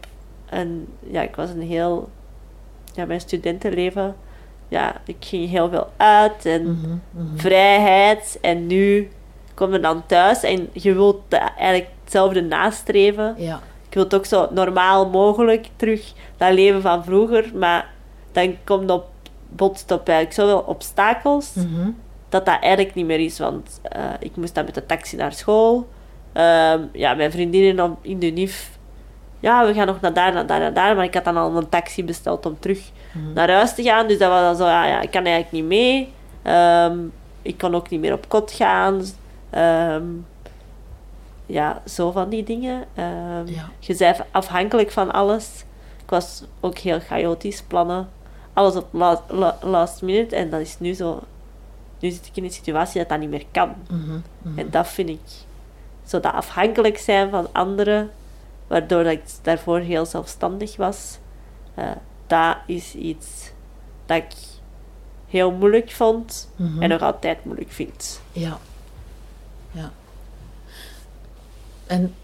een, 0.50 0.88
ja, 1.12 1.22
ik 1.22 1.36
was 1.36 1.50
een 1.50 1.62
heel, 1.62 2.10
ja, 2.94 3.06
mijn 3.06 3.20
studentenleven, 3.20 4.16
ja, 4.68 5.01
ik 5.06 5.16
ging 5.20 5.50
heel 5.50 5.70
veel 5.70 5.88
uit 5.98 6.46
en 6.46 6.62
Mhm, 6.72 6.98
mhm. 7.12 7.38
vrijheid. 7.38 8.38
En 8.42 8.68
nu 8.68 9.10
kom 9.54 9.72
je 9.74 9.80
dan 9.80 10.06
thuis 10.06 10.44
en 10.44 10.70
je 10.72 10.94
wilt 10.94 11.22
eigenlijk 11.34 11.88
hetzelfde 12.04 12.42
nastreven. 12.42 13.36
Ja, 13.38 13.60
Ik 13.88 13.94
wil 13.94 14.04
het 14.04 14.13
ook 14.16 14.25
zo 14.25 14.48
normaal 14.51 15.10
mogelijk 15.10 15.68
terug 15.75 16.13
dat 16.38 16.54
leven 16.54 16.82
van 16.82 17.04
vroeger, 17.04 17.51
maar 17.56 17.89
dan 18.32 18.56
komt 18.63 18.89
op, 18.92 19.06
botst 19.50 19.91
op 19.91 20.08
eigenlijk 20.08 20.39
zoveel 20.39 20.63
obstakels 20.68 21.53
mhm. 21.53 21.89
dat 22.29 22.46
dat 22.46 22.58
eigenlijk 22.62 22.96
niet 22.96 23.06
meer 23.06 23.20
is. 23.20 23.39
Want 23.39 23.79
eh, 23.84 24.03
ik 24.20 24.36
moest 24.36 24.56
dan 24.56 24.65
met 24.65 24.74
de 24.74 24.86
taxi 24.86 25.15
naar 25.15 25.34
school. 25.34 25.88
Ehm, 26.34 26.82
ja, 26.94 27.13
mijn 27.13 27.32
vriendinnen 27.32 27.98
in 28.01 28.20
de 28.20 28.27
NIF. 28.27 28.77
Ja, 29.39 29.65
we 29.65 29.74
gaan 29.74 29.88
nog 29.88 30.01
naar 30.01 30.13
daar, 30.13 30.34
naar 30.34 30.48
daar, 30.48 30.60
naar 30.60 30.74
daar. 30.74 30.96
Maar 30.96 31.06
ik 31.06 31.13
had 31.13 31.24
dan 31.24 31.38
al 31.38 31.58
een 31.58 31.70
taxi 31.70 32.03
besteld 32.03 32.46
om 32.46 32.60
terug 32.60 32.91
Mhm. 33.12 33.34
naar 33.34 33.51
huis 33.51 33.75
te 33.75 33.84
gaan. 33.84 34.08
Dus 34.08 34.18
dat 34.18 34.29
was 34.29 34.41
dan 34.41 34.56
zo, 34.56 34.65
ja, 34.65 34.86
ja 34.86 35.01
ik 35.01 35.12
kan 35.12 35.24
eigenlijk 35.24 35.51
niet 35.51 35.65
mee. 35.65 36.13
Ehm, 36.41 36.98
ik 37.41 37.58
kon 37.58 37.75
ook 37.75 37.89
niet 37.89 38.00
meer 38.00 38.13
op 38.13 38.29
kot 38.29 38.51
gaan. 38.51 39.01
Ehm, 39.50 40.03
ja, 41.46 41.82
zo 41.86 42.12
van 42.12 42.29
die 42.29 42.44
dingen. 42.44 42.86
Ja. 43.46 43.70
Je 43.79 43.96
bent 43.98 44.22
afhankelijk 44.32 44.91
van 44.91 45.12
alles. 45.12 45.63
Ik 46.03 46.10
was 46.10 46.44
ook 46.60 46.77
heel 46.77 47.00
chaotisch, 47.00 47.62
plannen. 47.62 48.10
Alles 48.53 48.75
op 48.75 48.88
la- 48.91 49.24
la- 49.27 49.58
last 49.62 50.01
minute. 50.01 50.36
En 50.36 50.50
dat 50.50 50.60
is 50.60 50.79
nu 50.79 50.94
zo... 50.94 51.22
Nu 52.00 52.10
zit 52.12 52.25
ik 52.25 52.36
in 52.38 52.44
een 52.44 52.51
situatie 52.51 53.00
dat 53.00 53.10
dat 53.10 53.20
niet 53.20 53.29
meer 53.29 53.46
kan. 53.51 53.75
Mhm, 53.89 54.20
mhm. 54.41 54.60
En 54.60 54.70
dat 54.70 54.88
vind 54.88 55.10
ik... 55.10 55.20
Zo 56.06 56.20
dat 56.20 56.34
afhankelijk 56.34 56.98
zijn 56.98 57.29
van 57.29 57.48
anderen, 57.51 58.10
waardoor 58.68 59.03
dat 59.03 59.12
ik 59.13 59.24
daarvoor 59.41 59.79
heel 59.79 60.06
zelfstandig 60.06 60.75
was. 60.75 61.18
eh, 61.75 61.91
dat 62.27 62.58
is 62.65 62.96
iets 62.96 63.51
dat 64.06 64.18
ik 64.18 64.32
heel 65.27 65.51
moeilijk 65.51 65.91
vond 65.91 66.50
Mhm. 66.56 66.82
en 66.82 66.89
nog 66.89 67.01
altijd 67.01 67.46
moeilijk 67.46 67.72
vind. 67.72 68.22
Ja. 68.32 68.58
Ja. 69.72 69.91
En 71.88 72.15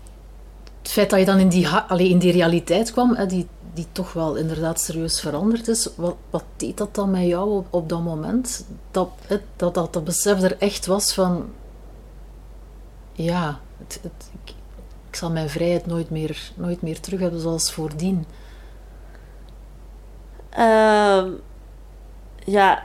het 0.81 0.91
feit 0.91 1.09
dat 1.09 1.19
je 1.19 1.25
dan 1.25 1.39
in 1.39 1.49
die, 1.49 1.67
allee, 1.67 2.09
in 2.09 2.19
die 2.19 2.31
realiteit 2.31 2.91
kwam, 2.91 3.27
die, 3.27 3.47
die 3.75 3.87
toch 3.91 4.13
wel 4.13 4.35
inderdaad 4.35 4.81
serieus 4.81 5.21
veranderd 5.21 5.67
is, 5.67 5.89
wat, 5.95 6.15
wat 6.29 6.43
deed 6.55 6.77
dat 6.77 6.95
dan 6.95 7.11
met 7.11 7.25
jou 7.25 7.49
op, 7.57 7.67
op 7.69 7.89
dat 7.89 8.01
moment? 8.01 8.65
Dat, 8.91 9.09
hè, 9.27 9.37
dat, 9.55 9.73
dat 9.73 9.93
dat 9.93 10.03
besef 10.03 10.41
er 10.41 10.57
echt 10.57 10.85
was 10.85 11.13
van... 11.13 11.49
Ja, 13.11 13.59
het, 13.77 13.99
het, 14.01 14.29
ik, 14.43 14.53
ik 15.09 15.15
zal 15.15 15.31
mijn 15.31 15.49
vrijheid 15.49 15.85
nooit 15.85 16.09
meer, 16.09 16.51
nooit 16.55 16.81
meer 16.81 16.99
terug 16.99 17.19
hebben 17.19 17.39
zoals 17.39 17.71
voordien. 17.71 18.25
Ehm, 20.49 21.31
ja, 22.45 22.83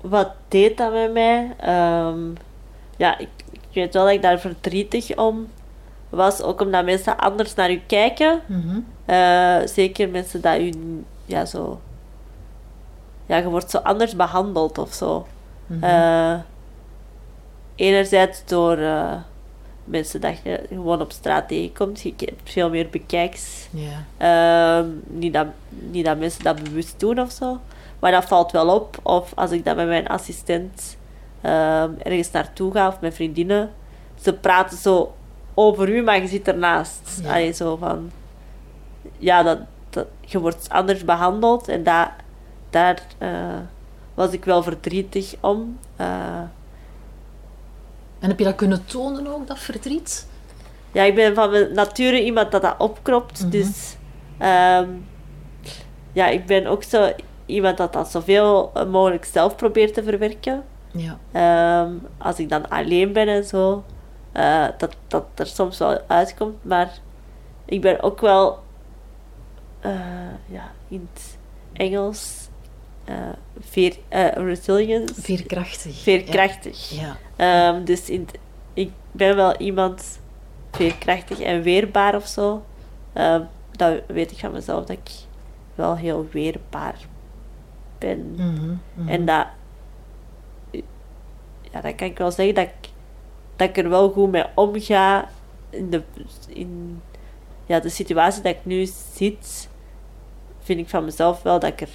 wat 0.00 0.30
deed 0.48 0.76
dat 0.76 0.92
met 0.92 1.12
mij? 1.12 1.54
Ehm, 1.58 2.20
ja, 2.96 3.18
ik, 3.18 3.28
ik 3.50 3.60
weet 3.72 3.94
wel 3.94 4.04
dat 4.04 4.12
ik 4.12 4.22
daar 4.22 4.40
verdrietig 4.40 5.16
om 5.16 5.48
was. 6.16 6.42
Ook 6.42 6.60
omdat 6.60 6.84
mensen 6.84 7.18
anders 7.18 7.54
naar 7.54 7.70
u 7.70 7.82
kijken. 7.86 8.40
Mhm. 8.46 8.80
Eh, 9.04 9.56
zeker 9.64 10.08
mensen 10.08 10.40
dat 10.40 10.58
u 10.58 10.72
ja, 11.24 11.44
zo... 11.44 11.80
Ja, 13.26 13.36
je 13.36 13.48
wordt 13.48 13.70
zo 13.70 13.78
anders 13.78 14.16
behandeld 14.16 14.78
of 14.78 14.92
zo. 14.92 15.26
Mhm. 15.66 15.84
Eh, 15.84 16.34
enerzijds 17.74 18.44
door 18.44 18.76
eh, 18.76 19.14
mensen 19.84 20.20
dat 20.20 20.38
je 20.42 20.60
gewoon 20.68 21.00
op 21.00 21.12
straat 21.12 21.48
tegenkomt. 21.48 22.00
Je 22.00 22.12
hebt 22.16 22.50
veel 22.50 22.70
meer 22.70 22.88
bekijks. 22.90 23.68
ja. 23.70 24.04
Ehm, 24.16 24.88
niet, 25.06 25.32
dat, 25.32 25.46
niet 25.68 26.04
dat 26.04 26.18
mensen 26.18 26.44
dat 26.44 26.62
bewust 26.62 27.00
doen 27.00 27.20
of 27.20 27.30
zo. 27.30 27.60
Maar 27.98 28.12
dat 28.12 28.24
valt 28.24 28.52
wel 28.52 28.74
op. 28.74 28.98
Of 29.02 29.32
als 29.34 29.50
ik 29.50 29.64
dan 29.64 29.76
met 29.76 29.86
mijn 29.86 30.08
assistent 30.08 30.96
ehm, 31.40 31.90
ergens 31.98 32.30
naartoe 32.30 32.72
ga 32.72 32.88
of 32.88 33.00
met 33.00 33.14
vriendinnen. 33.14 33.70
Ze 34.20 34.32
praten 34.32 34.78
zo 34.78 35.14
over 35.54 35.88
u, 35.88 36.02
maar 36.02 36.20
je 36.20 36.26
zit 36.26 36.48
ernaast. 36.48 37.20
Ja. 37.22 37.30
Allee, 37.30 37.52
zo 37.52 37.76
van... 37.76 38.10
Ja, 39.18 39.42
dat, 39.42 39.58
dat, 39.90 40.06
je 40.20 40.40
wordt 40.40 40.68
anders 40.68 41.04
behandeld. 41.04 41.68
En 41.68 41.82
dat, 41.82 42.08
daar 42.70 43.02
eh, 43.18 43.58
was 44.14 44.30
ik 44.30 44.44
wel 44.44 44.62
verdrietig 44.62 45.34
om. 45.40 45.78
Eh, 45.96 46.40
En 48.18 48.28
heb 48.28 48.38
je 48.38 48.44
dat 48.44 48.54
kunnen 48.54 48.84
tonen 48.84 49.26
ook, 49.26 49.46
dat 49.46 49.58
verdriet? 49.58 50.26
Ja, 50.92 51.02
ik 51.02 51.14
ben 51.14 51.34
van 51.34 51.50
mijn 51.50 51.74
nature 51.74 52.24
iemand 52.24 52.50
dat 52.50 52.62
dat 52.62 52.74
opkropt. 52.78 53.40
Mhm. 53.40 53.50
Dus 53.50 53.96
ehm, 54.38 54.88
ja, 56.12 56.28
ik 56.28 56.46
ben 56.46 56.66
ook 56.66 56.82
zo 56.82 57.10
iemand 57.46 57.76
dat 57.76 57.92
dat 57.92 58.10
zoveel 58.10 58.72
mogelijk 58.90 59.24
zelf 59.24 59.56
probeert 59.56 59.94
te 59.94 60.02
verwerken. 60.02 60.62
Ja. 60.90 61.18
Ehm, 61.32 61.92
als 62.18 62.38
ik 62.38 62.48
dan 62.48 62.68
alleen 62.68 63.12
ben 63.12 63.28
en 63.28 63.44
zo, 63.44 63.84
eh, 64.32 64.66
dat 64.78 64.96
dat 65.06 65.24
er 65.34 65.46
soms 65.46 65.78
wel 65.78 66.00
uitkomt. 66.06 66.64
Maar 66.64 66.98
ik 67.64 67.80
ben 67.80 68.02
ook 68.02 68.20
wel, 68.20 68.58
eh, 69.80 69.90
ja, 70.46 70.72
in 70.88 71.08
het 71.12 71.38
Engels, 71.72 72.48
eh 73.04 73.14
veer, 73.60 73.96
resilient, 74.34 75.12
Veerkrachtig. 75.14 76.02
veerkrachtig. 76.02 76.90
Ja. 76.90 77.16
Ehm, 77.36 77.84
dus 77.84 78.10
in 78.10 78.28
ik 78.74 78.90
ben 79.12 79.36
wel 79.36 79.56
iemand 79.56 80.20
veerkrachtig 80.72 81.40
en 81.40 81.62
weerbaar 81.62 82.14
of 82.14 82.26
zo. 82.26 82.62
Ehm, 83.12 83.42
dat 83.70 84.00
weet 84.06 84.30
ik 84.30 84.38
van 84.38 84.52
mezelf, 84.52 84.84
dat 84.84 84.96
ik 84.96 85.10
wel 85.74 85.96
heel 85.96 86.28
weerbaar 86.30 86.94
ben. 87.98 88.34
Mhm, 88.36 88.76
mhm. 88.94 89.08
En 89.08 89.24
dat, 89.24 89.46
ja, 91.70 91.80
dat 91.80 91.94
kan 91.94 92.06
ik 92.06 92.18
wel 92.18 92.30
zeggen, 92.30 92.54
dat 92.54 92.64
ik, 92.64 92.90
dat 93.56 93.68
ik 93.68 93.76
er 93.76 93.88
wel 93.88 94.10
goed 94.10 94.30
mee 94.30 94.44
omga 94.54 95.28
in 95.70 95.90
de, 95.90 96.02
in, 96.48 97.00
ja, 97.66 97.80
de 97.80 97.88
situatie 97.88 98.42
dat 98.42 98.52
ik 98.52 98.64
nu 98.64 98.88
zit, 99.14 99.68
vind 100.62 100.78
ik 100.80 100.88
van 100.88 101.04
mezelf 101.04 101.42
wel 101.42 101.58
dat 101.58 101.70
ik 101.70 101.80
er 101.80 101.88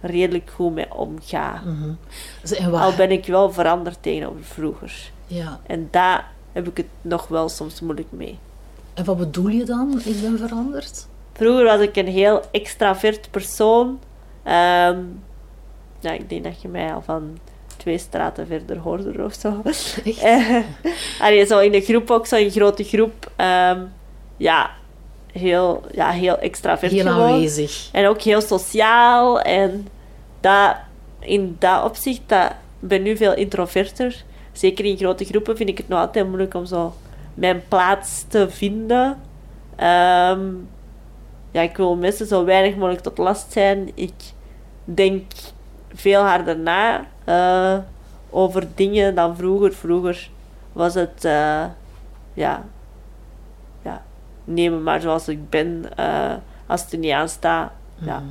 redelijk 0.00 0.50
goed 0.54 0.74
mee 0.74 0.94
omga. 0.94 1.62
Mhm. 1.64 1.92
Dus 2.40 2.60
Al 2.72 2.94
ben 2.94 3.10
ik 3.10 3.26
wel 3.26 3.52
veranderd 3.52 3.98
tegenover 4.00 4.44
vroeger. 4.44 5.10
ja. 5.26 5.60
En 5.66 5.88
daar 5.90 6.30
heb 6.52 6.68
ik 6.68 6.76
het 6.76 6.86
nog 7.00 7.28
wel 7.28 7.48
soms 7.48 7.80
moeilijk 7.80 8.08
mee. 8.10 8.38
en 8.94 9.04
wat 9.04 9.16
bedoel 9.16 9.48
je 9.48 9.64
dan? 9.64 10.00
Ik 10.04 10.20
ben 10.20 10.38
veranderd? 10.38 11.06
Vroeger 11.32 11.64
was 11.64 11.80
ik 11.80 11.96
een 11.96 12.06
heel 12.08 12.42
extravert 12.50 13.30
persoon. 13.30 13.98
Ehm, 14.42 14.98
ja, 16.00 16.10
ik 16.12 16.28
denk 16.28 16.44
dat 16.44 16.62
je 16.62 16.68
mij 16.68 16.94
al 16.94 17.02
van 17.02 17.38
twee 17.82 17.98
straten 17.98 18.46
verder 18.46 18.78
hoorde 18.78 19.24
of 19.24 19.34
zo. 19.34 19.62
Echt? 19.64 20.02
Eh, 20.22 20.56
allee, 21.20 21.46
zo 21.46 21.58
in 21.58 21.72
de 21.72 21.80
groep 21.80 22.10
ook, 22.10 22.26
zo 22.26 22.36
in 22.36 22.50
grote 22.50 22.84
groep. 22.84 23.30
Ehm, 23.36 23.80
ja, 24.36 24.70
heel, 25.32 25.82
ja, 25.92 26.10
heel 26.10 26.38
extravert 26.38 26.92
Heel 26.92 27.06
gewoon. 27.06 27.32
aanwezig. 27.32 27.88
En 27.92 28.06
ook 28.06 28.20
heel 28.20 28.40
sociaal. 28.40 29.40
En 29.40 29.88
dat, 30.40 30.76
in 31.18 31.56
dat 31.58 31.84
opzicht, 31.84 32.20
dat, 32.26 32.50
ik 32.80 32.88
ben 32.88 33.02
nu 33.02 33.16
veel 33.16 33.34
introverter. 33.34 34.24
Zeker 34.52 34.84
in 34.84 34.96
grote 34.96 35.24
groepen 35.24 35.56
vind 35.56 35.68
ik 35.68 35.78
het 35.78 35.88
nog 35.88 35.98
altijd 35.98 36.26
moeilijk 36.26 36.54
om 36.54 36.66
zo 36.66 36.94
mijn 37.34 37.62
plaats 37.68 38.24
te 38.28 38.50
vinden. 38.50 39.20
Ehm, 39.76 40.48
ja, 41.50 41.60
ik 41.60 41.76
wil 41.76 41.96
mensen 41.96 42.26
zo 42.26 42.44
weinig 42.44 42.74
mogelijk 42.74 43.02
tot 43.02 43.18
last 43.18 43.52
zijn. 43.52 43.90
Ik 43.94 44.14
denk 44.84 45.22
veel 45.94 46.22
harder 46.22 46.58
na 46.58 47.06
eh, 47.24 47.78
over 48.30 48.66
dingen 48.74 49.14
dan 49.14 49.36
vroeger. 49.36 49.72
Vroeger 49.74 50.30
was 50.72 50.94
het, 50.94 51.24
eh, 51.24 51.64
ja, 52.34 52.64
ja, 53.82 54.02
neem 54.44 54.72
me 54.72 54.78
maar 54.78 55.00
zoals 55.00 55.28
ik 55.28 55.50
ben. 55.50 55.84
eh, 55.96 56.34
als 56.66 56.82
het 56.82 56.92
er 56.92 56.98
niet 56.98 57.12
aan 57.12 57.28
staat, 57.28 57.72
ja, 57.98 58.18
Mhm. 58.18 58.28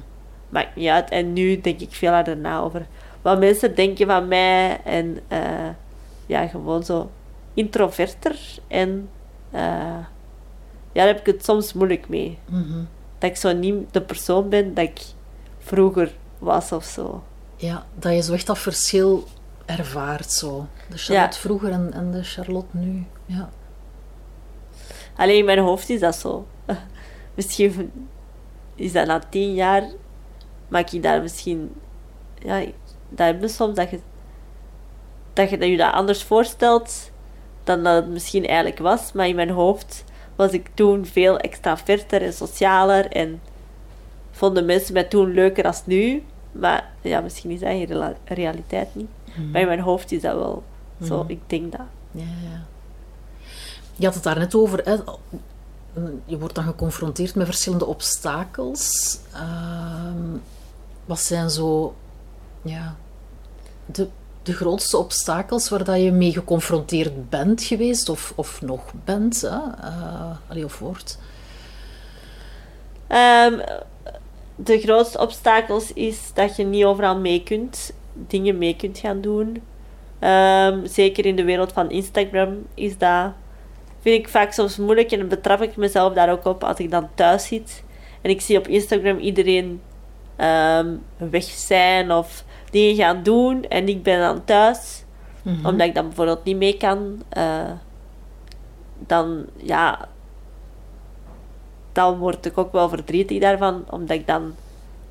maakt 0.50 0.76
niet 0.76 0.88
uit. 0.90 1.10
En 1.10 1.34
nu 1.34 1.62
denk 1.62 1.80
ik 1.80 1.92
veel 1.94 2.12
harder 2.12 2.38
na 2.38 2.60
over 2.60 2.86
wat 3.22 3.40
mensen 3.40 3.76
denken 3.76 4.08
van 4.08 4.28
mij. 4.28 4.82
En 4.84 5.20
ja, 6.26 6.48
gewoon 6.48 6.84
zo 6.84 7.10
introverter. 7.54 8.40
En 8.68 9.10
ja, 9.52 10.08
daar 10.94 11.08
heb 11.08 11.20
ik 11.20 11.26
het 11.26 11.46
soms 11.46 11.74
moeilijk 11.74 12.10
mee. 12.10 12.38
Mhm. 12.46 12.84
Dat 13.18 13.30
ik 13.30 13.36
zo 13.36 13.54
niet 13.54 13.94
de 13.94 14.02
persoon 14.02 14.50
ben 14.50 14.74
dat 14.74 14.84
ik 14.84 15.02
vroeger 15.60 16.12
was 16.40 16.72
of 16.72 16.84
zo. 16.84 17.24
Ja, 17.62 17.86
dat 17.96 18.14
je 18.14 18.22
zo 18.22 18.34
echt 18.34 18.48
dat 18.48 18.60
verschil 18.60 19.28
ervaart 19.66 20.32
zo. 20.32 20.68
De 20.90 20.98
Charlotte 20.98 21.40
vroeger 21.40 21.72
en, 21.72 21.94
en 21.94 22.12
de 22.12 22.24
Charlotte 22.24 22.78
nu. 22.78 23.06
Ja. 23.26 23.50
Alleen 25.16 25.38
in 25.38 25.46
mijn 25.46 25.60
hoofd 25.60 25.90
is 25.90 26.00
dat 26.00 26.16
zo. 26.16 26.48
misschien 27.36 27.92
is 28.76 28.92
dat 28.92 29.08
na 29.08 29.20
tien 29.30 29.54
jaar, 29.54 29.84
maak 30.68 30.90
ik 30.90 31.04
daar 31.04 31.22
misschien... 31.22 31.76
Ja, 32.40 32.66
dat 33.10 33.28
heb 33.28 33.42
je 33.42 33.48
soms 33.48 33.76
dat 33.76 33.90
je, 33.90 34.00
dat 35.34 35.50
je 35.50 35.66
je 35.70 35.78
dat 35.78 35.94
anders 35.94 36.24
voorstelt 36.24 37.12
dan 37.64 37.84
dat 37.84 37.96
het 37.96 38.08
misschien 38.08 38.46
eigenlijk 38.46 38.80
was. 38.80 39.12
Maar 39.12 39.28
in 39.28 39.36
mijn 39.36 39.50
hoofd 39.50 40.04
was 40.36 40.52
ik 40.52 40.70
toen 40.74 41.06
veel 41.06 41.38
extraverter 41.38 42.22
en 42.22 42.34
socialer 42.34 43.12
en 43.12 43.42
vonden 44.32 44.66
mensen 44.66 44.94
mij 44.94 45.04
toen 45.04 45.34
leuker 45.34 45.66
als 45.66 45.86
nu. 45.86 46.24
Maar 46.52 46.92
ja, 47.02 47.20
misschien 47.20 47.52
is 47.52 47.60
dat 47.60 47.70
in 47.70 48.16
realiteit 48.26 48.96
niet. 48.96 49.10
Maar 49.52 49.62
in 49.62 49.68
mijn 49.68 49.80
hoofd 49.80 50.12
is 50.12 50.22
dat 50.22 50.36
wel 50.36 50.64
zo. 51.04 51.24
Ik 51.28 51.40
denk 51.48 51.72
dat. 51.72 51.82
Ja, 52.12 52.22
ja. 52.22 52.66
Je 53.96 54.06
had 54.06 54.16
het 54.16 54.24
daar 54.24 54.40
net 54.40 54.56
over. 54.56 54.82
Hè? 54.84 54.96
Je 56.26 56.38
wordt 56.38 56.56
dan 56.56 56.64
geconfronteerd 56.64 57.36
met 57.36 57.46
verschillende 57.46 57.86
obstakels. 57.86 59.18
Ehm, 59.34 60.38
wat 61.06 61.20
zijn 61.20 61.50
zo 61.50 61.96
ja, 62.62 62.96
de, 63.86 64.08
de 64.44 64.54
grootste 64.54 64.98
obstakels 64.98 65.70
waar 65.70 65.84
dat 65.84 66.02
je 66.02 66.12
mee 66.12 66.32
geconfronteerd 66.32 67.30
bent 67.30 67.64
geweest 67.64 68.10
of, 68.10 68.34
of 68.36 68.62
nog 68.62 68.82
bent? 69.04 69.42
Hè? 69.42 69.60
Eh, 69.82 70.38
allee, 70.48 70.66
of 70.66 70.80
wordt? 70.80 71.20
Ehm, 73.08 73.60
de 74.64 74.80
grootste 74.80 75.20
obstakels 75.20 75.94
is 75.94 76.32
dat 76.34 76.56
je 76.56 76.64
niet 76.64 76.84
overal 76.84 77.20
mee 77.20 77.44
kunt, 77.44 77.94
dingen 78.14 78.58
mee 78.58 78.76
kunt 78.76 78.98
gaan 78.98 79.22
doen. 79.22 79.62
Ehm, 80.20 80.86
zeker 80.86 81.26
in 81.26 81.36
de 81.36 81.44
wereld 81.44 81.72
van 81.72 81.92
Instagram 81.92 82.66
is 82.74 82.98
dat, 82.98 83.32
vind 84.00 84.20
ik 84.20 84.30
vaak 84.30 84.52
soms 84.52 84.78
moeilijk 84.78 85.12
en 85.12 85.20
dan 85.20 85.28
betrap 85.28 85.62
ik 85.62 85.76
mezelf 85.76 86.14
daar 86.14 86.32
ook 86.32 86.46
op 86.46 86.64
als 86.64 86.78
ik 86.78 86.92
dan 86.92 87.10
thuis 87.16 87.48
zit 87.48 87.84
en 88.22 88.30
ik 88.30 88.42
zie 88.42 88.58
op 88.58 88.68
Instagram 88.68 89.18
iedereen 89.18 89.82
ehm, 90.36 90.96
weg 91.18 91.44
zijn 91.44 92.12
of 92.12 92.44
dingen 92.72 92.96
gaan 92.96 93.24
doen 93.24 93.64
en 93.64 93.88
ik 93.88 94.04
ben 94.04 94.20
dan 94.20 94.46
thuis 94.46 95.04
omdat 95.64 95.88
ik 95.88 95.96
dan 95.96 96.06
bijvoorbeeld 96.08 96.44
niet 96.44 96.58
mee 96.58 96.78
kan. 96.78 97.22
eh, 97.30 97.72
dan 99.08 99.46
ja, 99.58 100.08
dan 101.92 102.18
word 102.18 102.46
ik 102.46 102.58
ook 102.58 102.72
wel 102.72 102.90
verdrietig 102.90 103.40
daarvan, 103.40 103.84
omdat 103.90 104.18
ik 104.18 104.28
dan 104.28 104.56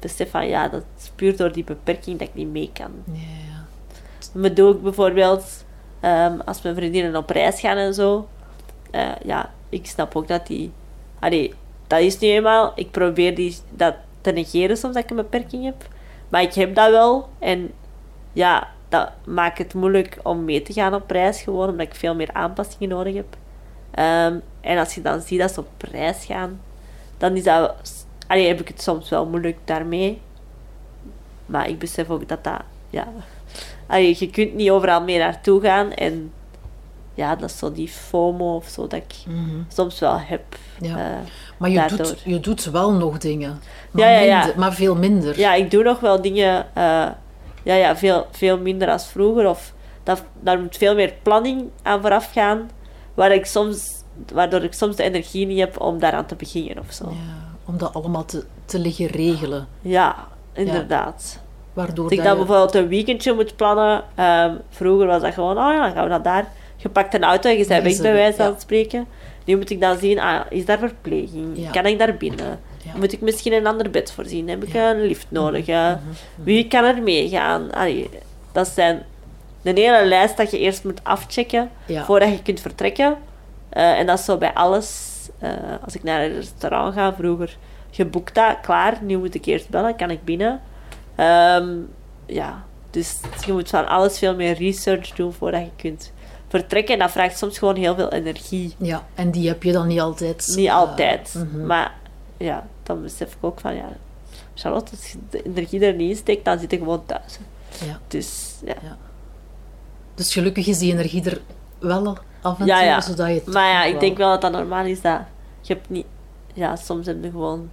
besef 0.00 0.30
van 0.30 0.46
ja, 0.46 0.68
dat 0.68 0.82
is 0.98 1.10
puur 1.14 1.36
door 1.36 1.52
die 1.52 1.64
beperking 1.64 2.18
dat 2.18 2.28
ik 2.28 2.34
niet 2.34 2.50
mee 2.50 2.70
kan. 2.72 2.90
Ja. 3.12 3.64
Maar 4.32 4.54
doe 4.54 4.74
ik 4.74 4.82
bijvoorbeeld, 4.82 5.64
ehm, 6.00 6.38
als 6.44 6.62
mijn 6.62 6.74
vriendinnen 6.74 7.16
op 7.16 7.30
reis 7.30 7.60
gaan 7.60 7.76
en 7.76 7.94
zo, 7.94 8.28
eh, 8.90 9.08
ja, 9.24 9.50
ik 9.68 9.86
snap 9.86 10.16
ook 10.16 10.28
dat 10.28 10.46
die, 10.46 10.72
allee, 11.18 11.54
dat 11.86 12.00
is 12.00 12.18
nu 12.18 12.28
eenmaal, 12.28 12.72
ik 12.74 12.90
probeer 12.90 13.34
die, 13.34 13.56
dat 13.70 13.94
te 14.20 14.30
negeren 14.30 14.76
soms 14.76 14.94
dat 14.94 15.04
ik 15.04 15.10
een 15.10 15.16
beperking 15.16 15.64
heb, 15.64 15.88
maar 16.28 16.42
ik 16.42 16.54
heb 16.54 16.74
dat 16.74 16.90
wel 16.90 17.28
en 17.38 17.70
ja, 18.32 18.68
dat 18.88 19.10
maakt 19.24 19.58
het 19.58 19.74
moeilijk 19.74 20.18
om 20.22 20.44
mee 20.44 20.62
te 20.62 20.72
gaan 20.72 20.94
op 20.94 21.10
reis 21.10 21.42
gewoon, 21.42 21.68
omdat 21.68 21.86
ik 21.86 21.94
veel 21.94 22.14
meer 22.14 22.32
aanpassingen 22.32 22.88
nodig 22.88 23.14
heb. 23.14 23.36
Ehm, 23.90 24.38
en 24.60 24.78
als 24.78 24.94
je 24.94 25.02
dan 25.02 25.20
ziet 25.20 25.38
dat 25.38 25.52
ze 25.52 25.60
op 25.60 25.82
reis 25.90 26.24
gaan, 26.24 26.60
dan 27.20 27.37
is 27.37 27.42
dat, 27.44 27.74
allee, 28.26 28.46
heb 28.46 28.61
ik 28.61 28.68
het 28.68 28.83
soms 28.83 29.09
wel 29.09 29.26
moeilijk 29.26 29.59
daarmee. 29.64 30.20
Maar 31.46 31.68
ik 31.68 31.78
besef 31.78 32.11
ook 32.11 32.28
dat 32.28 32.44
dat, 32.44 32.61
ja, 32.90 33.06
allee, 33.87 34.16
je 34.18 34.30
kunt 34.30 34.54
niet 34.54 34.70
overal 34.70 35.02
mee 35.02 35.18
naartoe 35.18 35.61
gaan. 35.61 35.92
En 35.92 36.33
ja, 37.14 37.37
dat 37.37 37.50
is 37.50 37.59
zo 37.59 37.72
die 37.72 37.88
FOMO 37.88 38.54
of 38.56 38.68
zo 38.68 38.87
dat 38.87 38.92
ik 39.02 39.14
soms 39.68 39.98
wel 39.98 40.18
heb. 40.20 40.42
Ja. 40.80 40.96
eh, 40.98 41.16
Maar 41.59 41.70
je 41.70 41.76
daardoor. 41.76 41.96
doet, 41.98 42.20
je 42.24 42.40
doet 42.40 42.64
wel 42.64 42.92
nog 42.92 43.18
dingen. 43.18 43.61
Maar, 43.90 44.04
Ja, 44.12 44.18
ja, 44.20 44.38
minder- 44.38 44.59
maar 44.59 44.72
veel 44.74 44.96
minder. 44.96 45.38
Ja, 45.38 45.54
ik 45.54 45.70
doe 45.70 45.83
nog 45.83 46.00
wel 46.00 46.22
dingen, 46.22 46.66
eh, 46.74 47.09
ja, 47.62 47.74
ja, 47.74 47.96
veel, 47.96 48.26
veel 48.30 48.59
minder 48.59 48.90
als 48.90 49.06
vroeger. 49.06 49.48
Of 49.48 49.72
dat, 50.02 50.22
daar 50.40 50.59
moet 50.61 50.76
veel 50.76 50.94
meer 50.94 51.12
planning 51.22 51.68
aan 51.83 52.00
vooraf 52.00 52.33
gaan, 52.33 52.70
waar 53.14 53.33
ik 53.33 53.46
soms, 53.46 53.99
waardoor 54.33 54.62
ik 54.62 54.72
soms 54.72 54.96
de 54.96 55.02
energie 55.02 55.46
niet 55.46 55.59
heb 55.59 55.80
om 55.80 55.98
daaraan 55.98 56.26
te 56.26 56.35
beginnen 56.35 56.78
of 56.78 56.92
zo. 56.92 57.04
Ja, 57.11 57.48
om 57.64 57.78
dat 57.78 57.94
allemaal 57.94 58.24
te, 58.24 58.44
te 58.64 58.78
liggen 58.78 59.06
regelen. 59.06 59.66
Ja, 59.80 60.16
inderdaad. 60.52 61.40
Waardoor 61.72 62.04
Als 62.04 62.12
ik 62.12 62.22
dan 62.22 62.30
je- 62.33 62.37
bijvoorbeeld 62.44 62.74
een 62.74 62.88
weekendje 62.88 63.33
moet 63.35 63.56
plannen, 63.56 64.02
ehm, 64.14 64.54
vroeger 64.70 65.06
was 65.06 65.22
dat 65.22 65.35
gewoon, 65.35 65.59
oh 65.59 65.72
ja, 65.72 65.83
dan 65.85 65.92
gaan 65.92 66.02
we 66.04 66.09
naar 66.11 66.22
daar. 66.22 66.48
Je 66.76 66.88
pakt 66.88 67.14
een 67.14 67.24
auto 67.24 67.50
en 67.50 67.56
je 67.59 67.66
bent 67.66 67.83
weg 67.83 68.00
bij 68.00 68.12
wijze 68.12 68.37
van 68.37 68.54
spreken. 68.61 69.06
Nu 69.44 69.56
moet 69.56 69.70
ik 69.70 69.80
dan 69.80 69.98
zien, 69.98 70.18
ah, 70.20 70.40
is 70.48 70.64
daar 70.64 70.78
verpleging? 70.78 71.70
Kan 71.70 71.87
ik 71.87 71.98
daar 71.98 72.14
binnen? 72.16 72.59
Ja. 72.85 72.90
Moet 72.96 73.12
ik 73.12 73.20
misschien 73.20 73.52
een 73.52 73.66
ander 73.66 73.90
bed 73.90 74.12
voorzien? 74.12 74.48
Heb 74.48 74.62
ik 74.64 74.72
Ja. 74.72 74.90
Mhm. 74.90 75.00
een 75.00 75.06
lift 75.06 75.26
nodig? 75.28 75.66
eh? 75.68 75.92
Wie 76.35 76.68
kan 76.68 76.85
er 76.85 77.02
meegaan? 77.02 77.70
Dat 78.52 78.68
zijn 78.68 79.02
een 79.62 79.76
hele 79.76 80.06
lijst 80.06 80.37
dat 80.37 80.50
je 80.50 80.59
eerst 80.59 80.85
moet 80.85 81.00
afchecken 81.04 81.70
Ja. 81.87 82.04
voordat 82.04 82.28
je 82.28 82.42
kunt 82.42 82.61
vertrekken. 82.61 83.16
Eh, 83.70 83.98
en 83.98 84.06
dat 84.06 84.18
is 84.18 84.24
zo 84.24 84.37
bij 84.37 84.54
alles. 84.54 85.09
Eh, 85.38 85.50
als 85.85 85.94
ik 85.94 86.02
naar 86.02 86.24
een 86.24 86.35
restaurant 86.35 86.94
ga, 86.94 87.14
vroeger 87.14 87.56
geboekt 87.90 88.35
dat, 88.35 88.56
klaar. 88.62 88.98
Nu 89.02 89.18
moet 89.18 89.35
ik 89.35 89.44
eerst 89.44 89.68
bellen, 89.68 89.96
kan 89.96 90.11
ik 90.11 90.24
binnen. 90.24 90.61
Ehm, 91.14 91.68
ja, 92.26 92.64
dus 92.90 93.20
je 93.46 93.52
moet 93.52 93.68
van 93.68 93.88
alles 93.88 94.18
veel 94.18 94.35
meer 94.35 94.54
research 94.54 95.11
doen 95.11 95.33
voordat 95.33 95.61
je 95.61 95.70
kunt 95.76 96.12
vertrekken. 96.48 96.94
En 96.94 97.00
dat 97.00 97.11
vraagt 97.11 97.38
soms 97.38 97.59
gewoon 97.59 97.76
heel 97.76 97.94
veel 97.94 98.12
energie. 98.12 98.74
Ja, 98.78 99.06
en 99.14 99.30
die 99.30 99.48
heb 99.48 99.62
je 99.62 99.72
dan 99.72 99.87
niet 99.87 100.00
altijd. 100.00 100.52
Niet 100.56 100.66
eh, 100.66 100.74
altijd. 100.74 101.35
mhm. 101.35 101.66
Maar 101.66 101.94
ja, 102.37 102.66
dan 102.83 103.02
besef 103.02 103.33
ik 103.33 103.38
ook 103.40 103.61
van 103.61 103.74
ja, 103.74 103.88
Charlotte, 104.54 104.90
als 104.96 105.11
je 105.12 105.18
de 105.30 105.42
energie 105.42 105.87
er 105.87 105.94
niet 105.94 106.11
in 106.11 106.16
steekt, 106.16 106.44
dan 106.44 106.59
zit 106.59 106.70
je 106.70 106.78
gewoon 106.78 107.06
thuis. 107.06 107.38
ja. 107.87 107.98
Dus 108.09 108.54
ja. 108.64 108.96
Dus 110.14 110.33
gelukkig 110.33 110.66
is 110.66 110.78
die 110.78 110.92
energie 110.92 111.24
er 111.30 111.40
wel 111.78 112.18
af 112.40 112.61
en 112.61 112.66
Ja, 112.66 112.76
toe, 112.76 112.85
ja. 112.87 113.00
zodat 113.00 113.26
je 113.29 113.35
het 113.35 113.46
Maar 113.46 113.68
ja, 113.68 113.85
ik 113.85 113.90
wel- 113.92 114.00
denk 114.00 114.16
wel 114.16 114.31
dat 114.31 114.40
dat 114.40 114.53
normaal 114.53 114.85
is 114.85 115.00
dat 115.00 115.20
je 115.61 115.74
hebt 115.74 115.88
niet... 115.90 116.07
Ja, 116.55 116.76
soms 116.76 117.07
heb 117.07 117.22
je 117.22 117.31
gewoon 117.31 117.70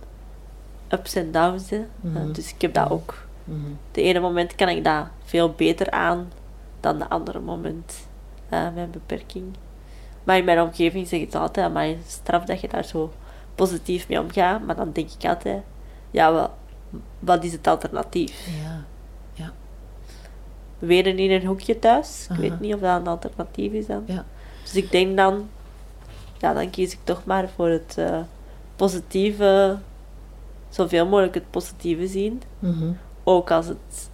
ups 0.89 1.15
en 1.15 1.31
downs. 1.31 1.69
Hè. 1.69 1.85
Mhm. 2.01 2.17
Uh, 2.27 2.33
dus 2.33 2.53
ik 2.53 2.61
heb 2.61 2.73
dat 2.73 2.89
ook. 2.89 3.25
Mhm. 3.43 3.59
De 3.91 4.01
ene 4.01 4.19
moment 4.19 4.55
kan 4.55 4.69
ik 4.69 4.83
dat 4.83 5.05
veel 5.23 5.51
beter 5.51 5.91
aan 5.91 6.31
dan 6.79 6.97
de 6.99 7.09
andere 7.09 7.39
moment. 7.39 8.07
eh 8.49 8.67
mijn 8.73 8.91
beperking. 8.91 9.45
Maar 10.23 10.37
in 10.37 10.45
mijn 10.45 10.61
omgeving 10.61 11.07
zeg 11.07 11.19
ik 11.19 11.25
het 11.25 11.35
altijd, 11.35 11.73
maar 11.73 11.87
straf 12.07 12.43
dat 12.43 12.61
je 12.61 12.67
daar 12.67 12.83
zo 12.85 13.11
positief 13.55 14.07
mee 14.07 14.19
omgaat. 14.19 14.61
Maar 14.65 14.75
dan 14.75 14.91
denk 14.91 15.09
ik 15.19 15.29
altijd, 15.29 15.61
ja, 16.11 16.31
wat, 16.33 16.51
wat 17.19 17.43
is 17.43 17.51
het 17.51 17.67
alternatief? 17.67 18.47
Ja, 18.63 18.83
ja, 19.33 19.51
Wenen 20.79 21.17
in 21.19 21.31
een 21.31 21.45
hoekje 21.45 21.79
thuis? 21.79 22.27
Ik 22.31 22.37
weet 22.37 22.59
niet 22.59 22.73
of 22.73 22.79
dat 22.79 22.99
een 22.99 23.07
alternatief 23.07 23.71
is 23.71 23.85
dan. 23.85 24.03
ja. 24.05 24.25
Dus 24.67 24.75
ik 24.83 24.91
denk 24.91 25.17
dan, 25.17 25.49
ja, 26.37 26.53
dan 26.53 26.69
kies 26.69 26.93
ik 26.93 26.99
toch 27.03 27.25
maar 27.25 27.49
voor 27.55 27.69
het 27.69 27.95
eh, 27.97 28.19
positieve, 28.75 29.77
zoveel 30.69 31.07
mogelijk 31.07 31.33
het 31.33 31.49
positieve 31.49 32.07
zien. 32.07 32.41
Mhm. 32.59 32.91
Ook 33.23 33.51
als 33.51 33.67
het 33.67 34.09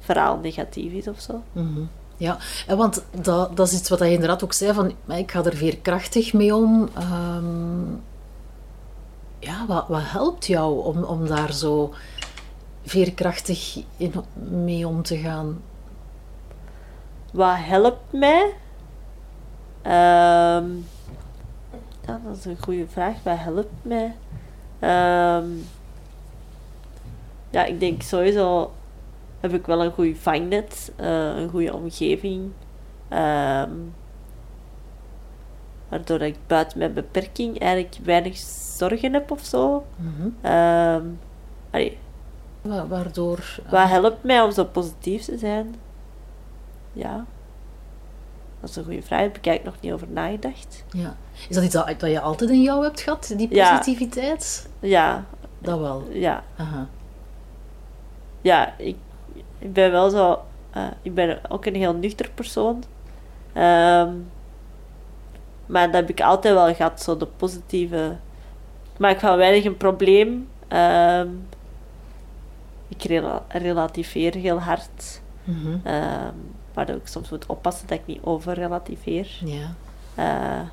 verhaal 0.00 0.36
negatief 0.36 0.92
is 0.92 1.08
of 1.08 1.20
zo. 1.20 1.42
Mhm. 1.52 1.80
Ja, 2.16 2.38
want 2.68 3.04
dat, 3.20 3.56
dat 3.56 3.66
is 3.66 3.78
iets 3.78 3.88
wat 3.88 3.98
je 3.98 4.10
inderdaad 4.10 4.44
ook 4.44 4.52
zei, 4.52 4.72
van 4.72 4.92
maar 5.04 5.18
ik 5.18 5.30
ga 5.30 5.44
er 5.44 5.56
veerkrachtig 5.56 6.32
mee 6.32 6.54
om. 6.54 6.88
Ehm, 6.94 7.90
ja, 9.38 9.66
wat, 9.66 9.88
wat 9.88 10.02
helpt 10.02 10.46
jou 10.46 10.84
om, 10.84 11.02
om 11.02 11.26
daar 11.26 11.52
zo 11.52 11.94
veerkrachtig 12.84 13.82
in, 13.96 14.14
mee 14.50 14.88
om 14.88 15.02
te 15.02 15.16
gaan? 15.16 15.60
Wat 17.32 17.56
helpt 17.56 18.12
mij? 18.12 18.52
Ehm, 19.84 20.66
ja, 22.06 22.20
dat 22.24 22.36
is 22.36 22.44
een 22.44 22.56
goede 22.60 22.86
vraag. 22.88 23.22
Wat 23.22 23.38
helpt 23.38 23.72
mij? 23.82 24.14
Ehm, 24.78 25.46
ja, 27.50 27.64
ik 27.64 27.80
denk 27.80 28.02
sowieso 28.02 28.72
heb 29.40 29.52
ik 29.54 29.66
wel 29.66 29.84
een 29.84 29.92
goed 29.92 30.18
vangnet, 30.18 30.92
eh, 30.96 31.36
een 31.36 31.48
goede 31.48 31.74
omgeving. 31.74 32.50
Ehm, 33.08 33.70
waardoor 35.88 36.20
ik 36.20 36.36
buiten 36.46 36.78
mijn 36.78 36.92
beperking 36.94 37.58
eigenlijk 37.58 37.96
weinig 38.04 38.36
zorgen 38.76 39.12
heb 39.12 39.30
of 39.30 39.44
zo. 39.44 39.84
Mhm. 39.96 40.28
Ehm, 40.40 41.04
allee, 41.70 41.98
Wa- 42.62 42.86
Waardoor... 42.86 43.38
eh, 43.64 43.70
wat 43.70 43.88
helpt 43.88 44.22
mij 44.24 44.42
om 44.42 44.50
zo 44.52 44.64
positief 44.64 45.24
te 45.24 45.38
zijn? 45.38 45.74
Ja. 46.92 47.24
Dat 48.66 48.76
is 48.76 48.76
een 48.76 48.84
goede 48.84 49.02
vraag. 49.02 49.18
Daar 49.18 49.28
heb 49.28 49.36
ik 49.36 49.46
eigenlijk 49.46 49.76
nog 49.76 49.84
niet 49.84 49.92
over 49.92 50.08
nagedacht. 50.14 50.84
Ja. 50.90 51.16
Is 51.48 51.54
dat 51.54 51.64
iets 51.64 51.72
dat, 51.74 52.00
dat 52.00 52.10
je 52.10 52.20
altijd 52.20 52.50
in 52.50 52.62
jou 52.62 52.82
hebt 52.84 53.00
gehad, 53.00 53.32
die 53.36 53.48
positiviteit? 53.74 54.68
Ja, 54.80 55.24
Dat 55.58 55.78
wel. 55.78 56.04
ja. 56.10 56.42
Aha. 56.56 56.86
ja, 58.40 58.74
ik, 58.78 58.96
ik 59.58 59.72
ben 59.72 59.90
wel 59.90 60.10
zo... 60.10 60.40
eh, 60.70 60.86
ik 61.02 61.14
ben 61.14 61.38
ook 61.48 61.64
een 61.66 61.74
heel 61.74 61.94
nuchter 61.94 62.30
persoon. 62.34 62.84
Ehm, 63.52 64.12
maar 65.66 65.86
dat 65.86 65.94
heb 65.94 66.08
ik 66.08 66.20
altijd 66.20 66.54
wel 66.54 66.74
gehad, 66.74 67.02
zo 67.02 67.16
de 67.16 67.26
positieve... 67.26 68.16
Ik 68.92 69.00
maak 69.00 69.20
van 69.20 69.36
weinig 69.36 69.64
een 69.64 69.76
probleem. 69.76 70.48
Ehm, 70.68 71.28
ik 72.88 73.02
rela- 73.02 73.44
relativeer 73.48 74.34
heel 74.34 74.58
hard. 74.60 75.20
Mhm. 75.44 75.76
Waardoor 76.74 76.96
ik 76.96 77.06
soms 77.06 77.30
moet 77.30 77.46
oppassen 77.46 77.86
dat 77.86 77.98
ik 77.98 78.06
niet 78.06 78.22
overrelativeer. 78.22 79.40
Ja. 79.44 79.74
Eh, 80.14 80.68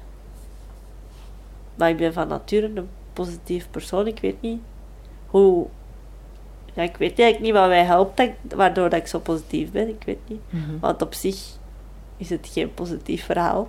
maar 1.76 1.90
ik 1.90 1.98
ben 1.98 2.14
van 2.14 2.28
nature 2.28 2.72
een 2.76 2.90
positief 3.14 3.68
persoon. 3.72 4.08
Ik 4.08 4.20
weet 4.20 4.42
niet 4.42 4.62
hoe... 5.28 5.68
Ja, 6.74 6.82
ik 6.84 6.98
weet 6.98 7.20
eigenlijk 7.20 7.40
niet 7.40 7.62
wat 7.62 7.68
mij 7.70 7.84
helpt, 7.84 8.18
dat 8.18 8.28
ik- 8.28 8.56
waardoor 8.56 8.90
dat 8.90 9.00
ik 9.00 9.08
zo 9.08 9.20
positief 9.20 9.72
ben. 9.72 9.88
Ik 9.90 10.04
weet 10.06 10.20
niet. 10.28 10.42
Mhm. 10.50 10.80
Want 10.80 11.02
op 11.02 11.14
zich 11.14 11.46
is 12.18 12.30
het 12.30 12.50
geen 12.52 12.74
positief 12.74 13.26
verhaal. 13.26 13.68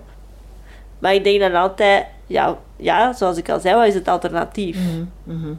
Maar 0.99 1.13
ik 1.13 1.23
denk 1.23 1.39
dan 1.39 1.53
altijd... 1.55 2.05
Ja, 2.27 2.57
ja 2.75 3.13
zoals 3.13 3.37
ik 3.37 3.49
al 3.49 3.59
zei, 3.59 3.75
wat 3.75 3.87
is 3.87 3.93
het 3.93 4.07
alternatief? 4.07 4.77
Mhm. 4.77 5.05
Mhm. 5.37 5.53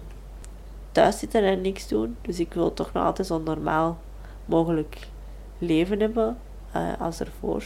Thuis 0.93 1.19
zitten 1.19 1.43
en 1.45 1.61
niks 1.61 1.89
doen. 1.89 2.17
Dus 2.23 2.41
ik 2.41 2.53
wil 2.55 2.75
toch 2.75 2.93
nog 2.93 3.05
altijd 3.05 3.27
zo 3.27 3.39
normaal 3.39 3.99
mogelijk 4.45 4.99
leven 5.59 6.01
hebben 6.01 6.37
eh, 6.75 7.01
als 7.01 7.21
ervoor. 7.21 7.65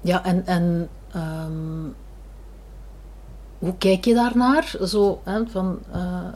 Ja, 0.00 0.24
en, 0.24 0.46
en 0.46 0.88
ehm, 1.12 1.88
hoe 3.58 3.76
kijk 3.78 4.04
je 4.04 4.14
daarnaar? 4.14 4.74
Zo, 4.84 5.20
hè, 5.24 5.46
van, 5.46 5.78
eh, 5.92 6.28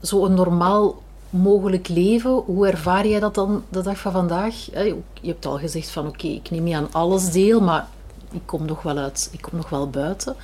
zo 0.00 0.24
een 0.24 0.34
normaal 0.34 1.02
mogelijk 1.30 1.88
leven, 1.88 2.30
hoe 2.30 2.66
ervaar 2.66 3.06
jij 3.06 3.20
dat 3.20 3.34
dan 3.34 3.64
de 3.68 3.82
dag 3.82 3.98
van 3.98 4.12
vandaag? 4.12 4.66
Hè, 4.72 4.82
Je 5.20 5.28
hebt 5.28 5.46
al 5.46 5.58
gezegd 5.58 5.90
van 5.90 6.06
oké, 6.06 6.26
ik 6.26 6.50
neem 6.50 6.62
niet 6.62 6.74
aan 6.74 6.92
alles 6.92 7.30
deel, 7.30 7.60
maar 7.60 7.88
ik 8.30 8.42
kom 8.44 8.64
nog 8.64 8.82
wel 8.82 8.98
uit, 8.98 9.28
ik 9.32 9.40
kom 9.40 9.56
nog 9.56 9.68
wel 9.68 9.90
buiten. 9.90 10.36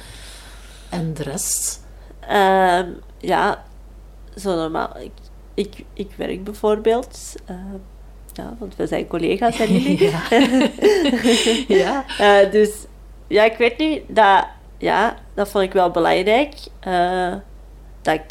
En 0.88 1.14
de 1.14 1.23
rest? 1.23 1.81
Ehm, 2.21 2.90
ja, 3.18 3.64
zo 4.37 4.55
normaal. 4.55 4.97
Ik, 4.99 5.12
ik, 5.55 5.85
ik 5.92 6.12
werk 6.16 6.44
bijvoorbeeld. 6.44 7.35
Ja, 8.38 8.55
want 8.59 8.77
we 8.77 8.87
zijn 8.87 9.07
collega's, 9.07 9.57
zijn 9.57 9.72
jullie? 9.72 10.03
ja. 10.11 10.20
ja. 11.85 12.05
Eh, 12.18 12.51
dus 12.53 12.70
ja, 13.27 13.44
ik 13.44 13.57
weet 13.57 13.79
niet. 13.79 14.03
Dat, 14.07 14.46
ja, 14.79 15.16
dat 15.35 15.48
vond 15.48 15.64
ik 15.64 15.72
wel 15.72 15.90
belangrijk. 15.90 16.55
eh, 16.81 17.35
dat 18.03 18.14
ik 18.14 18.24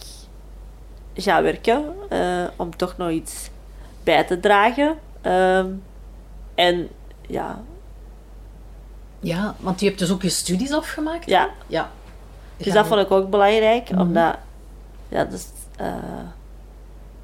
ga 1.23 1.41
werken. 1.41 1.93
eh, 2.09 2.43
om 2.55 2.77
toch 2.77 2.97
nog 2.97 3.09
iets 3.09 3.49
bij 4.03 4.23
te 4.23 4.39
dragen. 4.39 4.97
Ehm, 5.21 5.67
en 6.55 6.87
ja, 7.27 7.61
ja, 9.19 9.55
want 9.59 9.79
je 9.79 9.85
hebt 9.87 9.99
dus 9.99 10.11
ook 10.11 10.21
je 10.21 10.29
studies 10.29 10.71
afgemaakt? 10.73 11.25
ja, 11.29 11.49
Ja. 11.67 11.91
Dus 12.57 12.73
dat 12.73 12.87
vond 12.87 13.01
ik 13.01 13.11
ook 13.11 13.29
belangrijk, 13.29 13.89
Mhm. 13.91 14.01
omdat 14.01 14.35
ja, 15.09 15.25
dus, 15.25 15.45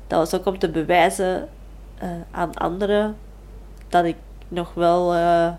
dat 0.08 0.20
was 0.20 0.34
ook 0.40 0.46
om 0.46 0.60
te 0.60 0.70
bewijzen 0.70 1.50
eh, 2.04 2.10
aan 2.32 2.54
anderen 2.54 3.16
dat 3.90 4.06
ik 4.06 4.16
nog 4.48 4.74
wel 4.74 5.14
eh, 5.14 5.54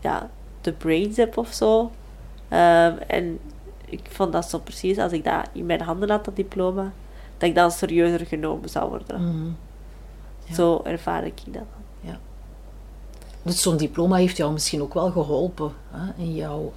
ja, 0.00 0.30
de 0.60 0.72
brains 0.72 1.16
heb 1.16 1.36
of 1.36 1.52
zo. 1.52 1.90
Ehm, 2.48 2.96
en 3.06 3.38
ik 3.84 4.00
vond 4.10 4.32
dat 4.32 4.48
zo 4.50 4.58
precies, 4.58 4.98
als 4.98 5.12
ik 5.12 5.24
dat 5.24 5.48
in 5.52 5.66
mijn 5.66 5.80
handen 5.80 6.10
had, 6.10 6.24
dat 6.24 6.36
diploma, 6.36 6.92
dat 7.38 7.48
ik 7.48 7.54
dan 7.54 7.70
serieuzer 7.70 8.26
genomen 8.26 8.68
zou 8.68 8.88
worden. 8.88 9.22
Mhm. 9.28 9.50
Ja. 10.44 10.54
Zo 10.54 10.80
ervaar 10.84 11.24
ik 11.26 11.40
dat. 11.46 11.62
Dus 13.42 13.62
zo'n 13.62 13.76
diploma 13.76 14.16
heeft 14.16 14.36
jou 14.36 14.52
misschien 14.52 14.82
ook 14.82 14.94
wel 14.94 15.10
geholpen 15.10 15.72
hè, 15.90 16.22
in 16.22 16.34
jouw, 16.34 16.72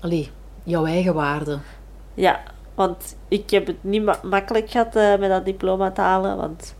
allee, 0.00 0.30
jouw 0.62 0.86
eigen 0.86 1.14
waarde. 1.14 1.58
Ja, 2.14 2.40
want 2.74 3.16
ik 3.28 3.50
heb 3.50 3.66
het 3.66 3.84
niet 3.84 4.02
ma- 4.02 4.20
makkelijk 4.22 4.70
gehad 4.70 4.96
eh, 4.96 5.18
met 5.18 5.28
dat 5.30 5.44
diploma 5.44 5.90
te 5.90 6.00
halen. 6.00 6.36
Want 6.36 6.74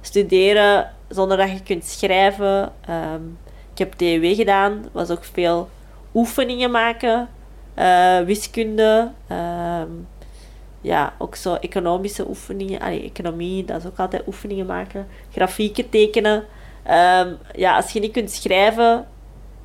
studeren 0.00 0.90
zonder 1.08 1.36
dat 1.36 1.50
je 1.50 1.62
kunt 1.62 1.84
schrijven. 1.84 2.72
ehm, 2.86 3.22
ik 3.72 3.78
heb 3.78 3.92
TW 3.92 4.34
gedaan, 4.36 4.84
was 4.92 5.10
ook 5.10 5.24
veel 5.24 5.68
oefeningen 6.14 6.70
maken, 6.70 7.28
eh, 7.74 8.20
wiskunde, 8.20 9.10
ehm, 9.26 9.88
ja, 10.80 11.12
ook 11.18 11.34
zo 11.34 11.54
economische 11.54 12.28
oefeningen. 12.28 12.80
Allee, 12.80 13.02
economie, 13.02 13.64
dat 13.64 13.80
is 13.80 13.86
ook 13.86 13.98
altijd 13.98 14.26
oefeningen 14.26 14.66
maken. 14.66 15.06
Grafieken 15.32 15.88
tekenen. 15.88 16.44
Ehm, 16.82 17.34
ja, 17.54 17.76
als 17.76 17.92
je 17.92 18.00
niet 18.00 18.12
kunt 18.12 18.30
schrijven, 18.30 19.06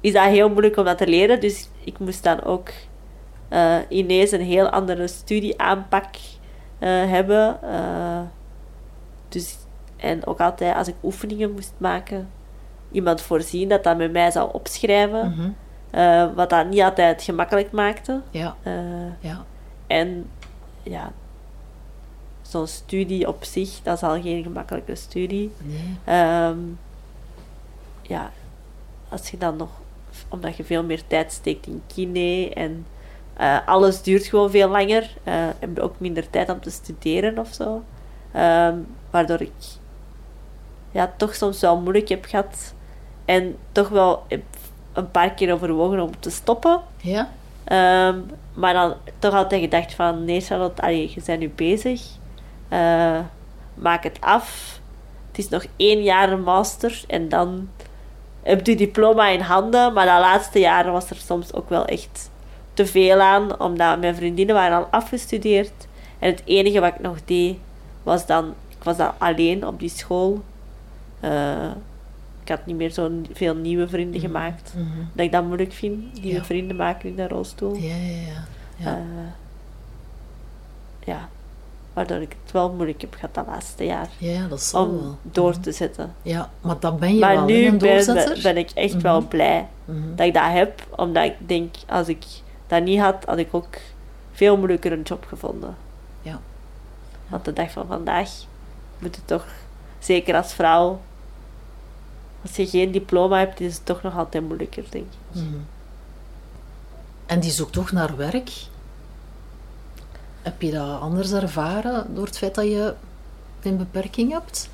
is 0.02 0.14
dat 0.14 0.24
heel 0.26 0.50
moeilijk 0.50 0.78
om 0.78 0.86
dat 0.86 0.98
te 0.98 1.08
leren. 1.08 1.40
Dus 1.40 1.70
ik 1.84 2.00
moest 2.00 2.24
dan 2.24 2.44
ook 2.44 2.70
eh, 3.50 3.78
ineens 3.90 4.32
een 4.32 4.42
heel 4.42 4.70
andere 4.70 5.08
studieaanpak 5.08 6.16
eh, 6.80 6.90
hebben. 6.90 7.60
Dus, 9.30 9.58
en 10.04 10.26
ook 10.26 10.40
altijd 10.40 10.76
als 10.76 10.88
ik 10.88 10.96
oefeningen 11.04 11.52
moest 11.52 11.74
maken, 11.78 12.30
iemand 12.92 13.22
voorzien 13.22 13.70
dat 13.70 13.84
dat 13.84 13.98
met 13.98 14.12
mij 14.12 14.32
zou 14.32 14.50
opschrijven. 14.54 15.30
Mhm. 15.30 15.50
eh, 15.90 16.34
wat 16.36 16.50
dat 16.50 16.68
niet 16.70 16.82
altijd 16.82 17.24
gemakkelijk 17.24 17.72
maakte. 17.72 18.22
Ja, 18.32 18.56
Eh, 18.64 18.74
ja. 19.20 19.46
en 19.88 20.30
ja, 20.84 21.12
zo'n 22.42 22.68
studie 22.68 23.28
op 23.28 23.44
zich, 23.44 23.80
dat 23.84 23.96
is 23.96 24.04
al 24.04 24.22
geen 24.22 24.44
gemakkelijke 24.44 24.96
studie. 24.96 25.52
Nee. 25.62 25.98
Ehm, 26.04 26.58
ja, 28.02 28.32
als 29.10 29.30
je 29.30 29.38
dan 29.38 29.56
nog, 29.56 29.70
omdat 30.30 30.56
je 30.58 30.64
veel 30.64 30.84
meer 30.84 31.02
tijd 31.08 31.32
steekt 31.32 31.68
in 31.68 31.82
kine 31.88 32.54
en 32.54 32.86
eh, 33.34 33.58
alles 33.68 34.02
duurt 34.02 34.26
gewoon 34.26 34.50
veel 34.52 34.70
langer, 34.70 35.14
heb 35.60 35.76
je 35.76 35.82
ook 35.82 36.00
minder 36.00 36.30
tijd 36.30 36.50
om 36.50 36.62
te 36.62 36.70
studeren 36.70 37.38
of 37.38 37.54
zo. 37.54 37.84
Ehm, 38.32 38.78
waardoor 39.10 39.42
ik 39.42 39.52
ja, 40.94 41.14
toch 41.18 41.36
soms 41.36 41.60
wel 41.60 41.80
moeilijk 41.80 42.10
heb 42.10 42.26
gehad 42.26 42.74
en 43.26 43.58
toch 43.72 43.90
wel 43.90 44.24
een 44.94 45.12
paar 45.12 45.34
keer 45.34 45.54
overwogen 45.54 46.00
om 46.00 46.20
te 46.20 46.30
stoppen. 46.30 46.82
Ja? 46.98 47.30
Ehm, 47.64 48.20
maar 48.54 48.74
dan 48.74 48.94
toch 49.20 49.34
altijd 49.34 49.62
gedacht 49.62 49.94
van, 49.94 50.26
nee 50.26 50.42
Charlotte, 50.42 50.82
allee, 50.82 51.12
je 51.16 51.22
bent 51.26 51.40
nu 51.40 51.50
bezig. 51.50 52.02
Eh, 52.70 53.20
maak 53.74 54.04
het 54.04 54.18
af. 54.22 54.80
Het 55.28 55.38
is 55.38 55.50
nog 55.50 55.66
één 55.76 56.04
jaar 56.04 56.32
een 56.32 56.44
master 56.44 57.04
en 57.08 57.30
dan 57.30 57.70
heb 58.44 58.66
je 58.66 58.76
diploma 58.76 59.28
in 59.28 59.40
handen. 59.40 59.94
Maar 59.94 60.06
dat 60.06 60.20
laatste 60.20 60.60
jaar 60.60 60.92
was 60.92 61.10
er 61.10 61.16
soms 61.16 61.54
ook 61.54 61.70
wel 61.70 61.86
echt 61.86 62.32
te 62.74 62.86
veel 62.86 63.20
aan, 63.20 63.60
omdat 63.60 64.00
mijn 64.00 64.16
vriendinnen 64.16 64.56
waren 64.56 64.78
al 64.78 64.88
afgestudeerd. 64.92 65.88
En 66.20 66.30
het 66.30 66.42
enige 66.46 66.80
wat 66.80 66.94
ik 66.94 67.00
nog 67.00 67.18
deed, 67.26 67.58
was 68.04 68.26
dan... 68.26 68.54
Ik 68.70 68.84
was 68.90 68.98
dan 68.98 69.12
alleen 69.18 69.68
op 69.68 69.80
die 69.80 69.90
school. 69.90 70.42
Eh, 71.24 71.72
ik 72.44 72.50
had 72.50 72.66
niet 72.66 72.76
meer 72.76 72.90
zo 72.92 73.12
veel 73.34 73.56
nieuwe 73.56 73.88
vrienden 73.88 74.20
gemaakt 74.22 74.74
Mhm. 74.78 74.86
dat 75.14 75.26
ik 75.26 75.32
dat 75.32 75.44
moeilijk 75.44 75.74
vind, 75.74 76.14
nieuwe 76.22 76.38
Ja. 76.38 76.44
vrienden 76.44 76.76
maken 76.76 77.10
in 77.10 77.16
de 77.16 77.28
rolstoel. 77.28 77.76
Ja, 77.76 77.96
ja, 77.96 78.22
ja. 78.22 78.44
ja. 78.78 78.96
Eh, 78.98 79.04
ja, 81.06 81.30
waardoor 81.94 82.18
ik 82.22 82.36
het 82.44 82.52
wel 82.52 82.72
moeilijk 82.72 83.02
heb 83.02 83.14
gehad 83.14 83.34
dat 83.34 83.46
laatste 83.48 83.86
jaar. 83.86 84.08
ja, 84.18 84.48
dat 84.48 84.62
zal 84.62 84.86
Om 84.86 84.92
wel. 85.02 85.18
door 85.22 85.60
te 85.60 85.72
zetten. 85.72 86.14
Ja, 86.22 86.50
maar 86.62 86.80
dat 86.80 87.00
ben 87.00 87.14
je 87.14 87.20
maar 87.20 87.36
wel, 87.36 87.46
nu 87.46 87.66
een 87.66 87.78
ben, 87.78 88.42
ben 88.44 88.58
ik 88.58 88.70
echt 88.72 89.02
wel 89.02 89.20
Mhm. 89.20 89.28
blij 89.28 89.68
Mhm. 89.86 90.16
dat 90.16 90.26
ik 90.28 90.34
dat 90.34 90.44
heb. 90.52 90.88
Omdat 90.96 91.24
ik 91.24 91.36
denk, 91.40 91.76
als 91.88 92.08
ik 92.08 92.26
dat 92.68 92.84
niet 92.84 93.00
had, 93.00 93.26
had 93.26 93.38
ik 93.38 93.54
ook 93.54 93.78
veel 94.32 94.58
moeilijker 94.58 94.92
een 94.92 95.02
job 95.02 95.26
gevonden. 95.28 95.76
Ja. 96.22 96.40
Want 97.28 97.46
de 97.46 97.54
dag 97.54 97.72
van 97.72 97.86
vandaag 97.88 98.30
moet 99.00 99.16
het 99.16 99.28
toch, 99.28 99.46
zeker 100.00 100.36
als 100.36 100.54
vrouw, 100.54 101.00
als 102.44 102.56
je 102.56 102.68
geen 102.68 102.92
diploma 102.92 103.38
hebt, 103.38 103.60
is 103.60 103.74
het 103.74 103.86
toch 103.86 104.02
nog 104.02 104.18
altijd 104.18 104.44
moeilijker, 104.44 104.84
denk 104.90 105.06
ik. 105.06 105.42
Mhm. 105.42 105.58
En 107.26 107.40
die 107.40 107.52
zoekt 107.52 107.74
toch 107.74 107.92
naar 107.92 108.16
werk. 108.16 108.52
Heb 110.42 110.62
je 110.62 110.72
dat 110.72 111.00
anders 111.00 111.32
ervaren 111.32 112.16
door 112.16 112.26
het 112.26 112.38
feit 112.38 112.56
dat 112.56 112.66
je 112.66 112.94
een 113.62 113.78
beperking 113.78 114.32
hebt? 114.32 114.70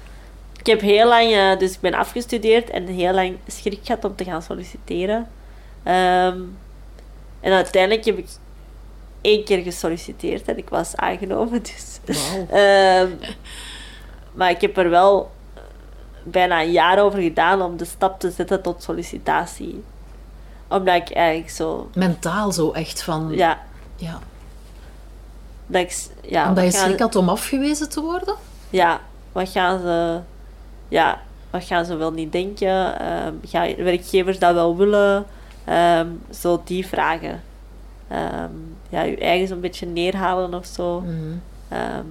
Ik 0.59 0.65
heb 0.65 0.81
heel 0.81 1.07
lang, 1.07 1.31
eh, 1.31 1.59
dus 1.59 1.73
ik 1.73 1.79
ben 1.79 1.93
afgestudeerd 1.93 2.69
en 2.69 2.87
heel 2.87 3.13
lang 3.13 3.37
schrik 3.47 3.79
gehad 3.83 4.05
om 4.05 4.15
te 4.15 4.23
gaan 4.23 4.41
solliciteren. 4.41 5.27
Ehm, 5.83 6.39
en 7.39 7.51
uiteindelijk 7.51 8.05
heb 8.05 8.17
ik 8.17 8.27
één 9.21 9.43
keer 9.43 9.63
gesolliciteerd 9.63 10.47
en 10.47 10.57
ik 10.57 10.69
was 10.69 10.95
aangenomen. 10.95 11.63
Dus. 11.63 11.99
Ehm, 12.49 13.09
maar 14.31 14.49
ik 14.49 14.61
heb 14.61 14.77
er 14.77 14.89
wel 14.89 15.31
bijna 16.23 16.61
een 16.61 16.71
jaar 16.71 16.99
over 17.03 17.21
gedaan 17.21 17.61
om 17.61 17.77
de 17.77 17.85
stap 17.85 18.19
te 18.19 18.31
zetten 18.31 18.61
tot 18.61 18.83
sollicitatie. 18.83 19.83
Omdat 20.67 20.95
ik 20.95 21.11
eigenlijk 21.11 21.49
zo... 21.49 21.89
Mentaal 21.95 22.51
zo 22.51 22.71
echt 22.71 23.03
van... 23.03 23.29
Ja, 23.31 23.59
ja. 23.95 24.19
dat 25.67 25.81
ik... 25.81 25.91
s- 25.91 26.09
Ja, 26.21 26.47
Omdat 26.49 26.63
je 26.63 26.71
schrik 26.71 26.99
had 26.99 27.15
om 27.15 27.29
afgewezen 27.29 27.89
te 27.89 28.01
worden? 28.01 28.35
Ja, 28.69 28.99
wat 29.31 29.49
gaan 29.49 29.79
ze... 29.79 30.19
Ja, 30.87 31.19
wat 31.49 31.63
gaan 31.63 31.85
ze 31.85 31.95
wel 31.95 32.11
niet 32.11 32.31
denken? 32.31 32.99
Ehm 32.99 33.33
gaan 33.43 33.75
werkgevers 33.75 34.39
dat 34.39 34.53
wel 34.53 34.77
willen? 34.77 35.25
Ehm, 35.65 36.07
zo 36.29 36.61
die 36.63 36.87
vragen. 36.87 37.41
Ehm, 38.07 38.51
ja, 38.89 39.01
je 39.01 39.17
eigen 39.17 39.47
zo'n 39.47 39.59
beetje 39.59 39.85
neerhalen 39.85 40.53
of 40.53 40.65
zo. 40.65 41.03
Ehm, 41.67 42.05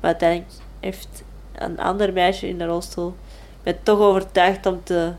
maar 0.00 0.10
uiteindelijk 0.10 0.50
heeft 0.80 1.22
een 1.60 1.78
ander 1.78 2.12
meisje 2.12 2.48
in 2.48 2.58
de 2.58 2.64
rolstoel 2.66 3.14
mij 3.62 3.78
toch 3.82 3.98
overtuigd 3.98 4.66
om 4.66 4.80
te 4.82 5.12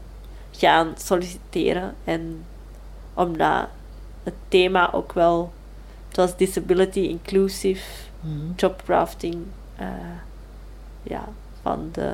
gaan 0.51 0.93
solliciteren. 0.97 1.95
En 2.03 2.43
omdat 3.13 3.67
het 4.23 4.33
thema 4.47 4.93
ook 4.93 5.13
wel, 5.13 5.51
het 6.07 6.17
was 6.17 6.37
disability 6.37 6.99
inclusive, 6.99 7.83
Mhm. 8.19 8.51
jobcrafting, 8.55 9.37
eh, 9.75 9.87
ja, 11.03 11.23
van 11.61 11.89
de 11.91 12.13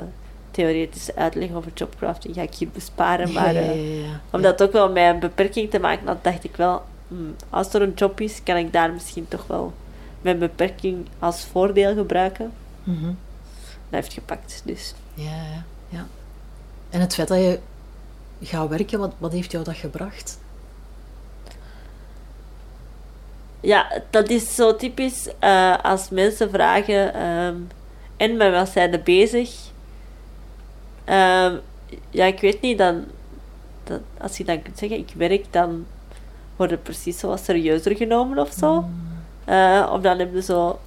theoretische 0.51 1.15
uitleg 1.15 1.53
over 1.53 1.71
jobcrafting 1.73 2.35
ga 2.35 2.41
ik 2.41 2.53
hier 2.55 2.69
besparen. 2.69 3.33
Maar 3.33 3.53
ja, 3.53 3.59
eh, 3.59 4.01
ja, 4.01 4.07
ja. 4.07 4.19
omdat 4.31 4.59
het 4.59 4.67
ook 4.67 4.73
wel 4.73 4.91
met 4.91 5.13
een 5.13 5.19
beperking 5.19 5.69
te 5.69 5.79
maken 5.79 6.07
had, 6.07 6.23
dacht 6.23 6.43
ik 6.43 6.55
wel, 6.55 6.81
hmm, 7.07 7.35
als 7.49 7.73
er 7.73 7.81
een 7.81 7.93
job 7.95 8.21
is, 8.21 8.43
kan 8.43 8.55
ik 8.57 8.73
daar 8.73 8.93
misschien 8.93 9.27
toch 9.27 9.47
wel 9.47 9.73
mijn 10.21 10.39
beperking 10.39 11.05
als 11.19 11.45
voordeel 11.45 11.93
gebruiken. 11.95 12.51
Mhm. 12.83 13.05
Dat 13.05 13.15
heeft 13.89 14.13
gepakt, 14.13 14.61
dus. 14.65 14.93
Ja, 15.13 15.63
ja. 15.89 16.05
En 16.89 16.99
het 17.01 17.13
feit 17.13 17.27
dat 17.27 17.37
je 17.37 17.59
gaat 18.41 18.69
werken, 18.69 18.99
wat, 18.99 19.13
wat 19.17 19.31
heeft 19.31 19.51
jou 19.51 19.63
dat 19.63 19.75
gebracht? 19.75 20.39
Ja, 23.59 24.01
dat 24.09 24.29
is 24.29 24.55
zo 24.55 24.75
typisch 24.75 25.29
eh, 25.39 25.77
als 25.83 26.09
mensen 26.09 26.49
vragen, 26.49 27.13
ehm, 27.13 27.55
en 28.17 28.37
met 28.37 28.51
wat 28.51 28.69
zijn 28.69 28.91
ze 28.91 28.99
bezig? 28.99 29.55
Ehm, 31.03 31.55
ja, 32.09 32.25
ik 32.25 32.39
weet 32.39 32.61
niet, 32.61 32.77
dan, 32.77 33.05
als 34.17 34.37
je 34.37 34.43
dan 34.43 34.61
kunt 34.61 34.77
zeggen, 34.77 34.97
ik 34.97 35.11
werk, 35.15 35.45
dan 35.53 35.85
wordt 36.55 36.71
het 36.71 36.83
precies 36.83 37.19
zo 37.19 37.27
wat 37.27 37.43
serieuzer 37.43 37.95
genomen 37.95 38.39
of 38.39 38.51
zo. 38.51 38.85
Eh, 39.45 39.89
of 39.93 40.01
dan 40.01 40.19
heb 40.19 40.33
je 40.33 40.41
zo, 40.41 40.79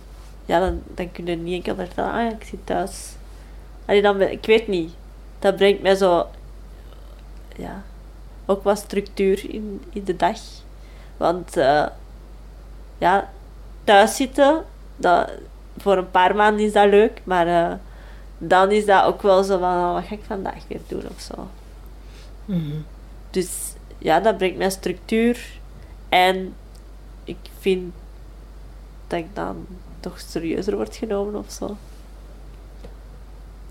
ja, 0.50 0.60
dan, 0.60 0.82
dan 0.86 1.12
kun 1.12 1.26
je 1.26 1.36
niet 1.36 1.54
enkel 1.54 1.74
vertellen, 1.74 2.12
ah 2.12 2.22
ja, 2.22 2.30
ik 2.30 2.44
zit 2.44 2.66
thuis. 2.66 3.12
Allee, 3.84 4.02
dan, 4.02 4.20
ik 4.20 4.46
weet 4.46 4.68
niet. 4.68 4.92
Dat 5.38 5.56
brengt 5.56 5.82
mij 5.82 5.94
zo, 5.94 6.26
ja, 7.56 7.82
ook 8.46 8.62
wat 8.62 8.78
structuur 8.78 9.50
in, 9.50 9.82
in 9.92 10.04
de 10.04 10.16
dag. 10.16 10.38
Want, 11.16 11.56
eh, 11.56 11.86
ja, 12.98 13.30
thuis 13.84 14.16
zitten, 14.16 14.64
dat, 14.96 15.30
voor 15.78 15.96
een 15.96 16.10
paar 16.10 16.34
maanden 16.36 16.64
is 16.64 16.72
dat 16.72 16.88
leuk, 16.88 17.20
maar 17.24 17.46
eh, 17.46 17.76
dan 18.38 18.70
is 18.70 18.86
dat 18.86 19.04
ook 19.04 19.22
wel 19.22 19.42
zo 19.42 19.58
van, 19.58 19.74
oh, 19.74 19.92
wat 19.92 20.04
ga 20.04 20.14
ik 20.14 20.24
vandaag 20.26 20.62
weer 20.68 20.80
doen 20.86 21.04
of 21.14 21.20
zo. 21.20 21.48
Mhm. 22.44 22.76
Dus 23.30 23.74
ja, 23.98 24.20
dat 24.20 24.36
brengt 24.36 24.58
mij 24.58 24.70
structuur. 24.70 25.46
En 26.08 26.54
ik 27.24 27.38
vind 27.58 27.94
dat 29.06 29.18
ik 29.18 29.34
dan 29.34 29.66
toch 30.00 30.20
serieuzer 30.20 30.76
word 30.76 30.96
genomen 30.96 31.34
of 31.34 31.50
zo. 31.50 31.76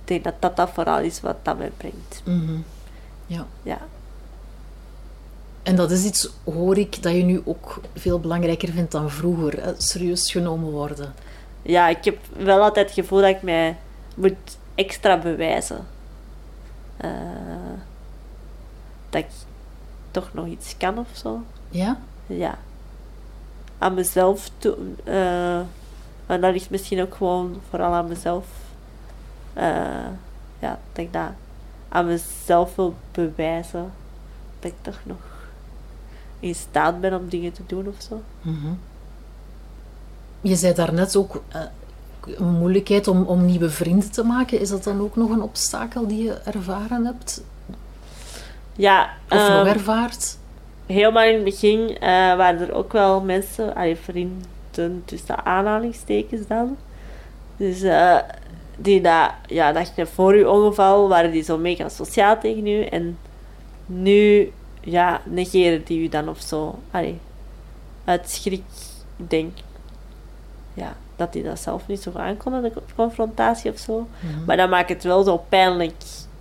Ik 0.02 0.22
denk 0.22 0.24
dat 0.24 0.34
dat, 0.40 0.56
dat 0.56 0.70
vooral 0.70 1.00
is 1.00 1.22
wat 1.22 1.36
dat 1.42 1.58
mij 1.58 1.72
brengt. 1.78 2.22
Mhm. 2.26 2.58
Ja. 3.26 3.46
Ja. 3.64 3.78
En 5.64 5.76
dat 5.76 5.92
is 5.92 6.04
iets, 6.06 6.30
hoor 6.44 6.78
ik, 6.78 7.04
dat 7.04 7.14
je 7.14 7.24
nu 7.24 7.42
ook 7.46 7.82
veel 7.96 8.20
belangrijker 8.20 8.70
vindt 8.72 8.92
dan 8.92 9.10
vroeger. 9.12 9.64
hè, 9.64 9.74
Serieus 9.78 10.32
genomen 10.32 10.72
worden. 10.72 11.14
ja, 11.62 11.88
ik 11.88 12.06
heb 12.06 12.18
wel 12.38 12.62
altijd 12.62 12.86
het 12.86 12.96
gevoel 12.96 13.22
dat 13.22 13.30
ik 13.30 13.42
mij 13.42 13.78
moet 14.16 14.58
extra 14.76 15.18
bewijzen. 15.20 15.88
Eh, 16.98 17.10
dat 19.10 19.22
ik 19.22 19.28
toch 20.12 20.30
nog 20.34 20.46
iets 20.48 20.76
kan 20.78 20.98
of 20.98 21.08
zo. 21.14 21.42
Ja? 21.70 22.00
ja, 22.28 22.58
aan 23.78 23.94
mezelf 23.94 24.50
toe. 24.58 24.76
eh 25.04 25.60
maar 26.30 26.40
dat 26.40 26.52
ligt 26.52 26.70
misschien 26.70 27.02
ook 27.02 27.16
gewoon 27.16 27.62
vooral 27.70 27.94
aan 27.94 28.08
mezelf. 28.08 28.46
Eh, 29.54 29.64
ja, 30.60 30.80
dat 30.92 31.06
ik 31.06 31.14
dat 31.14 31.30
aan 31.90 32.06
mezelf 32.06 32.76
wil 32.76 32.96
bewijzen. 33.12 33.92
Dat 34.60 34.72
ik 34.72 34.78
toch 34.82 35.00
nog 35.04 35.18
in 36.40 36.56
staat 36.56 37.02
ben 37.02 37.14
om 37.14 37.30
dingen 37.30 37.54
te 37.54 37.62
doen 37.68 37.88
of 37.88 38.02
zo. 38.02 38.22
Mhm. 38.42 38.74
Je 40.42 40.56
zei 40.56 40.74
daarnet 40.74 41.16
ook 41.16 41.42
eh, 41.48 41.62
een 42.38 42.52
moeilijkheid 42.52 43.08
om, 43.08 43.24
om 43.24 43.46
nieuwe 43.46 43.70
vrienden 43.70 44.12
te 44.12 44.24
maken. 44.24 44.60
Is 44.60 44.70
dat 44.70 44.84
dan 44.84 45.02
ook 45.02 45.16
nog 45.16 45.30
een 45.30 45.42
obstakel 45.42 46.08
die 46.08 46.24
je 46.24 46.34
ervaren 46.34 47.06
hebt? 47.06 47.44
Ja, 48.76 49.10
Of 49.30 49.38
ehm, 49.38 49.58
nog 49.58 49.68
ervaart? 49.68 50.38
helemaal 50.86 51.24
in 51.24 51.36
het 51.36 51.44
begin 51.44 51.98
eh, 52.00 52.10
waren 52.36 52.60
er 52.60 52.74
ook 52.74 52.92
wel 52.92 53.22
mensen, 53.22 53.76
allee, 53.76 53.96
vrienden 53.96 54.58
tussen 55.06 55.46
aanhalingstekens 55.46 56.48
dan. 56.48 56.78
Dus 57.58 57.82
eh, 57.82 58.18
die 58.76 59.02
dat, 59.02 59.32
ja, 59.48 59.72
dat 59.72 59.92
je 59.96 60.06
voor 60.06 60.36
je 60.36 60.50
ongeval 60.50 61.08
waren 61.08 61.32
die 61.32 61.44
zo 61.44 61.58
mega 61.58 61.90
sociaal 61.90 62.40
tegen 62.40 62.68
u. 62.68 62.84
En 62.84 63.18
nu, 63.86 64.52
ja, 64.82 65.22
negeren 65.26 65.84
die 65.84 66.00
u 66.00 66.10
dan 66.10 66.30
of 66.30 66.42
zo. 66.42 66.80
Allee, 66.92 67.20
uit 68.06 68.30
schrik, 68.30 68.64
ik 69.18 69.30
denk, 69.30 69.58
ja, 70.74 70.96
dat 71.16 71.34
die 71.34 71.44
dat 71.44 71.60
zelf 71.60 71.88
niet 71.88 72.02
zo 72.02 72.12
aankonden, 72.16 72.62
de 72.62 72.72
confrontatie 72.96 73.72
of 73.72 73.78
zo. 73.78 74.08
Mhm. 74.20 74.46
Maar 74.46 74.58
dat 74.58 74.70
maakt 74.70 74.90
het 74.90 75.04
wel 75.04 75.24
zo 75.24 75.38
pijnlijk, 75.50 75.94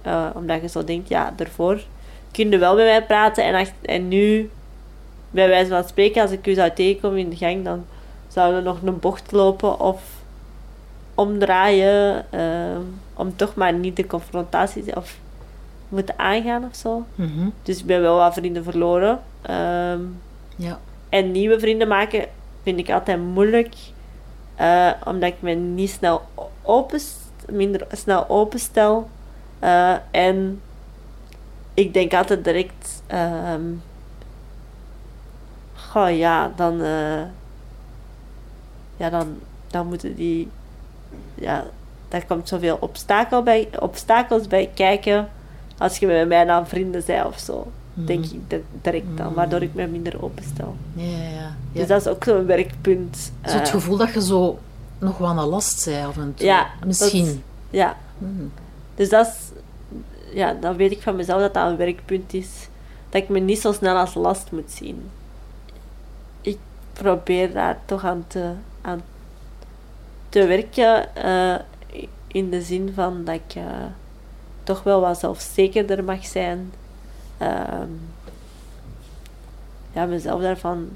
eh, 0.02 0.26
omdat 0.34 0.60
je 0.60 0.68
zo 0.68 0.84
denkt, 0.84 1.08
ja, 1.08 1.32
daarvoor 1.36 1.80
kun 2.30 2.50
je 2.50 2.58
wel 2.58 2.74
met 2.74 2.84
mij 2.84 3.04
praten 3.04 3.44
en, 3.44 3.66
en 3.82 4.08
nu, 4.08 4.50
bij 5.30 5.48
wijze 5.48 5.70
van 5.70 5.84
spreken, 5.84 6.22
als 6.22 6.30
ik 6.30 6.46
u 6.46 6.54
zou 6.54 6.70
tegenkomen 6.70 7.18
in 7.18 7.30
de 7.30 7.36
gang, 7.36 7.64
dan 7.64 7.84
zouden 8.38 8.62
nog 8.62 8.82
een 8.82 8.98
bocht 8.98 9.32
lopen 9.32 9.80
of 9.80 10.02
omdraaien, 11.14 12.32
eh, 12.32 12.78
om 13.14 13.36
toch 13.36 13.54
maar 13.54 13.72
niet 13.72 13.96
de 13.96 14.06
confrontatie 14.06 14.96
of 14.96 15.16
moeten 15.88 16.18
aangaan 16.18 16.64
of 16.64 16.74
zo. 16.76 17.04
Mhm. 17.14 17.48
Dus 17.62 17.78
ik 17.78 17.86
ben 17.86 18.00
wel 18.00 18.16
wat 18.16 18.34
vrienden 18.34 18.64
verloren. 18.64 19.20
Ehm, 19.42 20.00
Ja. 20.56 20.78
en 21.08 21.30
nieuwe 21.32 21.60
vrienden 21.60 21.88
maken 21.88 22.26
vind 22.62 22.78
ik 22.78 22.90
altijd 22.90 23.18
moeilijk. 23.18 23.74
eh, 24.56 24.90
omdat 25.04 25.28
ik 25.28 25.36
me 25.40 25.52
niet 25.54 25.90
snel 25.90 26.22
open, 26.62 27.00
minder 27.50 27.86
snel 27.92 28.28
openstel. 28.28 29.08
Eh, 29.58 29.94
en 30.10 30.60
ik 31.74 31.94
denk 31.94 32.14
altijd 32.14 32.44
direct... 32.44 33.02
ehm 33.06 33.62
goh, 35.74 36.16
ja, 36.16 36.52
dan... 36.56 36.82
eh, 36.82 37.22
ja, 38.98 39.10
dan, 39.10 39.26
dan 39.66 39.86
moeten 39.86 40.14
die... 40.14 40.48
Ja, 41.34 41.64
daar 42.08 42.24
komt 42.26 42.48
zoveel 42.48 42.76
obstakel 42.80 43.42
bij, 43.42 43.68
obstakels 43.80 44.46
bij 44.46 44.70
kijken. 44.74 45.28
Als 45.78 45.98
je 45.98 46.06
met 46.06 46.28
mij 46.28 46.44
dan 46.44 46.66
vrienden 46.66 47.02
bent 47.06 47.26
of 47.26 47.38
zo. 47.38 47.66
Denk 47.94 48.24
Mhm. 48.24 48.34
ik 48.34 48.40
di- 48.50 48.64
direct 48.82 49.16
dan. 49.16 49.34
Waardoor 49.34 49.62
ik 49.62 49.74
me 49.74 49.86
minder 49.86 50.22
openstel. 50.22 50.76
Ja, 50.92 51.04
ja, 51.04 51.28
ja. 51.28 51.54
Dus 51.72 51.86
dat 51.86 52.00
is 52.00 52.06
ook 52.06 52.24
zo'n 52.24 52.46
werkpunt. 52.46 53.32
Zo 53.46 53.52
het 53.56 53.66
eh, 53.66 53.72
gevoel 53.72 53.96
dat 53.96 54.12
je 54.12 54.22
zo 54.22 54.58
nog 54.98 55.18
wel 55.18 55.28
een 55.30 55.36
last 55.48 55.80
zei 55.80 56.06
af 56.06 56.16
en 56.16 56.32
toe. 56.36 56.46
Ja, 56.46 56.66
Misschien. 56.86 57.24
dat- 57.26 57.34
Ja, 57.70 57.96
Mhm. 58.18 58.44
dus 58.94 59.08
dat 59.08 59.26
is... 59.26 59.34
Ja, 60.34 60.52
dan 60.60 60.76
weet 60.76 60.90
ik 60.90 61.02
van 61.02 61.16
mezelf 61.16 61.40
dat 61.40 61.54
dat 61.54 61.66
een 61.70 61.76
werkpunt 61.76 62.34
is. 62.34 62.48
Dat 63.08 63.22
ik 63.22 63.28
me 63.28 63.38
niet 63.38 63.60
zo 63.60 63.72
snel 63.72 63.96
als 63.96 64.14
last 64.14 64.52
moet 64.52 64.70
zien. 64.70 65.10
Ik 66.40 66.58
probeer 66.92 67.52
daar 67.52 67.78
toch 67.84 68.04
aan 68.04 68.24
te, 68.26 68.50
aan 68.80 69.02
te 70.28 70.46
werken. 70.46 71.14
eh, 71.14 71.54
in 72.26 72.50
de 72.50 72.62
zin 72.62 72.92
van 72.94 73.24
dat 73.24 73.34
ik 73.34 73.54
eh, 73.54 73.64
toch 74.62 74.82
wel 74.82 75.00
wat 75.00 75.18
zelfzekerder 75.18 76.04
mag 76.04 76.26
zijn. 76.26 76.72
Ehm, 77.38 77.88
ja, 79.92 80.04
mezelf 80.04 80.40
daarvan 80.40 80.88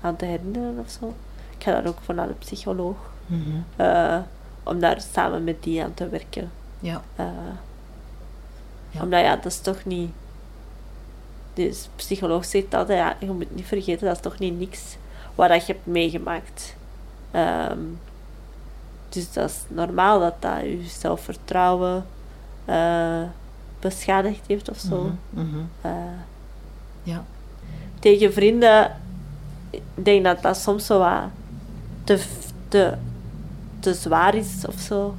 aan 0.00 0.16
te 0.16 0.24
herinneren 0.24 0.78
of 0.78 0.90
zo. 1.00 1.14
Ik 1.58 1.64
ga 1.64 1.70
daar 1.72 1.86
ook 1.86 1.98
voor 2.02 2.14
naar 2.14 2.26
de 2.28 2.34
psycholoog. 2.34 2.96
Mhm. 3.26 3.40
eh, 3.76 4.18
om 4.62 4.78
daar 4.80 5.00
samen 5.12 5.44
met 5.44 5.62
die 5.62 5.82
aan 5.82 5.94
te 5.94 6.08
werken. 6.08 6.50
Ja. 6.80 7.02
Ja. 8.90 9.02
Omdat 9.02 9.20
ja, 9.20 9.36
dat 9.36 9.44
is 9.44 9.60
toch 9.60 9.84
niet. 9.84 10.10
De 11.54 11.76
psycholoog 11.96 12.44
zegt 12.44 12.74
altijd, 12.74 12.98
ja, 12.98 13.26
je 13.26 13.32
moet 13.32 13.54
niet 13.54 13.66
vergeten, 13.66 14.06
dat 14.06 14.16
is 14.16 14.22
toch 14.22 14.38
niet 14.38 14.58
niks 14.58 14.96
wat 15.34 15.48
dat 15.48 15.66
je 15.66 15.72
hebt 15.72 15.86
meegemaakt. 15.86 16.76
Ehm, 17.34 17.78
dus 19.08 19.32
dat 19.32 19.50
is 19.50 19.62
normaal 19.68 20.20
dat 20.20 20.34
dat 20.38 20.60
je 20.60 20.84
zelfvertrouwen 20.86 22.06
eh, 22.64 23.22
beschadigd 23.80 24.40
heeft 24.46 24.70
of 24.70 24.78
zo. 24.78 25.02
Mhm, 25.30 25.46
mhm. 25.46 25.60
Eh, 25.80 25.92
Ja. 27.02 27.24
tegen 27.98 28.32
vrienden, 28.32 28.96
ik 29.70 29.82
denk 29.94 30.24
dat 30.24 30.42
dat 30.42 30.56
soms 30.56 30.86
zo 30.86 30.98
wat 30.98 31.22
te, 32.04 32.24
te, 32.68 32.94
te 33.80 33.94
zwaar 33.94 34.34
is 34.34 34.66
of 34.66 34.80
zo. 34.80 35.14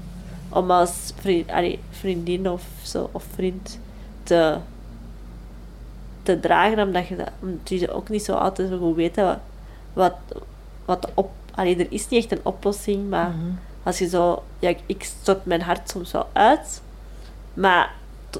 Om 0.50 0.72
als 0.72 1.12
vriend, 1.20 1.50
allee, 1.52 1.80
vriendin 1.90 2.50
of 2.50 2.64
zo, 2.84 3.10
of 3.12 3.24
vriend 3.34 3.80
te, 4.24 4.58
te 6.24 6.40
dragen, 6.40 6.88
omdat 6.88 7.08
je, 7.08 7.16
dat, 7.16 7.30
omdat 7.42 7.70
je 7.70 7.92
ook 7.92 8.10
niet 8.10 8.24
zo 8.24 8.34
altijd 8.34 8.70
zo 8.70 8.78
goed 8.78 8.96
weet 8.96 9.16
wat, 9.16 9.38
wat, 9.94 10.16
wat 10.86 11.02
de 11.02 11.08
op... 11.14 11.30
Allee, 11.56 11.76
er 11.78 11.88
is 11.92 12.08
niet 12.10 12.24
echt 12.24 12.32
een 12.32 12.46
oplossing, 12.46 13.10
maar 13.10 13.30
Mhm. 13.30 13.52
als 13.84 13.98
je 14.00 14.08
zo... 14.08 14.44
Ja, 14.60 14.74
ik- 14.86 15.04
stort 15.04 15.46
mijn 15.46 15.62
hart 15.62 15.90
soms 15.90 16.12
wel 16.12 16.28
uit, 16.34 16.82
maar, 17.54 17.92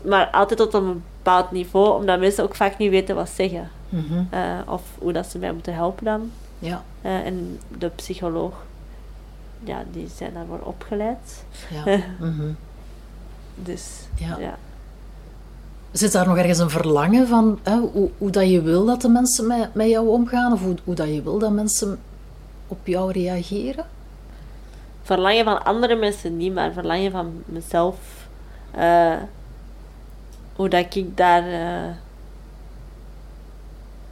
maar 0.06 0.28
altijd 0.30 0.60
tot 0.60 0.74
een 0.74 1.04
bepaald 1.18 1.52
niveau, 1.52 2.00
omdat 2.00 2.20
mensen 2.20 2.44
ook 2.44 2.56
vaak 2.56 2.78
niet 2.78 2.90
weten 2.90 3.16
wat 3.16 3.30
zeggen. 3.30 3.70
Mhm. 3.90 4.24
Eh, 4.30 4.42
of 4.68 4.82
hoe 5.00 5.14
dat 5.14 5.26
ze 5.26 5.38
mij 5.38 5.54
moeten 5.54 5.74
helpen 5.74 6.06
dan. 6.06 6.32
Ja, 6.60 6.84
Eh, 7.02 7.26
en 7.26 7.60
de 7.78 7.88
psycholoog, 7.90 8.54
ja, 9.64 9.84
die 9.92 10.08
zijn 10.16 10.34
daarvoor 10.34 10.60
opgeleid. 10.60 11.44
ja. 11.86 11.98
Mhm. 12.20 12.52
Dus, 13.56 13.84
Ja. 14.16 14.38
ja. 14.40 14.58
Zit 15.92 16.12
daar 16.12 16.28
nog 16.28 16.38
ergens 16.38 16.60
een 16.60 16.70
verlangen 16.70 17.28
van 17.28 17.60
hè, 17.64 17.78
hoe, 17.80 18.10
hoe 18.18 18.30
dat 18.30 18.50
je 18.50 18.62
wil 18.62 18.86
dat 18.86 19.02
de 19.02 19.10
mensen 19.10 19.48
met, 19.48 19.74
met 19.74 19.88
jou 19.90 20.08
omgaan? 20.08 20.54
Of 20.54 20.62
hoe, 20.62 20.76
hoe 20.84 20.96
dat 20.96 21.08
je 21.08 21.22
wil 21.22 21.40
dat 21.40 21.52
mensen 21.52 22.00
op 22.68 22.88
jou 22.88 23.12
reageren? 23.12 23.86
Verlangen 25.02 25.44
van 25.44 25.64
andere 25.64 25.96
mensen 25.96 26.38
niet, 26.38 26.54
maar 26.54 26.72
verlangen 26.72 27.12
van 27.12 27.44
mezelf. 27.46 28.28
Eh, 28.72 29.18
hoe 30.56 30.70
dat 30.70 30.96
ik 30.96 31.18
daar... 31.18 31.44
eh, 31.44 31.96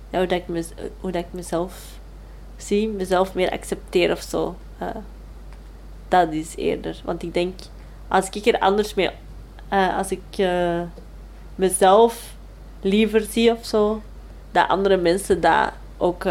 ja, 0.09 0.17
hoe, 0.17 0.27
dat 0.27 0.41
ik 0.47 0.65
hoe 0.99 1.11
dat 1.11 1.21
ik 1.21 1.33
mezelf 1.33 1.85
zie, 2.57 2.87
mezelf 2.87 3.33
meer 3.33 3.51
accepteer 3.51 4.11
of 4.11 4.21
zo. 4.21 4.55
Eh, 4.77 4.87
dat 6.07 6.31
is 6.31 6.55
eerder. 6.55 7.01
Want 7.03 7.23
ik 7.23 7.33
denk, 7.33 7.59
als 8.07 8.29
ik 8.29 8.45
er 8.45 8.59
anders 8.59 8.93
mee... 8.93 9.09
als 9.69 10.11
ik 10.11 10.47
mezelf 11.55 12.33
liever 12.81 13.21
zie 13.21 13.51
of 13.51 13.65
zo, 13.65 14.01
dat 14.51 14.67
andere 14.67 14.97
mensen 14.97 15.41
dat 15.41 15.71
ook... 15.97 16.25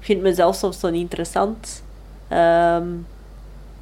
vind 0.00 0.22
mezelf 0.22 0.54
soms 0.54 0.80
zo 0.80 0.90
niet 0.90 1.00
interessant. 1.00 1.82
Ehm, 2.28 2.86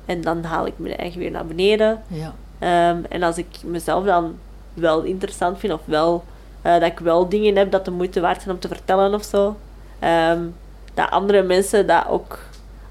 en 0.05 0.21
dan 0.21 0.45
haal 0.45 0.67
ik 0.67 0.79
me 0.79 0.97
eigen 0.97 1.19
weer 1.19 1.31
naar 1.31 1.47
beneden. 1.47 2.03
Ja. 2.07 2.35
Ehm, 2.59 3.05
en 3.09 3.23
als 3.23 3.39
ik 3.39 3.47
mezelf 3.65 4.05
dan 4.05 4.39
wel 4.75 5.03
interessant 5.03 5.59
vind, 5.59 5.73
of 5.73 5.81
wel 5.85 6.25
eh, 6.63 6.73
dat 6.73 6.91
ik 6.91 6.99
wel 6.99 7.29
dingen 7.29 7.57
heb 7.57 7.71
dat 7.71 7.85
de 7.85 7.91
moeite 7.91 8.21
waard 8.21 8.43
zijn 8.43 8.55
om 8.55 8.61
te 8.61 8.69
vertellen 8.69 9.15
of 9.15 9.25
zo, 9.25 9.57
ehm, 9.99 10.43
dat 10.95 11.11
andere 11.11 11.43
mensen 11.43 11.87
dat 11.87 12.07
ook 12.09 12.39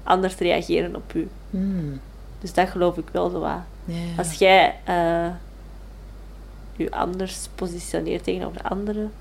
anders 0.02 0.36
reageren 0.36 0.96
op 0.96 1.14
u. 1.14 1.28
Hmm. 1.50 2.00
Dus 2.40 2.52
dat 2.52 2.68
geloof 2.68 2.96
ik 2.96 3.08
wel 3.12 3.30
zo 3.30 3.40
ja. 3.40 3.64
Als 4.16 4.32
jij 4.32 4.74
je 6.76 6.90
anders 6.90 7.48
positioneert 7.54 8.24
tegenover 8.24 8.62
anderen, 8.62 9.12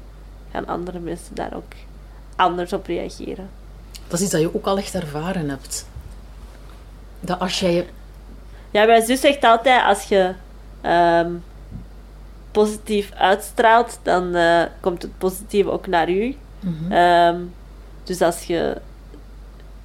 gaan 0.51 0.67
andere 0.67 0.99
mensen 0.99 1.35
daar 1.35 1.53
ook 1.55 1.73
anders 2.35 2.73
op 2.73 2.85
reageren. 2.85 3.49
Dat 4.07 4.19
is 4.19 4.21
iets 4.21 4.31
dat 4.31 4.41
je 4.41 4.55
ook 4.55 4.65
al 4.65 4.77
echt 4.77 4.95
ervaren 4.95 5.49
hebt. 5.49 5.87
Dat 7.19 7.39
als 7.39 7.59
jij... 7.59 7.87
Ja, 8.71 8.85
mijn 8.85 9.05
zus 9.05 9.19
zegt 9.19 9.43
altijd, 9.43 9.83
als 9.83 10.03
je 10.03 10.33
ehm, 10.81 11.31
positief 12.51 13.11
uitstraalt, 13.11 13.99
dan 14.03 14.35
eh, 14.35 14.63
komt 14.79 15.01
het 15.01 15.17
positieve 15.17 15.71
ook 15.71 15.87
naar 15.87 16.09
u. 16.09 16.35
Mhm. 16.59 16.91
Ehm, 16.91 17.41
dus 18.03 18.21
als 18.21 18.43
je... 18.43 18.81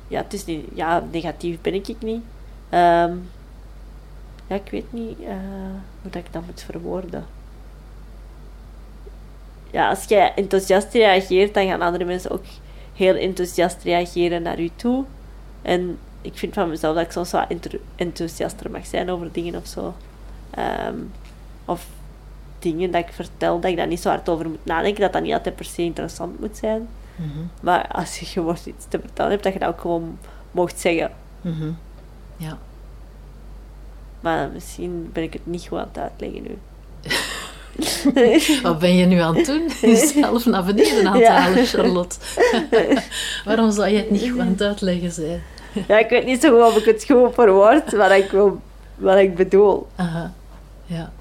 Ja, 0.09 0.23
het 0.23 0.33
is 0.33 0.45
niet... 0.45 0.67
Ja, 0.75 1.05
negatief 1.11 1.61
ben 1.61 1.75
ik 1.75 1.95
niet. 2.01 2.23
Ehm, 2.69 3.13
ja, 4.47 4.55
ik 4.55 4.71
weet 4.71 4.93
niet 4.93 5.21
eh, 5.21 5.35
hoe 6.03 6.11
dat 6.11 6.25
ik 6.25 6.33
dat 6.33 6.47
moet 6.47 6.65
verwoorden. 6.67 7.27
Ja, 9.71 9.89
als 9.89 10.05
jij 10.05 10.33
enthousiast 10.35 10.93
reageert, 10.93 11.55
dan 11.55 11.67
gaan 11.67 11.83
andere 11.83 12.05
mensen 12.05 12.31
ook 12.31 12.45
heel 12.95 13.15
enthousiast 13.15 13.83
reageren 13.83 14.43
naar 14.43 14.61
u 14.61 14.71
toe. 14.77 15.05
En 15.63 15.99
ik 16.21 16.39
vind 16.39 16.55
van 16.55 16.69
mezelf 16.69 16.95
dat 16.95 17.05
ik 17.05 17.13
soms 17.13 17.31
wat 17.31 17.47
enthousiaster 17.97 18.71
mag 18.71 18.87
zijn 18.87 19.11
over 19.11 19.33
dingen 19.33 19.55
of 19.55 19.67
zo. 19.67 19.95
Ehm, 20.51 20.97
of 21.65 21.87
dingen 22.59 22.91
dat 22.91 23.01
ik 23.01 23.13
vertel, 23.13 23.61
dat 23.61 23.71
ik 23.71 23.77
daar 23.77 23.87
niet 23.87 24.01
zo 24.01 24.09
hard 24.09 24.29
over 24.29 24.49
moet 24.49 24.65
nadenken, 24.65 25.01
dat 25.01 25.13
dat 25.13 25.23
niet 25.23 25.33
altijd 25.33 25.57
per 25.57 25.65
se 25.65 25.83
interessant 25.83 26.41
moet 26.41 26.57
zijn. 26.57 26.89
Mhm. 27.17 27.39
Maar 27.61 27.89
als 27.89 28.19
je 28.19 28.27
gewoon 28.35 28.57
iets 28.65 28.87
te 28.89 28.99
vertellen 29.01 29.31
hebt, 29.31 29.43
dat 29.43 29.53
je 29.53 29.59
dat 29.59 29.69
ook 29.69 29.81
gewoon 29.81 30.19
mocht 30.51 30.81
zeggen. 30.81 31.11
Mhm. 31.41 31.71
Ja. 32.37 32.59
Maar 34.21 34.49
misschien 34.49 35.11
ben 35.13 35.23
ik 35.23 35.33
het 35.33 35.47
niet 35.47 35.67
goed 35.67 35.79
aan 35.79 35.89
het 35.93 35.99
uitleggen 35.99 36.43
nu. 36.43 36.59
Wat 38.63 38.79
ben 38.79 38.97
je 38.97 39.07
nu 39.07 39.19
aan 39.19 39.37
het 39.37 39.47
doen? 39.47 39.69
Jezelf 39.91 40.47
naar 40.47 40.65
beneden 40.65 41.07
aan 41.07 41.13
het 41.13 41.23
Ja. 41.23 41.39
halen, 41.41 41.67
Charlotte. 41.67 42.17
Waarom 43.45 43.71
zou 43.71 43.89
je 43.89 43.97
het 43.97 44.11
niet 44.11 44.33
het 44.39 44.63
uitleggen 44.63 45.13
zijn? 45.13 45.43
Ja, 45.89 45.99
ik 45.99 46.09
weet 46.09 46.25
niet 46.25 46.41
zo 46.43 46.51
goed 46.51 46.71
of 46.73 46.77
ik 46.77 46.85
het 46.85 47.05
goed 47.11 47.35
verwoord, 47.35 47.93
wat 47.93 48.11
ik, 48.11 48.31
wil, 48.31 48.61
wat 48.97 49.17
ik 49.19 49.35
bedoel. 49.35 49.87
Aha. 49.97 50.33
Ja. 50.87 51.13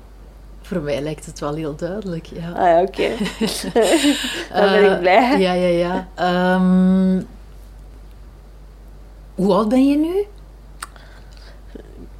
Voor 0.62 0.82
mij 0.82 1.02
lijkt 1.02 1.26
het 1.26 1.40
wel 1.40 1.54
heel 1.56 1.76
duidelijk, 1.76 2.26
ja. 2.26 2.50
Ah 2.52 2.68
ja, 2.68 2.82
oké. 2.82 3.08
Dan 4.54 4.70
ben 4.72 4.84
ik 4.84 4.90
Eh, 4.92 5.00
blij. 5.00 5.40
Ja, 5.40 5.54
ja, 5.54 5.68
ja. 5.68 6.08
Ehm, 6.16 7.22
hoe 9.36 9.54
oud 9.54 9.70
ben 9.70 9.88
je 9.90 9.98
nu? 9.98 10.26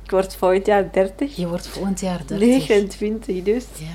Ik 0.04 0.12
word 0.12 0.36
volgend 0.36 0.66
jaar 0.66 0.92
30. 0.92 1.36
Je 1.36 1.48
wordt 1.48 1.68
volgend 1.68 2.00
jaar 2.00 2.22
30. 2.26 2.48
29 2.48 3.44
dus. 3.44 3.66
Ja. 3.78 3.86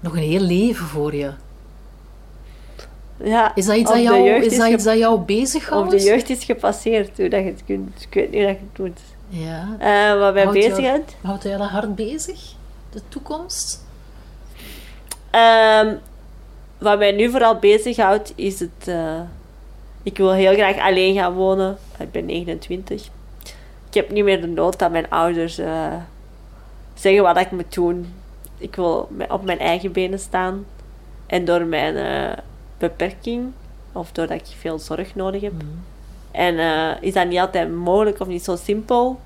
Nog 0.00 0.12
een 0.12 0.22
heel 0.22 0.40
leven 0.40 0.86
voor 0.86 1.14
je. 1.14 1.30
Ja, 3.24 3.54
Is 3.54 3.66
dat 3.66 3.76
iets, 3.76 3.90
dat 3.90 4.02
jou, 4.02 4.28
is 4.28 4.56
dat, 4.56 4.68
iets 4.68 4.84
dat 4.84 4.98
jou 4.98 5.20
bezighoudt? 5.20 5.94
Of 5.94 6.00
de 6.00 6.06
jeugd 6.06 6.30
is 6.30 6.44
gepasseerd, 6.44 7.16
hoe 7.16 7.28
dat 7.28 7.40
je 7.40 7.46
het 7.46 7.62
kunt. 7.66 8.02
Ik 8.08 8.14
weet 8.14 8.30
niet 8.30 8.42
hoe 8.42 8.46
dat 8.52 8.56
je 8.60 8.66
het 8.72 8.78
moet. 8.78 9.00
Ja. 9.28 9.68
Eh, 9.78 10.20
wat 10.20 10.34
mij 10.34 10.42
Houdt 10.42 10.58
jou- 10.58 10.70
bezighoudt? 10.70 11.16
Houdt 11.22 11.42
jij 11.42 11.56
dat 11.56 11.68
hard 11.68 11.94
bezig? 11.94 12.40
De 12.90 13.00
toekomst? 13.08 13.84
Ehm, 15.30 15.94
wat 16.78 16.98
mij 16.98 17.12
nu 17.12 17.30
vooral 17.30 17.58
bezighoudt, 17.58 18.32
is 18.36 18.60
het... 18.60 18.70
eh, 18.88 19.20
ik 20.02 20.16
wil 20.16 20.32
heel 20.32 20.54
graag 20.54 20.78
alleen 20.78 21.14
gaan 21.14 21.32
wonen. 21.34 21.78
Ik 21.98 22.10
ben 22.10 22.24
29. 22.26 23.04
Ik 23.88 23.94
heb 23.94 24.10
niet 24.10 24.24
meer 24.24 24.40
de 24.40 24.46
nood 24.46 24.78
dat 24.78 24.90
mijn 24.90 25.10
ouders 25.10 25.58
eh, 25.58 25.92
zeggen 26.94 27.22
wat 27.22 27.36
ik 27.36 27.50
moet 27.50 27.74
doen. 27.74 28.14
Ik 28.60 28.76
wil 28.76 29.08
op 29.28 29.44
mijn 29.44 29.58
eigen 29.58 29.92
benen 29.92 30.18
staan. 30.18 30.64
En 31.26 31.44
door 31.44 31.64
mijn 31.64 31.96
eh, 31.96 32.38
beperking, 32.78 33.52
of 33.92 34.12
doordat 34.12 34.40
ik 34.40 34.46
veel 34.58 34.78
zorg 34.78 35.14
nodig 35.14 35.40
heb, 35.42 35.52
Mhm. 35.52 35.64
En 36.30 36.58
eh, 36.58 37.02
is 37.02 37.12
dat 37.12 37.28
niet 37.28 37.38
altijd 37.38 37.74
mogelijk 37.74 38.20
of 38.20 38.26
niet 38.26 38.44
zo 38.44 38.56
simpel. 38.56 39.20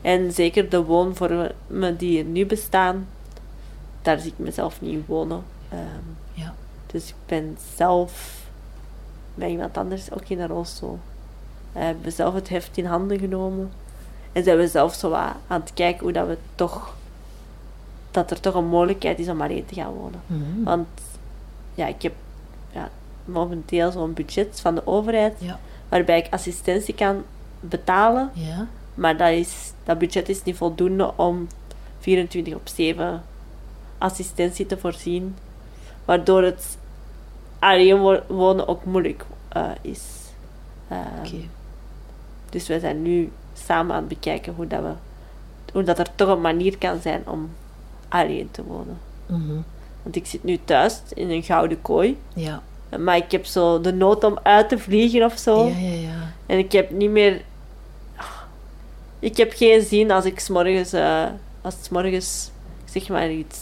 En 0.00 0.32
zeker 0.32 0.68
de 0.68 0.84
woonvormen 0.84 1.96
die 1.96 2.18
er 2.18 2.24
nu 2.24 2.46
bestaan, 2.46 3.08
daar 4.02 4.18
zie 4.18 4.30
ik 4.30 4.38
mezelf 4.38 4.80
niet 4.80 4.92
in 4.92 5.04
wonen. 5.06 5.42
Ehm, 5.68 5.80
Ja. 6.32 6.54
dus 6.86 7.08
ik 7.08 7.14
ben 7.26 7.58
zelf 7.76 8.38
met 9.34 9.48
iemand 9.50 9.76
anders 9.76 10.12
ook 10.12 10.28
in 10.28 10.40
een 10.40 10.48
rolstoel. 10.48 10.98
We 11.72 11.78
hebben 11.78 12.12
zelf 12.12 12.34
het 12.34 12.48
heft 12.48 12.76
in 12.76 12.84
handen 12.84 13.18
genomen. 13.18 13.72
En 14.32 14.44
zijn 14.44 14.56
we 14.58 14.68
zelf 14.68 14.94
zo 14.94 15.12
aan 15.12 15.36
het 15.60 15.70
kijken 15.74 16.02
hoe 16.02 16.12
dat 16.12 16.26
we 16.26 16.36
toch... 16.54 16.94
Dat 18.10 18.30
er 18.30 18.40
toch 18.40 18.54
een 18.54 18.66
mogelijkheid 18.66 19.18
is 19.18 19.28
om 19.28 19.40
alleen 19.42 19.66
te 19.66 19.74
gaan 19.74 19.92
wonen. 19.92 20.20
Mhm. 20.26 20.62
Want 20.64 20.88
ja, 21.74 21.86
ik 21.86 22.02
heb 22.02 22.12
ja, 22.72 22.88
momenteel 23.24 23.90
zo'n 23.90 24.12
budget 24.14 24.60
van 24.60 24.74
de 24.74 24.86
overheid 24.86 25.34
Ja. 25.38 25.58
waarbij 25.88 26.18
ik 26.18 26.32
assistentie 26.32 26.94
kan 26.94 27.22
betalen. 27.60 28.30
Ja. 28.32 28.66
Maar 28.94 29.16
dat, 29.16 29.30
is, 29.30 29.72
dat 29.84 29.98
budget 29.98 30.28
is 30.28 30.42
niet 30.42 30.56
voldoende 30.56 31.12
om 31.16 31.46
24 31.98 32.54
op 32.54 32.68
7 32.68 33.22
assistentie 33.98 34.66
te 34.66 34.78
voorzien. 34.78 35.36
Waardoor 36.04 36.42
het 36.42 36.78
alleen 37.58 37.98
wo- 38.00 38.22
wonen 38.28 38.68
ook 38.68 38.84
moeilijk 38.84 39.24
eh, 39.48 39.70
is. 39.80 40.02
Ehm. 40.88 41.36
Dus 42.50 42.68
wij 42.68 42.78
zijn 42.78 43.02
nu 43.02 43.32
samen 43.54 43.94
aan 43.94 44.00
het 44.00 44.08
bekijken 44.08 44.54
hoe, 44.54 44.66
dat 44.66 44.80
we, 44.82 44.92
hoe 45.72 45.82
dat 45.82 45.98
er 45.98 46.14
toch 46.14 46.28
een 46.28 46.40
manier 46.40 46.78
kan 46.78 47.00
zijn 47.00 47.22
om 47.28 47.50
alleen 48.10 48.48
te 48.50 48.62
wonen. 48.64 48.98
Mhm. 49.26 49.60
Want 50.02 50.16
ik 50.16 50.26
zit 50.26 50.44
nu 50.44 50.58
thuis 50.64 51.00
in 51.14 51.30
een 51.30 51.42
gouden 51.42 51.82
kooi. 51.82 52.16
Ja. 52.34 52.62
Maar 52.98 53.16
ik 53.16 53.30
heb 53.30 53.44
zo 53.46 53.80
de 53.80 53.92
nood 53.92 54.24
om 54.24 54.38
uit 54.42 54.68
te 54.68 54.78
vliegen 54.78 55.24
of 55.24 55.38
zo. 55.38 55.66
Ja, 55.66 55.76
ja, 55.78 55.92
ja. 56.00 56.32
En 56.46 56.58
ik 56.58 56.72
heb 56.72 56.90
niet 56.90 57.10
meer... 57.10 57.40
Ik 59.18 59.36
heb 59.36 59.52
geen 59.52 59.82
zin 59.82 60.10
als 60.10 60.24
ik 60.24 60.40
's 60.40 60.48
morgens 60.48 60.92
eh, 60.92 61.24
als 61.62 61.74
het 61.74 61.84
's 61.84 61.88
morgens 61.88 62.50
zeg 62.84 63.08
maar 63.08 63.30
iets 63.30 63.58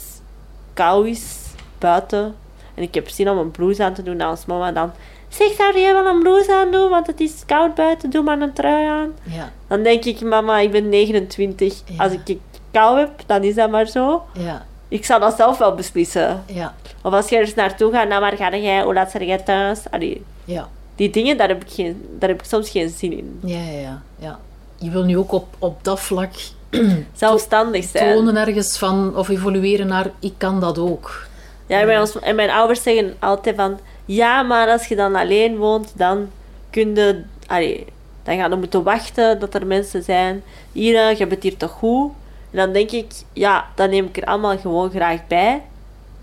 kou 0.74 1.08
is 1.08 1.36
buiten 1.78 2.34
en 2.74 2.82
ik 2.82 2.94
heb 2.94 3.08
zin 3.08 3.30
om 3.30 3.38
een 3.38 3.50
blouse 3.50 3.84
aan 3.84 3.94
te 3.94 4.02
doen, 4.02 4.20
als 4.20 4.46
mama 4.46 4.72
dan 4.72 4.92
zeg 5.28 5.52
zou 5.52 5.78
je 5.78 5.92
wel 5.92 6.06
een 6.06 6.18
blouse 6.18 6.54
aan 6.54 6.70
doen, 6.72 6.90
want 6.90 7.06
het 7.06 7.20
is 7.20 7.42
koud 7.46 7.74
buiten, 7.74 8.10
doe 8.10 8.22
maar 8.22 8.40
een 8.40 8.52
trui 8.52 8.86
aan. 8.86 9.12
Ja, 9.22 9.52
Dan 9.66 9.82
denk 9.82 10.04
ik, 10.04 10.20
mama, 10.20 10.58
ik 10.58 10.70
ben 10.70 10.88
29. 10.88 11.82
Ja. 11.86 12.02
Als 12.04 12.12
ik 12.12 12.38
kou 12.70 12.98
heb, 12.98 13.10
dan 13.26 13.42
is 13.44 13.54
dat 13.54 13.70
maar 13.70 13.86
zo. 13.86 14.22
ja, 14.32 14.66
Ik 14.88 15.04
zal 15.04 15.20
dat 15.20 15.36
zelf 15.36 15.58
wel 15.58 15.74
beslissen. 15.74 16.42
ja, 16.46 16.74
Of 17.02 17.12
als 17.12 17.28
je 17.28 17.36
ergens 17.36 17.54
naartoe 17.54 17.92
gaat, 17.92 18.08
nou 18.08 18.20
waar 18.20 18.36
ga 18.36 18.56
jij, 18.56 18.82
hoe 18.82 18.94
laat 18.94 19.12
jij 19.20 19.38
thuis? 19.38 19.80
Allee, 19.90 20.24
ja, 20.44 20.68
die 20.96 21.10
dingen, 21.10 21.36
daar 21.36 21.48
heb, 21.48 21.62
ik 21.62 21.70
geen, 21.72 22.06
daar 22.18 22.28
heb 22.28 22.38
ik 22.40 22.46
soms 22.46 22.70
geen 22.70 22.88
zin 22.88 23.12
in. 23.12 23.38
ja, 23.44 23.58
ja, 23.58 23.78
ja, 23.80 24.02
ja. 24.18 24.38
Je 24.76 24.90
wil 24.90 25.04
nu 25.04 25.18
ook 25.18 25.32
op, 25.32 25.46
op 25.58 25.84
dat 25.84 26.00
vlak 26.00 26.30
Zelfstandig 27.12 27.84
zijn. 27.84 28.14
tonen 28.14 28.36
ergens 28.36 28.78
van, 28.78 29.16
of 29.16 29.28
evolueren 29.28 29.86
naar, 29.86 30.10
ik 30.18 30.32
kan 30.36 30.60
dat 30.60 30.78
ook. 30.78 31.26
Ja, 31.66 31.80
en 31.80 31.86
mijn, 31.86 32.00
ons- 32.00 32.18
en 32.20 32.34
mijn 32.34 32.50
ouders 32.50 32.82
zeggen 32.82 33.16
altijd 33.18 33.56
van... 33.56 33.78
Ja, 34.04 34.42
maar 34.42 34.68
als 34.68 34.86
je 34.86 34.96
dan 34.96 35.14
alleen 35.16 35.56
woont, 35.56 35.92
dan 35.96 36.28
kun 36.70 36.94
je... 36.94 37.22
Allee, 37.46 37.86
dan 38.22 38.36
ga 38.36 38.46
je 38.48 38.56
moeten 38.56 38.82
wachten 38.82 39.38
dat 39.40 39.54
er 39.54 39.66
mensen 39.66 40.02
zijn. 40.02 40.42
Hier, 40.72 41.10
je 41.10 41.16
hebt 41.16 41.30
het 41.30 41.42
hier 41.42 41.56
toch 41.56 41.70
goed? 41.70 42.12
En 42.50 42.56
dan 42.58 42.72
denk 42.72 42.90
ik... 42.90 43.12
Ja, 43.32 43.64
dan 43.74 43.90
neem 43.90 44.04
ik 44.04 44.16
er 44.16 44.24
allemaal 44.24 44.58
gewoon 44.58 44.90
graag 44.90 45.26
bij. 45.26 45.62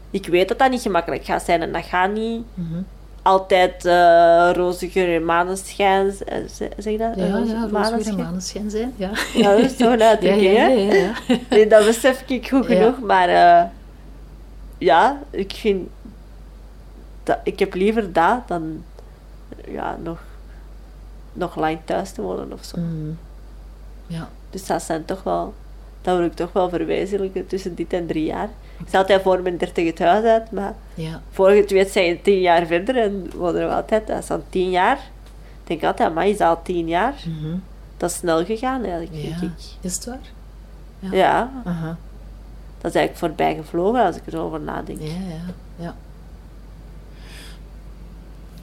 Ik 0.10 0.28
weet 0.28 0.48
dat 0.48 0.60
dat 0.60 0.70
niet 0.70 0.82
gemakkelijk 0.82 1.26
gaat 1.26 1.44
zijn. 1.44 1.62
En 1.62 1.72
dat 1.72 1.84
gaat 1.86 2.12
niet 2.12 2.44
Mhm. 2.54 2.82
altijd 3.22 3.86
eh 3.86 4.50
roze 4.54 4.90
geur 4.90 5.16
en 5.16 5.26
maneschijn... 5.26 6.14
eh, 6.26 6.38
Zeg 6.78 6.98
dat? 6.98 7.16
Ja, 7.16 7.30
Roze- 7.32 7.52
ja, 7.52 7.68
roosgeur 7.72 8.08
en 8.08 8.16
maneschijn? 8.22 8.70
zijn. 8.70 8.94
Ja, 8.96 9.10
Ja, 9.34 9.50
dat 9.56 9.60
is 9.60 9.78
ja, 9.78 9.98
uitdrukking, 10.00 10.42
ja, 10.54 10.60
hè? 10.60 10.66
ja, 10.68 10.94
ja, 10.94 11.12
ja. 11.28 11.38
Nee, 11.50 11.68
dat 11.68 11.86
besef 11.86 12.24
ik 12.30 12.50
goed 12.50 12.68
Ja. 12.68 12.76
genoeg, 12.76 13.00
maar 13.00 13.30
eh, 13.30 13.64
ja, 14.78 15.20
ik 15.30 15.52
vind 15.52 15.90
dat, 17.24 17.38
ik 17.44 17.60
heb 17.60 17.74
liever 17.74 18.14
dat 18.14 18.48
dan 18.48 18.84
ja, 19.68 19.98
nog, 20.04 20.20
nog 21.34 21.56
lang 21.56 21.78
thuis 21.86 22.12
te 22.12 22.22
wonen 22.22 22.54
of 22.54 22.64
zo. 22.64 22.78
Mhm. 22.80 23.12
Ja, 24.08 24.30
Dus 24.50 24.66
dat 24.66 24.82
zijn 24.84 25.06
toch 25.06 25.24
wel, 25.24 25.54
dat 26.06 26.18
wil 26.18 26.26
ik 26.26 26.34
toch 26.34 26.54
wel 26.54 26.70
verwezenlijken 26.70 27.48
tussen 27.48 27.76
dit 27.76 27.94
en 27.94 28.08
drie 28.08 28.26
jaar. 28.26 28.50
Ik 28.80 28.88
sta 28.88 28.98
altijd 28.98 29.22
voor 29.22 29.42
mijn 29.42 29.58
dertig 29.58 29.86
het 29.86 30.00
huis 30.00 30.24
uit, 30.24 30.52
maar 30.52 30.76
ja, 30.94 31.22
het 31.36 31.72
weet 31.72 31.92
zijn 31.92 32.06
je 32.06 32.22
tien 32.22 32.40
jaar 32.40 32.66
verder 32.66 32.98
en 32.98 33.32
wonen 33.36 33.68
we 33.68 33.74
altijd, 33.74 34.08
dat 34.08 34.18
is 34.20 34.28
dan 34.28 34.44
tien 34.50 34.70
jaar. 34.70 34.98
Ik 35.62 35.68
denk 35.68 35.84
altijd, 35.84 36.14
maar 36.14 36.28
is 36.28 36.40
al 36.40 36.62
tien 36.62 36.88
jaar? 36.88 37.14
mhm. 37.26 37.56
Dat 37.98 38.10
is 38.10 38.16
snel 38.16 38.46
gegaan 38.46 38.84
eigenlijk, 38.84 39.12
ja. 39.14 39.22
denk 39.22 39.42
ik. 39.42 39.64
Is 39.82 39.96
het 39.96 40.06
waar? 40.06 40.20
Ja. 41.00 41.10
Ja, 41.12 41.52
dat 42.82 42.94
is 42.94 43.00
eigenlijk 43.00 43.18
voorbij 43.18 43.56
gevlogen 43.56 44.06
als 44.06 44.16
ik 44.16 44.22
erover 44.28 44.60
nadenk. 44.60 45.00
Ja, 45.02 45.08
ja, 45.08 45.54
ja. 45.76 45.96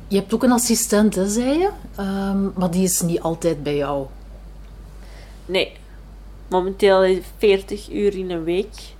Je 0.09 0.17
hebt 0.17 0.35
ook 0.35 0.43
een 0.43 0.53
assistent, 0.53 1.15
hè, 1.15 1.29
zei 1.29 1.59
je? 1.59 1.71
Ehm, 1.97 2.49
maar 2.55 2.71
die 2.71 2.83
is 2.83 3.01
niet 3.01 3.21
altijd 3.21 3.63
bij 3.63 3.77
jou. 3.77 4.07
Nee. 5.47 5.73
Momenteel 6.53 7.05
is 7.05 7.25
40 7.39 7.91
uur 7.91 8.15
in 8.19 8.31
een 8.31 8.45
week. 8.45 8.95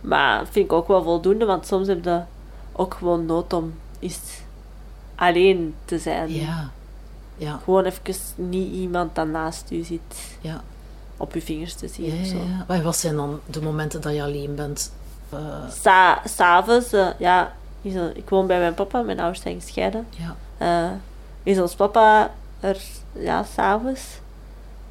Maar 0.00 0.38
dat 0.38 0.48
vind 0.50 0.64
ik 0.64 0.72
ook 0.72 0.88
wel 0.88 1.02
voldoende, 1.02 1.44
want 1.44 1.66
soms 1.66 1.86
heb 1.88 2.04
je 2.04 2.22
ook 2.72 2.94
gewoon 2.94 3.26
nood 3.26 3.52
om 3.52 3.74
eens 3.98 4.18
alleen 5.14 5.74
te 5.84 5.98
zijn. 5.98 6.32
Ja, 6.34 6.70
ja, 7.36 7.60
Gewoon 7.64 7.84
even 7.84 8.14
niet 8.34 8.72
iemand 8.72 9.14
dat 9.14 9.26
naast 9.26 9.70
u 9.70 9.82
zit 9.82 10.36
ja. 10.40 10.62
op 11.16 11.34
je 11.34 11.42
vingers 11.42 11.74
te 11.74 11.88
zien 11.88 12.14
ja, 12.14 12.20
of 12.20 12.26
zo. 12.26 12.36
ja. 12.36 12.64
Maar 12.68 12.82
wat 12.82 12.96
zijn 12.96 13.16
dan 13.16 13.40
de 13.46 13.62
momenten 13.62 14.00
dat 14.00 14.14
je 14.14 14.22
alleen 14.22 14.54
bent? 14.54 14.92
Eh, 15.30 15.38
Sa 15.82 16.20
S'avonds, 16.24 16.92
eh, 16.92 17.08
ja, 17.18 17.52
ik 18.14 18.28
woon 18.28 18.46
bij 18.46 18.58
mijn 18.58 18.74
papa, 18.74 19.02
mijn 19.02 19.18
ouders 19.20 19.42
zijn 19.42 19.60
gescheiden. 19.60 20.06
ja, 20.10 20.36
Eh, 20.58 20.90
is 21.42 21.58
ons 21.60 21.74
papa 21.74 22.30
er, 22.60 22.80
ja, 23.12 23.42
s'avonds. 23.54 24.02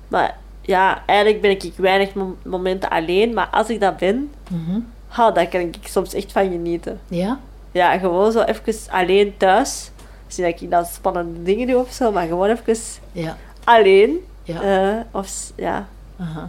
Maar 0.07 0.37
ja, 0.65 1.03
eigenlijk 1.05 1.41
ben 1.41 1.51
ik 1.51 1.73
weinig 1.75 2.13
mom- 2.13 2.37
momenten 2.43 2.89
alleen, 2.89 3.33
maar 3.33 3.47
als 3.51 3.69
ik 3.69 3.79
dat 3.79 3.97
ben, 3.97 4.31
Mhm. 4.49 4.79
Ha, 5.07 5.31
daar 5.31 5.47
kan 5.47 5.59
ik 5.59 5.75
soms 5.83 6.13
echt 6.13 6.31
van 6.31 6.49
genieten. 6.51 6.99
ja, 7.07 7.39
Ja, 7.71 7.97
gewoon 7.97 8.31
zo 8.31 8.41
even 8.41 8.91
alleen 8.91 9.37
thuis. 9.37 9.91
Zie 10.27 10.43
dat 10.51 10.61
ik 10.61 10.69
dan 10.69 10.85
spannende 10.85 11.43
dingen 11.43 11.67
doe 11.67 11.77
of 11.81 11.91
zo, 11.93 12.11
maar 12.11 12.27
gewoon 12.27 12.49
even 12.49 12.75
ja, 13.11 13.37
alleen. 13.63 14.25
ja. 14.43 14.61
Eh, 14.61 14.99
of 15.11 15.51
ja, 15.55 15.87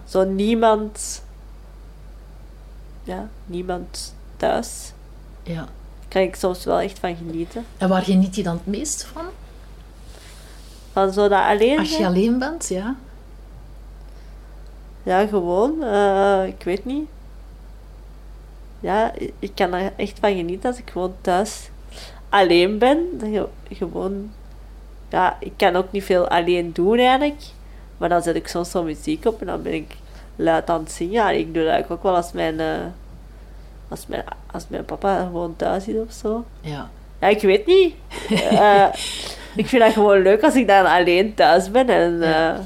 zo 0.05 0.25
niemand. 0.25 1.23
Ja, 3.03 3.29
niemand 3.47 4.15
thuis. 4.37 4.93
ja. 5.43 5.69
Kan 6.09 6.23
ik 6.23 6.35
soms 6.37 6.65
wel 6.65 6.81
echt 6.81 6.99
van 6.99 7.17
genieten. 7.17 7.65
En 7.79 7.89
waar 7.89 8.03
geniet 8.03 8.35
je 8.37 8.43
dan 8.43 8.55
het 8.55 8.67
meest 8.67 9.05
van? 9.13 9.25
Van 10.93 11.13
zo 11.13 11.29
dat 11.29 11.43
alleen. 11.43 11.79
Als 11.79 11.97
je 11.97 12.07
alleen 12.07 12.39
bent, 12.39 12.69
ja. 12.69 12.95
Ja, 15.05 15.27
gewoon. 15.27 15.83
eh, 15.83 16.47
ik 16.47 16.63
weet 16.65 16.85
niet. 16.85 17.07
Ja, 18.81 19.13
ik- 19.39 19.51
kan 19.55 19.73
er 19.75 19.93
echt 19.97 20.19
van 20.21 20.35
genieten 20.37 20.69
als 20.71 20.79
ik 20.79 20.91
gewoon 20.91 21.15
thuis 21.21 21.69
alleen 22.29 22.79
ben. 22.79 23.21
Gewoon... 23.71 24.33
Ja, 25.09 25.37
ik 25.41 25.53
kan 25.57 25.77
ook 25.77 25.93
niet 25.93 26.05
veel 26.05 26.29
alleen 26.29 26.73
doen 26.73 26.99
eigenlijk. 26.99 27.43
Maar 27.97 28.09
dan 28.09 28.23
zet 28.23 28.35
ik 28.37 28.49
soms 28.49 28.71
zo 28.71 28.83
muziek 28.83 29.25
op 29.27 29.41
en 29.41 29.47
dan 29.47 29.63
ben 29.63 29.73
ik 29.75 29.97
luid 30.37 30.71
aan 30.71 30.81
het 30.81 30.93
zingen. 30.93 31.13
Ja, 31.13 31.31
ik 31.31 31.55
doe 31.55 31.63
dat 31.63 31.73
eigenlijk 31.73 31.91
ook 31.91 32.03
wel 32.03 32.17
als 32.17 32.33
mijn... 32.33 32.61
eh, 32.61 32.67
als 33.89 34.07
mijn, 34.07 34.25
als 34.53 34.65
mijn 34.69 34.85
papa 34.85 35.23
gewoon 35.25 35.57
thuis 35.57 35.89
is 35.89 35.97
of 35.97 36.13
zo. 36.13 36.45
Ja, 36.61 36.91
Ja, 37.21 37.29
ik 37.29 37.41
weet 37.41 37.67
niet. 37.67 37.95
Eh, 38.51 38.87
ik 39.57 39.67
vind 39.69 39.83
dat 39.83 39.93
gewoon 39.93 40.23
leuk 40.23 40.43
als 40.43 40.55
ik 40.55 40.67
dan 40.69 40.87
alleen 40.87 41.35
thuis 41.35 41.71
ben 41.71 41.89
en 41.89 42.19
Ja. 42.19 42.61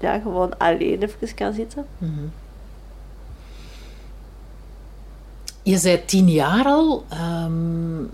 Ja, 0.00 0.18
gewoon 0.18 0.58
alleen 0.58 1.02
even 1.02 1.34
kan 1.34 1.52
zitten. 1.52 1.86
Mhm. 1.98 2.26
Je 5.62 5.78
zei 5.78 6.04
tien 6.04 6.28
jaar 6.28 6.64
al. 6.64 7.04
ehm, 7.08 8.04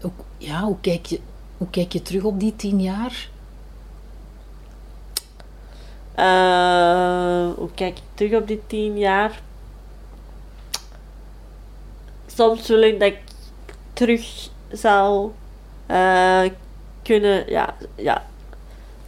hoe, 0.00 0.10
ja, 0.38 0.62
hoe, 0.62 0.76
kijk 0.80 1.06
je, 1.06 1.20
hoe 1.56 1.70
kijk 1.70 1.92
je 1.92 2.02
terug 2.02 2.22
op 2.22 2.40
die 2.40 2.56
tien 2.56 2.80
jaar? 2.80 3.30
Eh, 6.14 7.54
hoe 7.56 7.70
kijk 7.74 7.96
ik 7.98 8.04
terug 8.14 8.40
op 8.40 8.46
die 8.46 8.60
tien 8.66 8.98
jaar? 8.98 9.40
Soms 12.26 12.68
wil 12.68 12.82
ik 12.82 13.00
dat 13.00 13.08
ik 13.08 13.18
terug 13.92 14.48
zou 14.72 15.30
eh, 15.86 16.42
kunnen, 17.02 17.50
ja, 17.50 17.74
ja. 17.94 18.30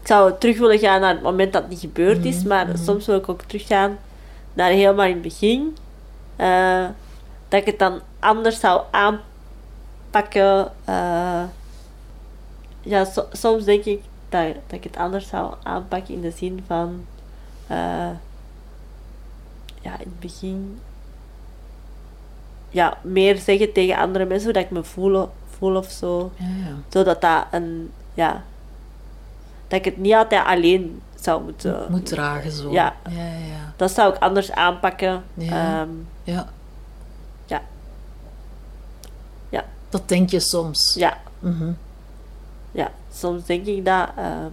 Ik 0.05 0.11
zou 0.11 0.33
terug 0.39 0.59
willen 0.59 0.79
gaan 0.79 1.01
naar 1.01 1.15
het 1.15 1.23
moment 1.23 1.53
dat 1.53 1.63
het 1.63 1.71
niet 1.71 1.81
gebeurd 1.81 2.25
is, 2.25 2.39
Mhm, 2.39 2.49
maar 2.49 2.67
mhm. 2.67 2.77
soms 2.77 3.07
wil 3.07 3.17
ik 3.17 3.29
ook 3.29 3.43
teruggaan 3.43 3.99
naar 4.53 4.71
helemaal 4.71 5.07
in 5.07 5.13
het 5.13 5.23
begin. 5.23 5.77
Eh, 6.37 6.85
dat 7.49 7.61
ik 7.61 7.67
het 7.67 7.79
dan 7.79 8.01
anders 8.19 8.61
zou 8.61 8.83
aanpakken. 8.91 10.73
eh, 10.85 11.43
ja, 12.81 13.05
so- 13.05 13.29
soms 13.33 13.65
denk 13.65 13.85
ik 13.85 14.03
dat, 14.29 14.47
dat 14.67 14.79
ik 14.79 14.85
het 14.85 14.97
anders 14.97 15.29
zou 15.29 15.55
aanpakken 15.63 16.15
in 16.15 16.21
de 16.21 16.31
zin 16.31 16.65
van... 16.67 17.05
eh, 17.67 18.11
ja, 19.81 19.93
in 19.93 19.99
het 19.99 20.21
begin... 20.21 20.79
Ja, 22.71 22.99
meer 23.03 23.37
zeggen 23.37 23.73
tegen 23.73 23.97
andere 23.99 24.25
mensen 24.25 24.45
hoe 24.45 24.53
dat 24.53 24.63
ik 24.65 24.71
me 24.71 24.85
voel, 24.85 25.29
voel 25.59 25.77
of 25.77 25.91
zo. 25.91 26.31
Ja, 26.37 26.47
ja. 26.47 26.75
Zodat 26.89 27.21
dat 27.21 27.45
een... 27.51 27.93
Ja... 28.15 28.43
Dat 29.69 29.79
ik 29.79 29.85
het 29.85 29.97
niet 29.97 30.12
altijd 30.15 30.45
alleen 30.47 31.03
zou 31.21 31.43
moeten... 31.43 31.87
Moet 31.91 32.07
dragen 32.07 32.53
zo. 32.53 32.73
Ja. 32.73 32.95
ja, 33.11 33.23
ja. 33.25 33.73
Dat 33.77 33.91
zou 33.91 34.15
ik 34.15 34.21
anders 34.21 34.53
aanpakken. 34.53 35.25
Ja. 35.35 35.81
Ehm, 35.81 35.89
ja. 36.23 36.49
Ja. 37.47 37.62
Ja. 39.49 39.65
Dat 39.89 40.09
denk 40.09 40.31
je 40.31 40.41
soms. 40.41 40.95
ja, 40.95 41.19
Mhm. 41.39 41.73
ja, 42.73 42.91
soms 43.12 43.45
denk 43.45 43.67
ik 43.67 43.85
dat, 43.85 44.09
ehm, 44.17 44.53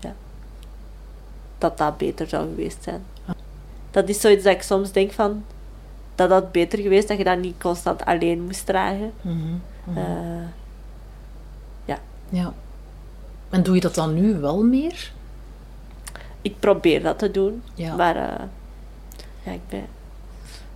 ja, 0.00 0.12
dat 1.58 1.78
dat 1.78 1.96
beter 1.96 2.28
zou 2.28 2.48
geweest 2.48 2.82
zijn. 2.82 3.04
Dat 3.90 4.08
is 4.08 4.20
zoiets 4.20 4.44
dat 4.44 4.52
ik 4.54 4.62
soms 4.62 4.92
denk 4.92 5.12
van, 5.12 5.44
dat 6.14 6.28
dat 6.28 6.52
beter 6.52 6.78
geweest 6.78 7.08
dat 7.08 7.18
je 7.18 7.24
dat 7.24 7.38
niet 7.38 7.60
constant 7.60 8.04
alleen 8.04 8.44
moest 8.44 8.66
dragen. 8.66 9.12
Mhm. 9.20 9.36
Mhm. 9.84 9.98
Eh, 9.98 10.04
ja. 11.84 11.98
En 13.56 13.62
doe 13.62 13.74
je 13.74 13.80
dat 13.80 13.94
dan 13.94 14.14
nu 14.14 14.34
wel 14.38 14.62
meer? 14.64 15.12
ik 16.42 16.60
probeer 16.60 17.02
dat 17.02 17.18
te 17.18 17.30
doen, 17.30 17.62
Ja. 17.74 17.94
maar 17.96 18.16
eh, 18.16 18.44
ja, 19.42 19.52
ik 19.52 19.60
ben, 19.68 19.80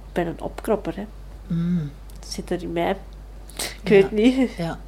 ik 0.06 0.12
ben 0.12 0.26
een 0.26 0.40
opkropper. 0.40 0.96
Hè. 0.96 1.06
Mm. 1.46 1.90
Zit 2.28 2.50
er 2.50 2.62
in 2.62 2.72
mij. 2.72 2.96
Ik 3.56 3.80
Ja. 3.82 3.90
weet 3.90 4.10
niet. 4.10 4.50
Ja. 4.56 4.78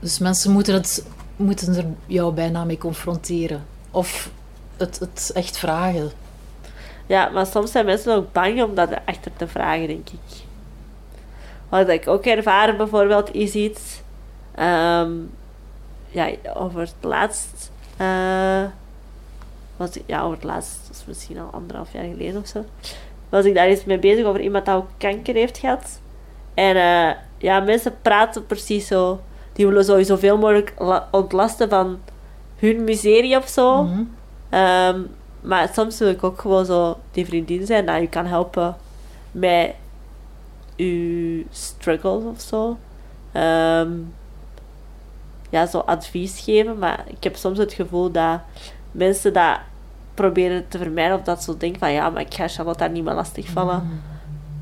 Dus 0.00 0.18
mensen 0.18 0.50
moeten, 0.52 0.74
het, 0.74 1.06
moeten 1.36 1.74
er 1.76 1.84
jou 2.06 2.32
bijna 2.34 2.64
mee 2.64 2.78
confronteren. 2.78 3.64
Of 3.90 4.30
het, 4.76 4.98
het 4.98 5.30
echt 5.34 5.58
vragen. 5.58 6.10
Ja, 7.06 7.28
maar 7.28 7.46
soms 7.46 7.70
zijn 7.70 7.84
mensen 7.84 8.14
ook 8.14 8.32
bang 8.32 8.62
om 8.62 8.74
dat 8.74 8.90
achter 9.04 9.30
te 9.36 9.48
vragen, 9.48 9.86
denk 9.86 10.08
ik. 10.10 10.42
Wat 11.68 11.88
ik 11.88 12.08
ook 12.08 12.24
ervaren 12.24 12.76
bijvoorbeeld 12.76 13.34
is 13.34 13.54
iets... 13.54 14.00
ehm, 14.54 15.12
ja, 16.14 16.28
over 16.54 16.80
het 16.80 16.94
laatst... 17.00 17.70
eh, 17.96 18.62
was 19.76 19.96
ik, 19.96 20.02
ja, 20.06 20.22
over 20.22 20.34
het 20.34 20.44
laatst, 20.44 20.78
dat 20.86 20.96
is 20.96 21.04
misschien 21.06 21.38
al 21.38 21.48
anderhalf 21.52 21.92
jaar 21.92 22.04
geleden 22.04 22.40
of 22.40 22.46
zo. 22.46 22.64
Was 23.28 23.44
ik 23.44 23.54
daar 23.54 23.66
eens 23.66 23.84
mee 23.84 23.98
bezig 23.98 24.24
over 24.24 24.40
iemand 24.40 24.66
dat 24.66 24.76
ook 24.76 24.88
kanker 24.98 25.34
heeft 25.34 25.58
gehad. 25.58 26.00
En 26.54 26.76
eh, 26.76 27.16
ja, 27.38 27.60
mensen 27.60 27.94
praten 28.02 28.46
precies 28.46 28.86
zo. 28.86 29.20
Die 29.52 29.66
willen 29.66 29.84
sowieso 29.84 30.14
zoveel 30.14 30.38
mogelijk 30.38 30.72
la- 30.78 31.08
ontlasten 31.10 31.68
van 31.68 31.98
hun 32.58 32.84
miserie 32.84 33.36
of 33.36 33.48
zo. 33.48 33.82
Mhm. 33.82 34.02
Ehm, 34.48 35.00
maar 35.40 35.70
soms 35.72 35.98
wil 35.98 36.08
ik 36.08 36.24
ook 36.24 36.40
gewoon 36.40 36.64
zo 36.66 36.98
die 37.10 37.26
vriendin 37.26 37.66
zijn 37.66 37.86
dat 37.86 38.00
je 38.00 38.08
kan 38.08 38.26
helpen 38.26 38.76
met 39.32 39.74
uw 40.76 41.42
struggles 41.50 42.24
of 42.24 42.40
zo. 42.40 42.76
Ehm, 43.32 43.90
ja, 45.54 45.66
zo 45.66 45.78
advies 45.78 46.40
geven. 46.40 46.78
Maar 46.78 47.04
ik 47.06 47.24
heb 47.24 47.36
soms 47.36 47.58
het 47.58 47.72
gevoel 47.72 48.10
dat 48.10 48.40
mensen 48.90 49.32
dat 49.32 49.58
proberen 50.14 50.64
te 50.68 50.78
vermijden. 50.78 51.18
Of 51.18 51.24
dat 51.24 51.42
ze 51.42 51.56
denken 51.56 51.78
van 51.80 51.92
ja, 51.92 52.10
maar 52.10 52.20
ik 52.22 52.34
ga 52.34 52.48
Charlotte 52.48 52.78
daar 52.78 52.90
niet 52.90 53.04
meer 53.04 53.14
lastigvallen. 53.14 54.02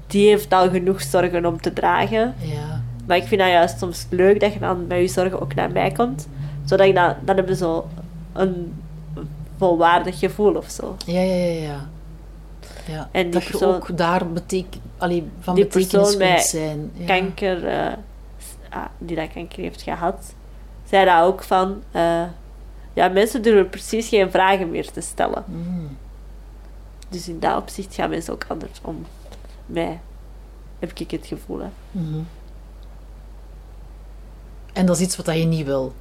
Die 0.07 0.29
heeft 0.29 0.53
al 0.53 0.71
genoeg 0.71 1.03
zorgen 1.03 1.47
om 1.47 1.61
te 1.61 1.73
dragen. 1.73 2.35
Ja. 2.39 2.83
Maar 3.07 3.17
ik 3.17 3.25
vind 3.27 3.41
dat 3.41 3.51
juist 3.51 3.79
soms 3.79 4.07
leuk 4.11 4.41
dat 4.41 4.53
je 4.53 4.59
dan 4.59 4.87
met 4.87 4.99
je 4.99 5.09
zorgen 5.09 5.41
ook 5.41 5.55
naar 5.55 5.71
mij 5.71 5.91
komt. 5.93 6.29
Zodat 6.65 6.87
ik 6.87 6.95
dan, 6.95 7.15
dan 7.25 7.37
hebben 7.37 7.57
zo 7.57 7.87
een 8.33 8.83
volwaardig 9.59 10.19
gevoel 10.19 10.55
of 10.55 10.71
zo. 10.71 10.97
Ja, 11.07 11.21
ja, 11.21 11.35
ja, 11.35 11.63
ja. 11.63 11.89
ja. 12.87 13.09
En 13.13 13.23
die 13.23 13.33
dat 13.33 13.43
je 13.43 13.51
persoon- 13.51 13.75
ook 13.75 13.97
daar 13.97 14.27
beteken, 14.29 14.81
allee, 14.99 15.29
van 15.41 15.55
Die 15.55 15.65
betekenis 15.65 16.17
persoon 16.17 16.29
kunt 16.35 16.41
zijn. 16.47 16.91
Ja. 16.95 17.07
Kanker, 17.07 17.67
eh, 17.67 17.93
ah, 18.71 18.85
die 18.99 19.17
dat 19.17 19.33
kanker 19.33 19.63
heeft 19.63 19.83
gehad, 19.83 20.35
zei 20.93 21.05
dat 21.05 21.23
ook 21.25 21.43
van... 21.43 21.83
eh, 21.91 22.23
ja, 22.93 23.09
mensen 23.09 23.43
durven 23.43 23.69
precies 23.69 24.09
geen 24.09 24.31
vragen 24.31 24.71
meer 24.71 24.91
te 24.91 25.01
stellen. 25.01 25.45
Mm. 25.47 25.97
Dus 27.09 27.29
in 27.29 27.39
dat 27.39 27.57
opzicht 27.57 27.95
gaan 27.95 28.11
mensen 28.11 28.33
ook 28.33 28.45
anders 28.49 28.81
om. 28.83 29.07
Mij 29.67 30.01
heb 30.79 30.93
ik 30.99 31.11
het 31.11 31.27
gevoel. 31.27 31.59
Hè. 31.61 31.69
Mhm. 31.91 32.21
En 34.73 34.87
dat 34.87 34.97
is 34.97 35.03
iets 35.03 35.17
wat 35.17 35.27
dat 35.27 35.37
je 35.37 35.45
niet 35.45 35.67
wil. 35.67 35.93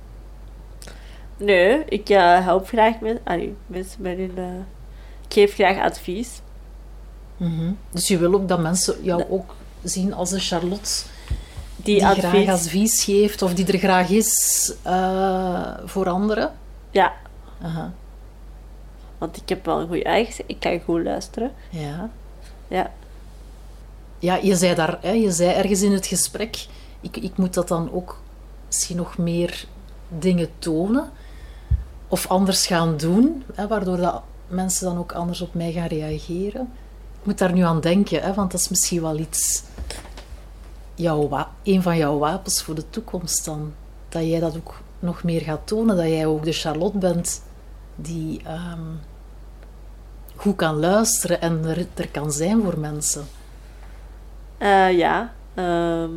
Nee, 1.38 1.86
ik 1.86 2.10
eh, 2.10 2.44
help 2.44 2.68
graag 2.68 2.96
allee, 3.24 3.56
mensen 3.68 4.02
met 4.02 4.18
hun... 4.18 4.32
eh, 4.36 4.56
ik 5.28 5.34
geef 5.34 5.54
graag 5.54 5.78
advies. 5.78 6.42
Mhm. 7.38 7.72
Dus 7.92 8.08
je 8.08 8.18
wil 8.18 8.34
ook 8.34 8.48
dat 8.48 8.60
mensen 8.60 9.04
jou 9.04 9.26
ook 9.30 9.56
zien 9.84 10.14
als 10.14 10.32
een 10.32 10.40
Charlotte 10.40 11.04
Die, 11.84 11.96
die, 11.96 12.06
advies... 12.06 12.30
graag 12.30 12.48
advies 12.48 13.04
geeft 13.04 13.42
of 13.42 13.54
die 13.54 13.66
er 13.66 13.80
graag 13.80 14.10
is 14.10 14.74
eh, 14.82 15.74
voor 15.86 16.10
anderen. 16.10 16.52
Ja, 16.92 17.14
Aha. 17.62 17.94
want 19.18 19.38
ik 19.38 19.50
heb 19.50 19.66
wel 19.66 19.80
een 19.80 19.88
goede 19.88 20.04
eigen. 20.04 20.44
Ik 20.48 20.60
kan 20.60 20.80
goed 20.86 21.04
luisteren. 21.04 21.52
Ja. 21.70 22.10
Ja. 22.68 22.92
Ja, 24.20 24.36
je 24.36 24.56
zei 24.56 24.76
daar, 24.76 24.98
hè, 25.02 25.12
je 25.12 25.32
zei 25.32 25.52
ergens 25.52 25.82
in 25.82 25.92
het 25.92 26.06
gesprek, 26.06 26.66
ik, 27.00 27.18
ik 27.18 27.38
moet 27.38 27.54
dat 27.54 27.68
dan 27.68 27.92
ook 27.92 28.22
misschien 28.68 28.98
nog 28.98 29.18
meer 29.18 29.66
dingen 30.08 30.50
tonen 30.60 31.10
of 32.08 32.28
anders 32.28 32.66
gaan 32.66 32.98
doen, 32.98 33.44
hè, 33.54 33.68
waardoor 33.68 33.98
dat 33.98 34.22
mensen 34.48 34.86
dan 34.86 34.98
ook 34.98 35.12
anders 35.12 35.42
op 35.42 35.54
mij 35.54 35.72
gaan 35.72 35.88
reageren. 35.88 36.62
Ik 37.20 37.28
moet 37.28 37.38
daar 37.38 37.54
nu 37.54 37.62
aan 37.62 37.82
denken, 37.82 38.22
hè, 38.22 38.34
want 38.34 38.52
dat 38.52 38.60
is 38.60 38.70
misschien 38.70 39.02
wel 39.02 39.18
iets, 39.18 39.64
jouw 41.02 41.48
een 41.64 41.82
van 41.82 41.98
jouw 41.98 42.18
wapens 42.18 42.64
voor 42.64 42.76
de 42.76 42.90
toekomst 42.90 43.46
dan. 43.46 43.74
Dat 44.10 44.24
jij 44.24 44.40
dat 44.40 44.58
ook 44.58 44.82
nog 45.00 45.24
meer 45.24 45.42
gaat 45.42 45.68
tonen, 45.68 45.96
dat 45.96 46.08
jij 46.08 46.26
ook 46.26 46.44
de 46.44 46.52
Charlotte 46.52 46.98
bent 46.98 47.44
die 47.96 48.42
ehm, 48.44 48.82
goed 50.36 50.56
kan 50.56 50.80
luisteren 50.80 51.42
en 51.42 51.66
er, 51.66 51.88
er 51.94 52.10
kan 52.10 52.32
zijn 52.32 52.64
voor 52.64 52.80
mensen. 52.80 53.28
Eh, 54.58 54.98
ja. 54.98 55.34
ehm. 55.54 56.12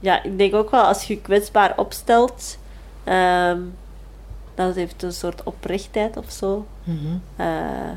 ja, 0.00 0.22
ik 0.22 0.38
denk 0.38 0.54
ook 0.54 0.70
wel 0.70 0.82
als 0.82 1.04
je 1.04 1.14
je 1.14 1.20
kwetsbaar 1.20 1.78
opstelt, 1.78 2.58
ehm, 3.04 3.60
dat 4.54 4.74
heeft 4.74 5.02
een 5.02 5.12
soort 5.12 5.42
oprechtheid 5.42 6.16
of 6.16 6.30
zo. 6.30 6.66
Mhm. 6.84 7.16
Eh, 7.36 7.90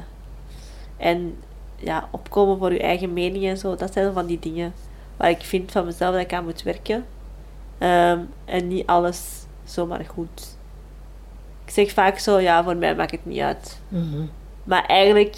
en 0.97 1.37
ja, 1.85 2.07
opkomen 2.11 2.57
voor 2.57 2.73
je 2.73 2.79
eigen 2.79 3.13
mening 3.13 3.45
en 3.45 3.57
zo, 3.57 3.75
dat 3.75 3.93
zijn 3.93 4.13
van 4.13 4.25
die 4.25 4.39
dingen 4.39 4.73
waar 5.17 5.29
ik 5.29 5.41
vind 5.41 5.71
van 5.71 5.85
mezelf 5.85 6.13
dat 6.13 6.21
ik 6.23 6.33
aan 6.33 6.43
moet 6.43 6.63
werken. 6.63 7.05
Ehm, 7.77 8.19
en 8.45 8.67
niet 8.67 8.87
alles 8.87 9.45
zomaar 9.63 10.05
goed. 10.05 10.57
Ik 11.65 11.71
zeg 11.71 11.91
vaak 11.91 12.17
zo, 12.17 12.39
ja, 12.39 12.63
voor 12.63 12.75
mij 12.75 12.95
maakt 12.95 13.11
het 13.11 13.25
niet 13.25 13.39
uit. 13.39 13.79
Mhm. 13.87 14.25
Maar 14.63 14.85
eigenlijk 14.85 15.37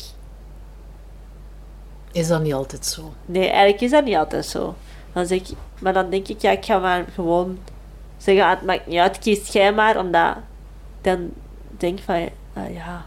Is 2.11 2.27
dat 2.27 2.41
niet 2.41 2.53
altijd 2.53 2.85
zo? 2.85 3.13
Nee, 3.25 3.47
eigenlijk 3.47 3.81
is 3.81 3.91
dat 3.91 4.03
niet 4.03 4.15
altijd 4.15 4.45
zo. 4.45 4.75
Dan 5.13 5.25
zeg 5.25 5.39
ik, 5.39 5.57
maar 5.79 5.93
dan 5.93 6.09
denk 6.09 6.27
ik, 6.27 6.41
ja, 6.41 6.51
ik 6.51 6.65
ga 6.65 6.79
maar 6.79 7.05
gewoon 7.13 7.59
zeggen, 8.17 8.43
ah, 8.43 8.49
het 8.49 8.61
maakt 8.61 8.87
niet 8.87 8.99
uit, 8.99 9.19
kies 9.19 9.51
jij 9.51 9.73
maar, 9.73 9.99
omdat 9.99 10.35
dan 11.01 11.31
denk 11.77 11.97
ik 11.97 12.03
van, 12.03 12.29
ah, 12.53 12.73
ja... 12.73 13.05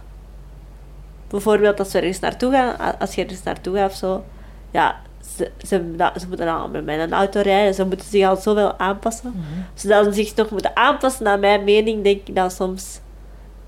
Bijvoorbeeld 1.31 1.79
als 1.79 1.93
we 1.93 1.99
ergens 1.99 2.21
naartoe 2.21 2.53
gaan, 2.53 2.99
als 2.99 3.15
je 3.15 3.23
ergens 3.23 3.43
naartoe 3.43 3.77
gaat 3.77 3.91
of 3.91 3.97
zo, 3.97 4.25
ja, 4.71 5.01
ze, 5.37 5.51
ze, 5.67 5.83
moeten 6.29 6.47
dan 6.47 6.61
al 6.61 6.69
met 6.69 6.85
mijn 6.85 7.13
auto 7.13 7.41
rijden, 7.41 7.75
ze 7.75 7.87
moeten 7.87 8.07
zich 8.07 8.27
al 8.27 8.37
zoveel 8.37 8.79
aanpassen. 8.79 9.35
Zodat 9.75 10.05
ze 10.05 10.13
zich 10.13 10.35
nog 10.35 10.51
moeten 10.51 10.77
aanpassen 10.77 11.25
naar 11.25 11.39
mijn 11.39 11.65
mening, 11.65 12.05
denk 12.05 12.29
ik 12.29 12.35
dan 12.35 12.51
soms, 12.51 13.01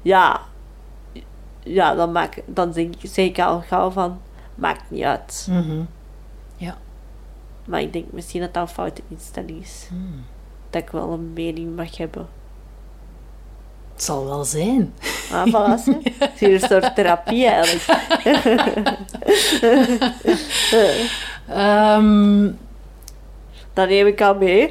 ja, 0.02 0.40
ja, 1.62 1.94
dan, 1.94 2.12
maak, 2.12 2.42
dan 2.46 2.72
denk 2.72 2.94
ik, 2.94 3.10
zeg 3.10 3.26
ik 3.26 3.38
al 3.38 3.60
gauw 3.60 3.90
van, 3.90 4.20
maakt 4.54 4.90
niet 4.90 5.02
uit. 5.02 5.46
Mhm. 5.50 5.82
Ja. 6.56 6.76
Maar 7.64 7.80
ik 7.80 7.92
denk 7.92 8.12
misschien 8.12 8.40
dat 8.40 8.54
dat 8.54 8.62
een 8.62 8.74
foute 8.74 9.02
instelling 9.08 9.62
is. 9.62 9.86
Hmm. 9.88 10.24
Dat 10.70 10.82
ik 10.82 10.90
wel 10.90 11.12
een 11.12 11.32
mening 11.32 11.76
mag 11.76 11.96
hebben. 11.96 12.26
Het 14.02 14.10
zal 14.10 14.26
wel 14.26 14.44
zijn. 14.44 14.94
Ah, 15.32 15.46
voilà. 15.46 15.82
Het 16.18 16.30
is 16.34 16.40
hier 16.40 16.52
een 16.54 16.60
soort 16.68 16.94
therapie 16.94 17.46
eigenlijk. 17.46 17.84
Ehm, 21.48 22.50
Dat 23.72 23.88
neem 23.88 24.06
ik 24.06 24.20
al 24.20 24.34
mee. 24.34 24.68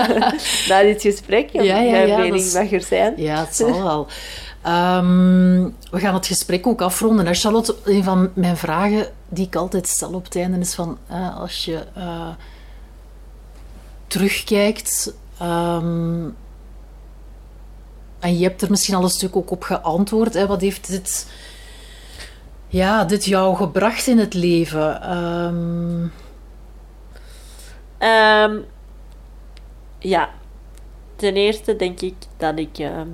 Na 0.68 0.82
dit 0.82 1.00
gesprek. 1.02 1.50
Ja, 1.52 1.62
ja, 1.62 1.96
ja, 2.00 2.16
mening 2.16 2.34
is- 2.34 2.52
mag 2.54 2.72
er 2.72 2.80
zijn. 2.82 3.14
ja, 3.16 3.38
het 3.44 3.56
zal 3.56 3.82
wel. 3.82 4.06
Ehm, 4.62 5.62
we 5.90 5.98
gaan 6.00 6.14
het 6.14 6.26
gesprek 6.26 6.66
ook 6.66 6.80
afronden. 6.80 7.34
Charlotte, 7.34 7.76
een 7.84 8.04
van 8.04 8.30
mijn 8.34 8.56
vragen 8.56 9.06
die 9.28 9.46
ik 9.46 9.56
altijd 9.56 9.88
stel 9.88 10.12
op 10.12 10.24
het 10.24 10.36
einde 10.36 10.58
is 10.58 10.74
van... 10.74 10.98
eh, 11.08 11.38
als 11.40 11.64
je 11.64 11.84
eh, 11.94 12.28
terugkijkt... 14.06 15.14
ehm, 15.38 16.28
en 18.20 18.38
je 18.38 18.44
hebt 18.44 18.62
er 18.62 18.70
misschien 18.70 18.94
al 18.94 19.02
een 19.02 19.08
stuk 19.08 19.36
ook 19.36 19.50
op 19.50 19.62
geantwoord. 19.62 20.34
Hè, 20.34 20.46
wat 20.46 20.60
heeft 20.60 20.90
dit, 20.90 21.30
ja, 22.68 23.04
dit 23.04 23.24
jou 23.24 23.56
gebracht 23.56 24.06
in 24.06 24.18
het 24.18 24.34
leven? 24.34 25.02
Ehm, 25.02 26.06
Ehm, 27.98 28.58
ja. 29.98 30.28
Ten 31.16 31.34
eerste 31.34 31.76
denk 31.76 32.00
ik 32.00 32.14
dat 32.36 32.58
ik 32.58 32.78
ehm, 32.78 33.08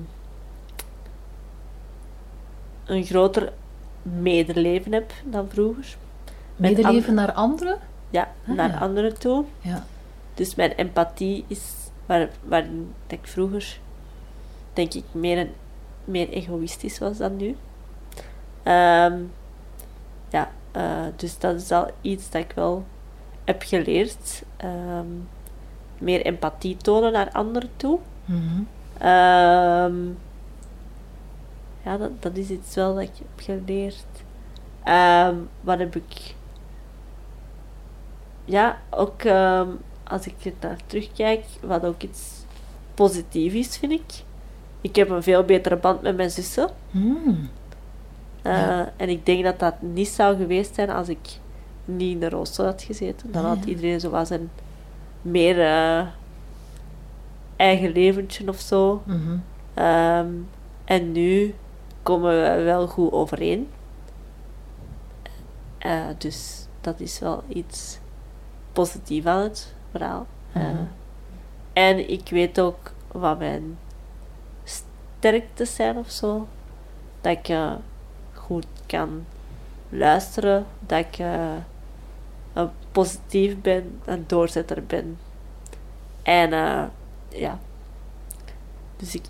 een 2.85 3.05
groter 3.05 3.53
medeleven 4.03 4.93
heb 4.93 5.13
dan 5.25 5.49
vroeger. 5.53 5.97
Medeleven 6.57 7.15
naar 7.15 7.33
anderen? 7.33 7.79
Ja, 8.11 8.29
Ah, 8.49 8.55
naar 8.57 8.71
ja. 8.71 8.79
anderen 8.79 9.19
toe. 9.19 9.45
Ja. 9.61 9.85
Dus 10.35 10.55
mijn 10.55 10.73
empathie 10.73 11.45
is 11.47 11.61
waar, 12.07 12.29
waar 12.45 12.67
ik 13.07 13.21
vroeger 13.23 13.79
denk 14.77 14.95
ik 14.95 15.05
meer, 15.13 15.39
een, 15.39 15.53
meer 16.05 16.29
egoïstisch 16.29 16.99
was 16.99 17.17
dan 17.17 17.37
nu. 17.37 17.57
Ehm, 18.63 19.23
ja, 20.29 20.51
eh, 20.73 21.07
dus 21.17 21.39
dat 21.39 21.55
is 21.55 21.71
al 21.71 21.91
iets 22.01 22.31
dat 22.31 22.43
ik 22.43 22.53
wel 22.53 22.85
heb 23.45 23.63
geleerd. 23.63 24.43
Ehm, 24.57 25.07
meer 25.99 26.23
empathie 26.23 26.77
tonen 26.77 27.13
naar 27.13 27.31
anderen 27.33 27.71
toe. 27.77 27.99
Mhm. 28.25 28.63
Ehm, 28.99 30.07
ja, 31.85 31.97
dat, 31.97 32.23
dat 32.23 32.37
is 32.37 32.51
iets 32.51 32.75
wel 32.75 32.95
dat 32.95 33.03
ik 33.03 33.17
heb 33.19 33.45
geleerd. 33.45 34.05
Wat 35.61 35.79
heb 35.79 35.97
ik... 35.97 36.35
Ja, 38.45 38.79
ook 38.91 39.23
als 40.05 40.27
ik 40.27 40.45
er 40.45 40.53
naar 40.61 40.79
terugkijk, 40.87 41.45
wat 41.63 41.85
ook 41.85 42.03
iets 42.03 42.45
positiefs 42.95 43.55
is, 43.55 43.77
vind 43.77 43.93
ik. 43.93 44.25
Ik 44.81 44.97
heb 44.97 45.11
een 45.11 45.23
veel 45.23 45.43
betere 45.45 45.77
band 45.77 46.03
met 46.03 46.17
mijn 46.17 46.31
zussen. 46.31 46.69
Hmm. 46.91 47.49
Eh, 48.43 48.53
Ja. 48.53 48.93
En 48.97 49.09
ik 49.09 49.27
denk 49.27 49.45
dat 49.45 49.59
dat 49.59 49.83
niet 49.83 50.09
zou 50.09 50.37
geweest 50.37 50.75
zijn 50.75 50.91
als 50.91 51.09
ik 51.09 51.39
niet 51.85 52.13
in 52.13 52.21
de 52.21 52.29
rolstoel 52.29 52.67
had 52.67 52.83
gezeten. 52.83 53.33
Dan 53.33 53.45
had 53.45 53.65
iedereen 53.65 54.01
zo 54.01 54.11
wat 54.11 54.27
zijn 54.27 54.51
meer 55.23 55.61
eh, 55.61 56.07
eigen 57.57 57.93
leventje 57.93 58.49
of 58.49 58.61
zo. 58.61 59.03
Mhm. 59.05 59.37
Ehm, 59.75 60.29
en 60.85 61.13
nu 61.13 61.55
komen 62.03 62.31
we 62.57 62.63
wel 62.63 62.87
goed 62.87 63.13
overeen. 63.13 63.69
Eh, 65.79 66.07
dus 66.19 66.67
dat 66.81 67.01
is 67.01 67.19
wel 67.19 67.43
iets 67.49 67.99
positiefs 68.73 69.27
aan 69.27 69.43
het 69.43 69.75
verhaal. 69.91 70.27
Mhm. 70.53 70.77
en 71.73 72.11
ik 72.11 72.29
weet 72.29 72.61
ook 72.61 72.93
wat 73.13 73.39
mijn 73.39 73.79
sterktes 75.19 75.75
zijn 75.75 75.97
of 75.97 76.11
zo. 76.11 76.49
Dat 77.21 77.33
ik 77.33 77.49
eh, 77.49 77.73
goed 78.33 78.67
kan 78.87 79.25
luisteren. 79.89 80.67
Dat 80.81 80.99
ik 80.99 81.19
eh, 81.19 82.63
positief 82.93 83.61
ben, 83.61 84.01
een 84.05 84.25
doorzetter 84.27 84.85
ben. 84.85 85.19
En 86.23 86.53
eh, 86.53 86.85
ja. 87.29 87.59
Dus 88.97 89.15
ik, 89.15 89.25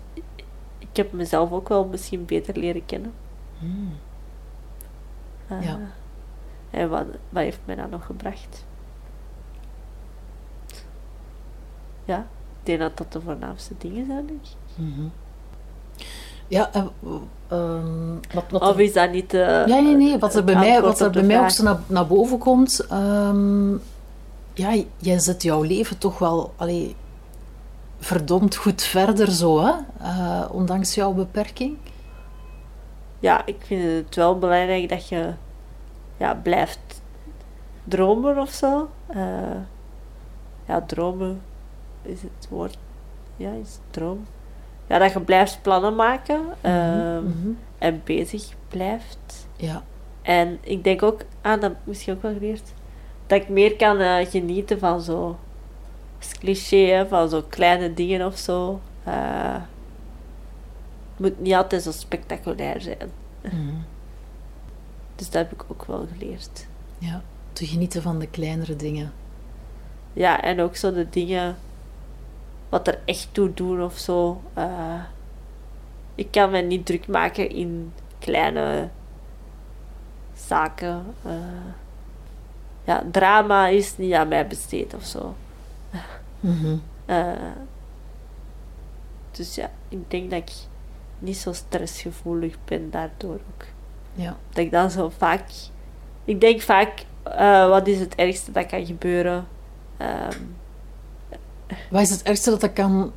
ik 0.77 0.95
heb 0.95 1.11
mezelf 1.11 1.51
ook 1.51 1.69
wel 1.69 1.85
misschien 1.85 2.25
beter 2.25 2.57
leren 2.57 2.85
kennen. 2.85 3.13
Hmm. 3.59 3.93
Ja. 5.61 5.79
En 6.69 6.89
wat, 6.89 7.05
wat 7.29 7.43
heeft 7.43 7.59
mij 7.65 7.75
dat 7.75 7.89
nog 7.89 8.05
gebracht? 8.05 8.65
Ja, 12.05 12.19
ik 12.59 12.65
denk 12.65 12.79
dat 12.79 12.97
dat 12.97 13.11
de 13.11 13.21
voornaamste 13.21 13.73
dingen 13.77 14.05
zijn, 14.05 14.25
denk 14.25 14.45
ik. 14.45 14.55
Mhm. 14.75 15.07
Ja, 16.47 16.69
ehm, 17.47 18.15
wat, 18.33 18.43
wat 18.49 18.61
Of 18.61 18.77
is 18.77 18.93
dat 18.93 19.11
niet... 19.11 19.33
eh, 19.33 19.67
ja, 19.67 19.79
nee, 19.79 19.95
nee. 19.95 20.17
Wat 20.17 20.35
er 20.35 20.43
bij 20.43 20.55
mij, 20.55 20.81
wat 20.81 20.99
er 20.99 21.11
bij 21.11 21.23
mij 21.23 21.39
ook 21.39 21.49
zo 21.49 21.63
naar, 21.63 21.79
naar 21.87 22.07
boven 22.07 22.37
komt... 22.37 22.79
ehm, 22.89 23.71
ja, 24.53 24.83
jij 24.97 25.19
zet 25.19 25.43
jouw 25.43 25.61
leven 25.61 25.97
toch 25.97 26.19
wel 26.19 26.53
allee, 26.55 26.95
verdomd 27.99 28.55
goed 28.55 28.81
verder 28.81 29.31
zo, 29.31 29.61
hè? 29.65 29.71
Eh, 29.99 30.45
ondanks 30.51 30.95
jouw 30.95 31.13
beperking. 31.13 31.77
Ja, 33.19 33.45
ik 33.45 33.55
vind 33.65 34.05
het 34.05 34.15
wel 34.15 34.39
belangrijk 34.39 34.89
dat 34.89 35.07
je 35.07 35.33
ja, 36.17 36.33
blijft 36.33 37.01
dromen 37.83 38.37
of 38.37 38.49
zo. 38.49 38.89
Eh, 39.07 39.61
ja, 40.65 40.81
dromen 40.81 41.41
is 42.01 42.21
het 42.21 42.47
woord. 42.49 42.77
Ja, 43.35 43.51
is 43.51 43.69
het 43.71 43.81
droom. 43.91 44.25
Ja, 44.87 44.97
dat 44.97 45.13
je 45.13 45.19
blijft 45.21 45.61
plannen 45.61 45.95
maken 45.95 46.41
ehm, 46.61 47.23
Mhm. 47.23 47.49
en 47.77 48.01
bezig 48.03 48.43
blijft. 48.67 49.47
Ja. 49.55 49.83
En 50.21 50.57
ik 50.61 50.83
denk 50.83 51.03
ook, 51.03 51.21
ah, 51.41 51.51
dat 51.51 51.61
heb 51.61 51.71
ik 51.71 51.77
misschien 51.83 52.13
ook 52.13 52.21
wel 52.21 52.33
geleerd, 52.33 52.73
dat 53.27 53.41
ik 53.41 53.49
meer 53.49 53.75
kan 53.75 53.99
eh, 53.99 54.25
genieten 54.29 54.79
van 54.79 55.01
zo, 55.01 55.37
cliché, 56.39 57.05
van 57.09 57.29
zo 57.29 57.43
kleine 57.49 57.93
dingen 57.93 58.25
of 58.25 58.37
zo. 58.37 58.79
Eh, 59.03 59.53
het 59.53 61.19
moet 61.19 61.39
niet 61.39 61.53
altijd 61.53 61.83
zo 61.83 61.91
spectaculair 61.91 62.81
zijn. 62.81 63.11
Mhm. 63.41 63.73
Dus 65.15 65.29
dat 65.29 65.41
heb 65.49 65.51
ik 65.61 65.63
ook 65.71 65.85
wel 65.85 66.05
geleerd. 66.17 66.67
ja. 66.97 67.21
Te 67.53 67.65
genieten 67.65 68.01
van 68.01 68.19
de 68.19 68.27
kleinere 68.27 68.75
dingen. 68.75 69.11
Ja, 70.13 70.41
en 70.41 70.61
ook 70.61 70.75
zo 70.75 70.93
de 70.93 71.09
dingen 71.09 71.55
wat 72.69 72.87
er 72.87 72.99
echt 73.05 73.27
toe 73.31 73.53
doen 73.53 73.83
of 73.83 73.97
zo. 73.97 74.41
Eh, 74.53 75.01
ik 76.15 76.31
kan 76.31 76.51
me 76.51 76.61
niet 76.61 76.85
druk 76.85 77.07
maken 77.07 77.49
in 77.49 77.93
kleine 78.19 78.89
zaken. 80.33 81.05
Eh, 81.23 81.33
ja, 82.83 83.03
drama 83.11 83.67
is 83.67 83.97
niet 83.97 84.13
aan 84.13 84.27
mij 84.27 84.47
besteed 84.47 84.93
of 84.93 85.05
zo. 85.05 85.35
Mhm. 86.39 86.77
Eh, 87.05 87.31
dus 89.31 89.55
ja, 89.55 89.71
ik 89.89 90.11
denk 90.11 90.29
dat 90.29 90.39
ik 90.39 90.51
niet 91.19 91.37
zo 91.37 91.53
stressgevoelig 91.53 92.55
ben 92.65 92.89
daardoor 92.89 93.33
ook. 93.33 93.65
Ja. 94.13 94.37
Dat 94.49 94.57
ik 94.57 94.71
dan 94.71 94.91
zo 94.91 95.09
vaak... 95.17 95.49
Ik 96.25 96.41
denk 96.41 96.61
vaak, 96.61 97.05
wat 97.69 97.87
is 97.87 97.99
het 97.99 98.15
ergste 98.15 98.51
dat 98.51 98.65
kan 98.65 98.85
gebeuren? 98.85 99.47
Ehm, 99.97 100.41
Wat 101.89 102.01
is 102.01 102.09
het 102.09 102.23
ergste 102.23 102.49
dat 102.49 102.63
er 102.63 102.69
kan 102.71 103.11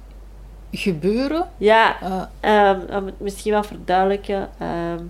gebeuren? 0.73 1.49
ja, 1.57 2.01
Eh, 2.03 2.23
Ehm, 2.41 2.81
om 2.97 3.07
het 3.07 3.21
misschien 3.21 3.53
wel 3.53 3.65
verduidelijken. 3.65 4.49
ehm, 4.59 5.03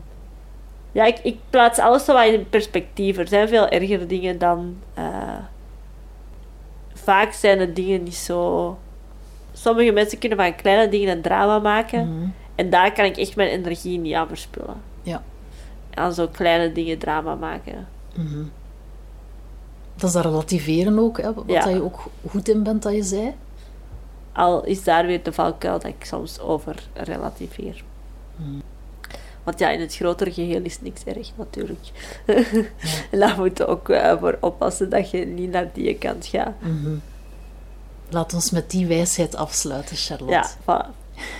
ja, 0.92 1.04
ik, 1.04 1.18
ik 1.22 1.38
plaats 1.50 1.78
alles 1.78 2.06
wat 2.06 2.24
in 2.24 2.48
perspectief. 2.48 3.16
Er 3.18 3.28
zijn 3.28 3.48
veel 3.48 3.68
ergere 3.68 4.06
dingen 4.06 4.38
dan. 4.38 4.76
eh, 4.94 5.04
vaak 6.94 7.32
zijn 7.32 7.58
de 7.58 7.72
dingen 7.72 8.02
niet 8.02 8.14
zo. 8.14 8.78
Sommige 9.52 9.92
mensen 9.92 10.18
kunnen 10.18 10.38
van 10.38 10.54
kleine 10.54 10.88
dingen 10.90 11.16
een 11.16 11.22
drama 11.22 11.58
maken. 11.58 12.14
mhm. 12.16 12.28
En 12.54 12.70
daar 12.70 12.92
kan 12.92 13.04
ik 13.04 13.16
echt 13.16 13.36
mijn 13.36 13.48
energie 13.50 13.98
niet 13.98 14.14
aan 14.14 14.28
verspillen. 14.28 14.76
Ja. 15.02 15.22
Aan 15.94 16.12
zo 16.12 16.28
kleine 16.28 16.72
dingen 16.72 16.98
drama 16.98 17.34
maken. 17.34 17.88
Mhm. 18.16 18.42
Dat 20.00 20.08
is 20.08 20.14
dat 20.14 20.24
relativeren 20.24 20.98
ook, 20.98 21.20
hè, 21.20 21.34
wat 21.34 21.44
Ja. 21.46 21.64
dat 21.64 21.72
je 21.72 21.82
ook 21.82 22.00
goed 22.30 22.48
in 22.48 22.62
bent, 22.62 22.82
dat 22.82 22.94
je 22.94 23.02
zei. 23.02 23.34
Al 24.32 24.64
is 24.64 24.84
daar 24.84 25.06
weer 25.06 25.22
de 25.22 25.32
valkuil 25.32 25.72
dat 25.78 25.84
ik 25.84 26.04
soms 26.04 26.40
over 26.40 26.88
relativeer. 26.94 27.84
Hmm. 28.36 28.62
Want 29.44 29.58
ja, 29.58 29.70
in 29.70 29.80
het 29.80 29.94
grotere 29.94 30.32
geheel 30.32 30.62
is 30.62 30.80
niks 30.80 31.04
erg 31.04 31.30
natuurlijk. 31.36 31.90
en 33.10 33.18
daar 33.18 33.36
moet 33.38 33.58
je 33.58 33.66
ook 33.66 33.88
eh, 33.88 34.18
voor 34.18 34.36
oppassen 34.40 34.90
dat 34.90 35.10
je 35.10 35.26
niet 35.26 35.50
naar 35.50 35.70
die 35.72 35.94
kant 35.94 36.26
gaat. 36.26 36.52
Mhm. 36.60 36.94
Laat 38.08 38.34
ons 38.34 38.50
met 38.50 38.70
die 38.70 38.86
wijsheid 38.86 39.36
afsluiten, 39.36 39.96
Charlotte. 39.96 40.32
Ja, 40.32 40.50
voilà. 40.60 40.88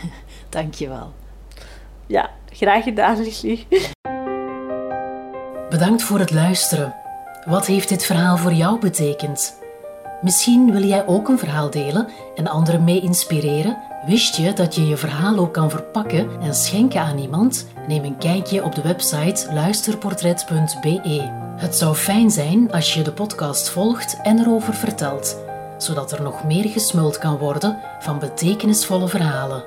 Dank 0.49 0.75
je 0.75 0.89
wel. 0.89 1.13
ja, 2.07 2.31
graag 2.53 2.85
gedaan, 2.85 3.17
Lily. 3.23 3.67
Bedankt 5.71 6.03
voor 6.03 6.19
het 6.19 6.31
luisteren. 6.31 6.95
Wat 7.47 7.67
heeft 7.67 7.89
dit 7.89 8.05
verhaal 8.05 8.37
voor 8.37 8.53
jou 8.53 8.81
betekend? 8.81 9.59
Misschien 10.23 10.73
wil 10.73 10.83
jij 10.83 11.07
ook 11.07 11.29
een 11.29 11.39
verhaal 11.39 11.71
delen 11.71 12.09
en 12.35 12.47
anderen 12.47 12.85
mee 12.85 13.01
inspireren? 13.01 13.77
Wist 14.07 14.37
je 14.37 14.53
dat 14.53 14.75
je 14.75 14.87
je 14.87 14.97
verhaal 14.97 15.39
ook 15.39 15.53
kan 15.53 15.71
verpakken 15.71 16.29
en 16.41 16.55
schenken 16.55 17.01
aan 17.01 17.19
iemand? 17.19 17.67
Neem 17.89 18.05
een 18.05 18.19
kijkje 18.19 18.65
op 18.65 18.75
de 18.75 18.83
website 18.83 19.53
luisterportret.be. 19.53 21.31
Het 21.57 21.77
zou 21.77 21.95
fijn 21.95 22.31
zijn 22.31 22.73
als 22.73 22.95
je 22.95 23.03
de 23.03 23.13
podcast 23.13 23.69
volgt 23.69 24.19
en 24.23 24.39
erover 24.39 24.75
vertelt, 24.75 25.37
zodat 25.79 26.13
er 26.13 26.23
nog 26.23 26.45
meer 26.45 26.69
gesmuld 26.69 27.19
kan 27.19 27.39
worden 27.39 27.79
van 27.99 28.19
betekenisvolle 28.19 29.09
verhalen. 29.09 29.65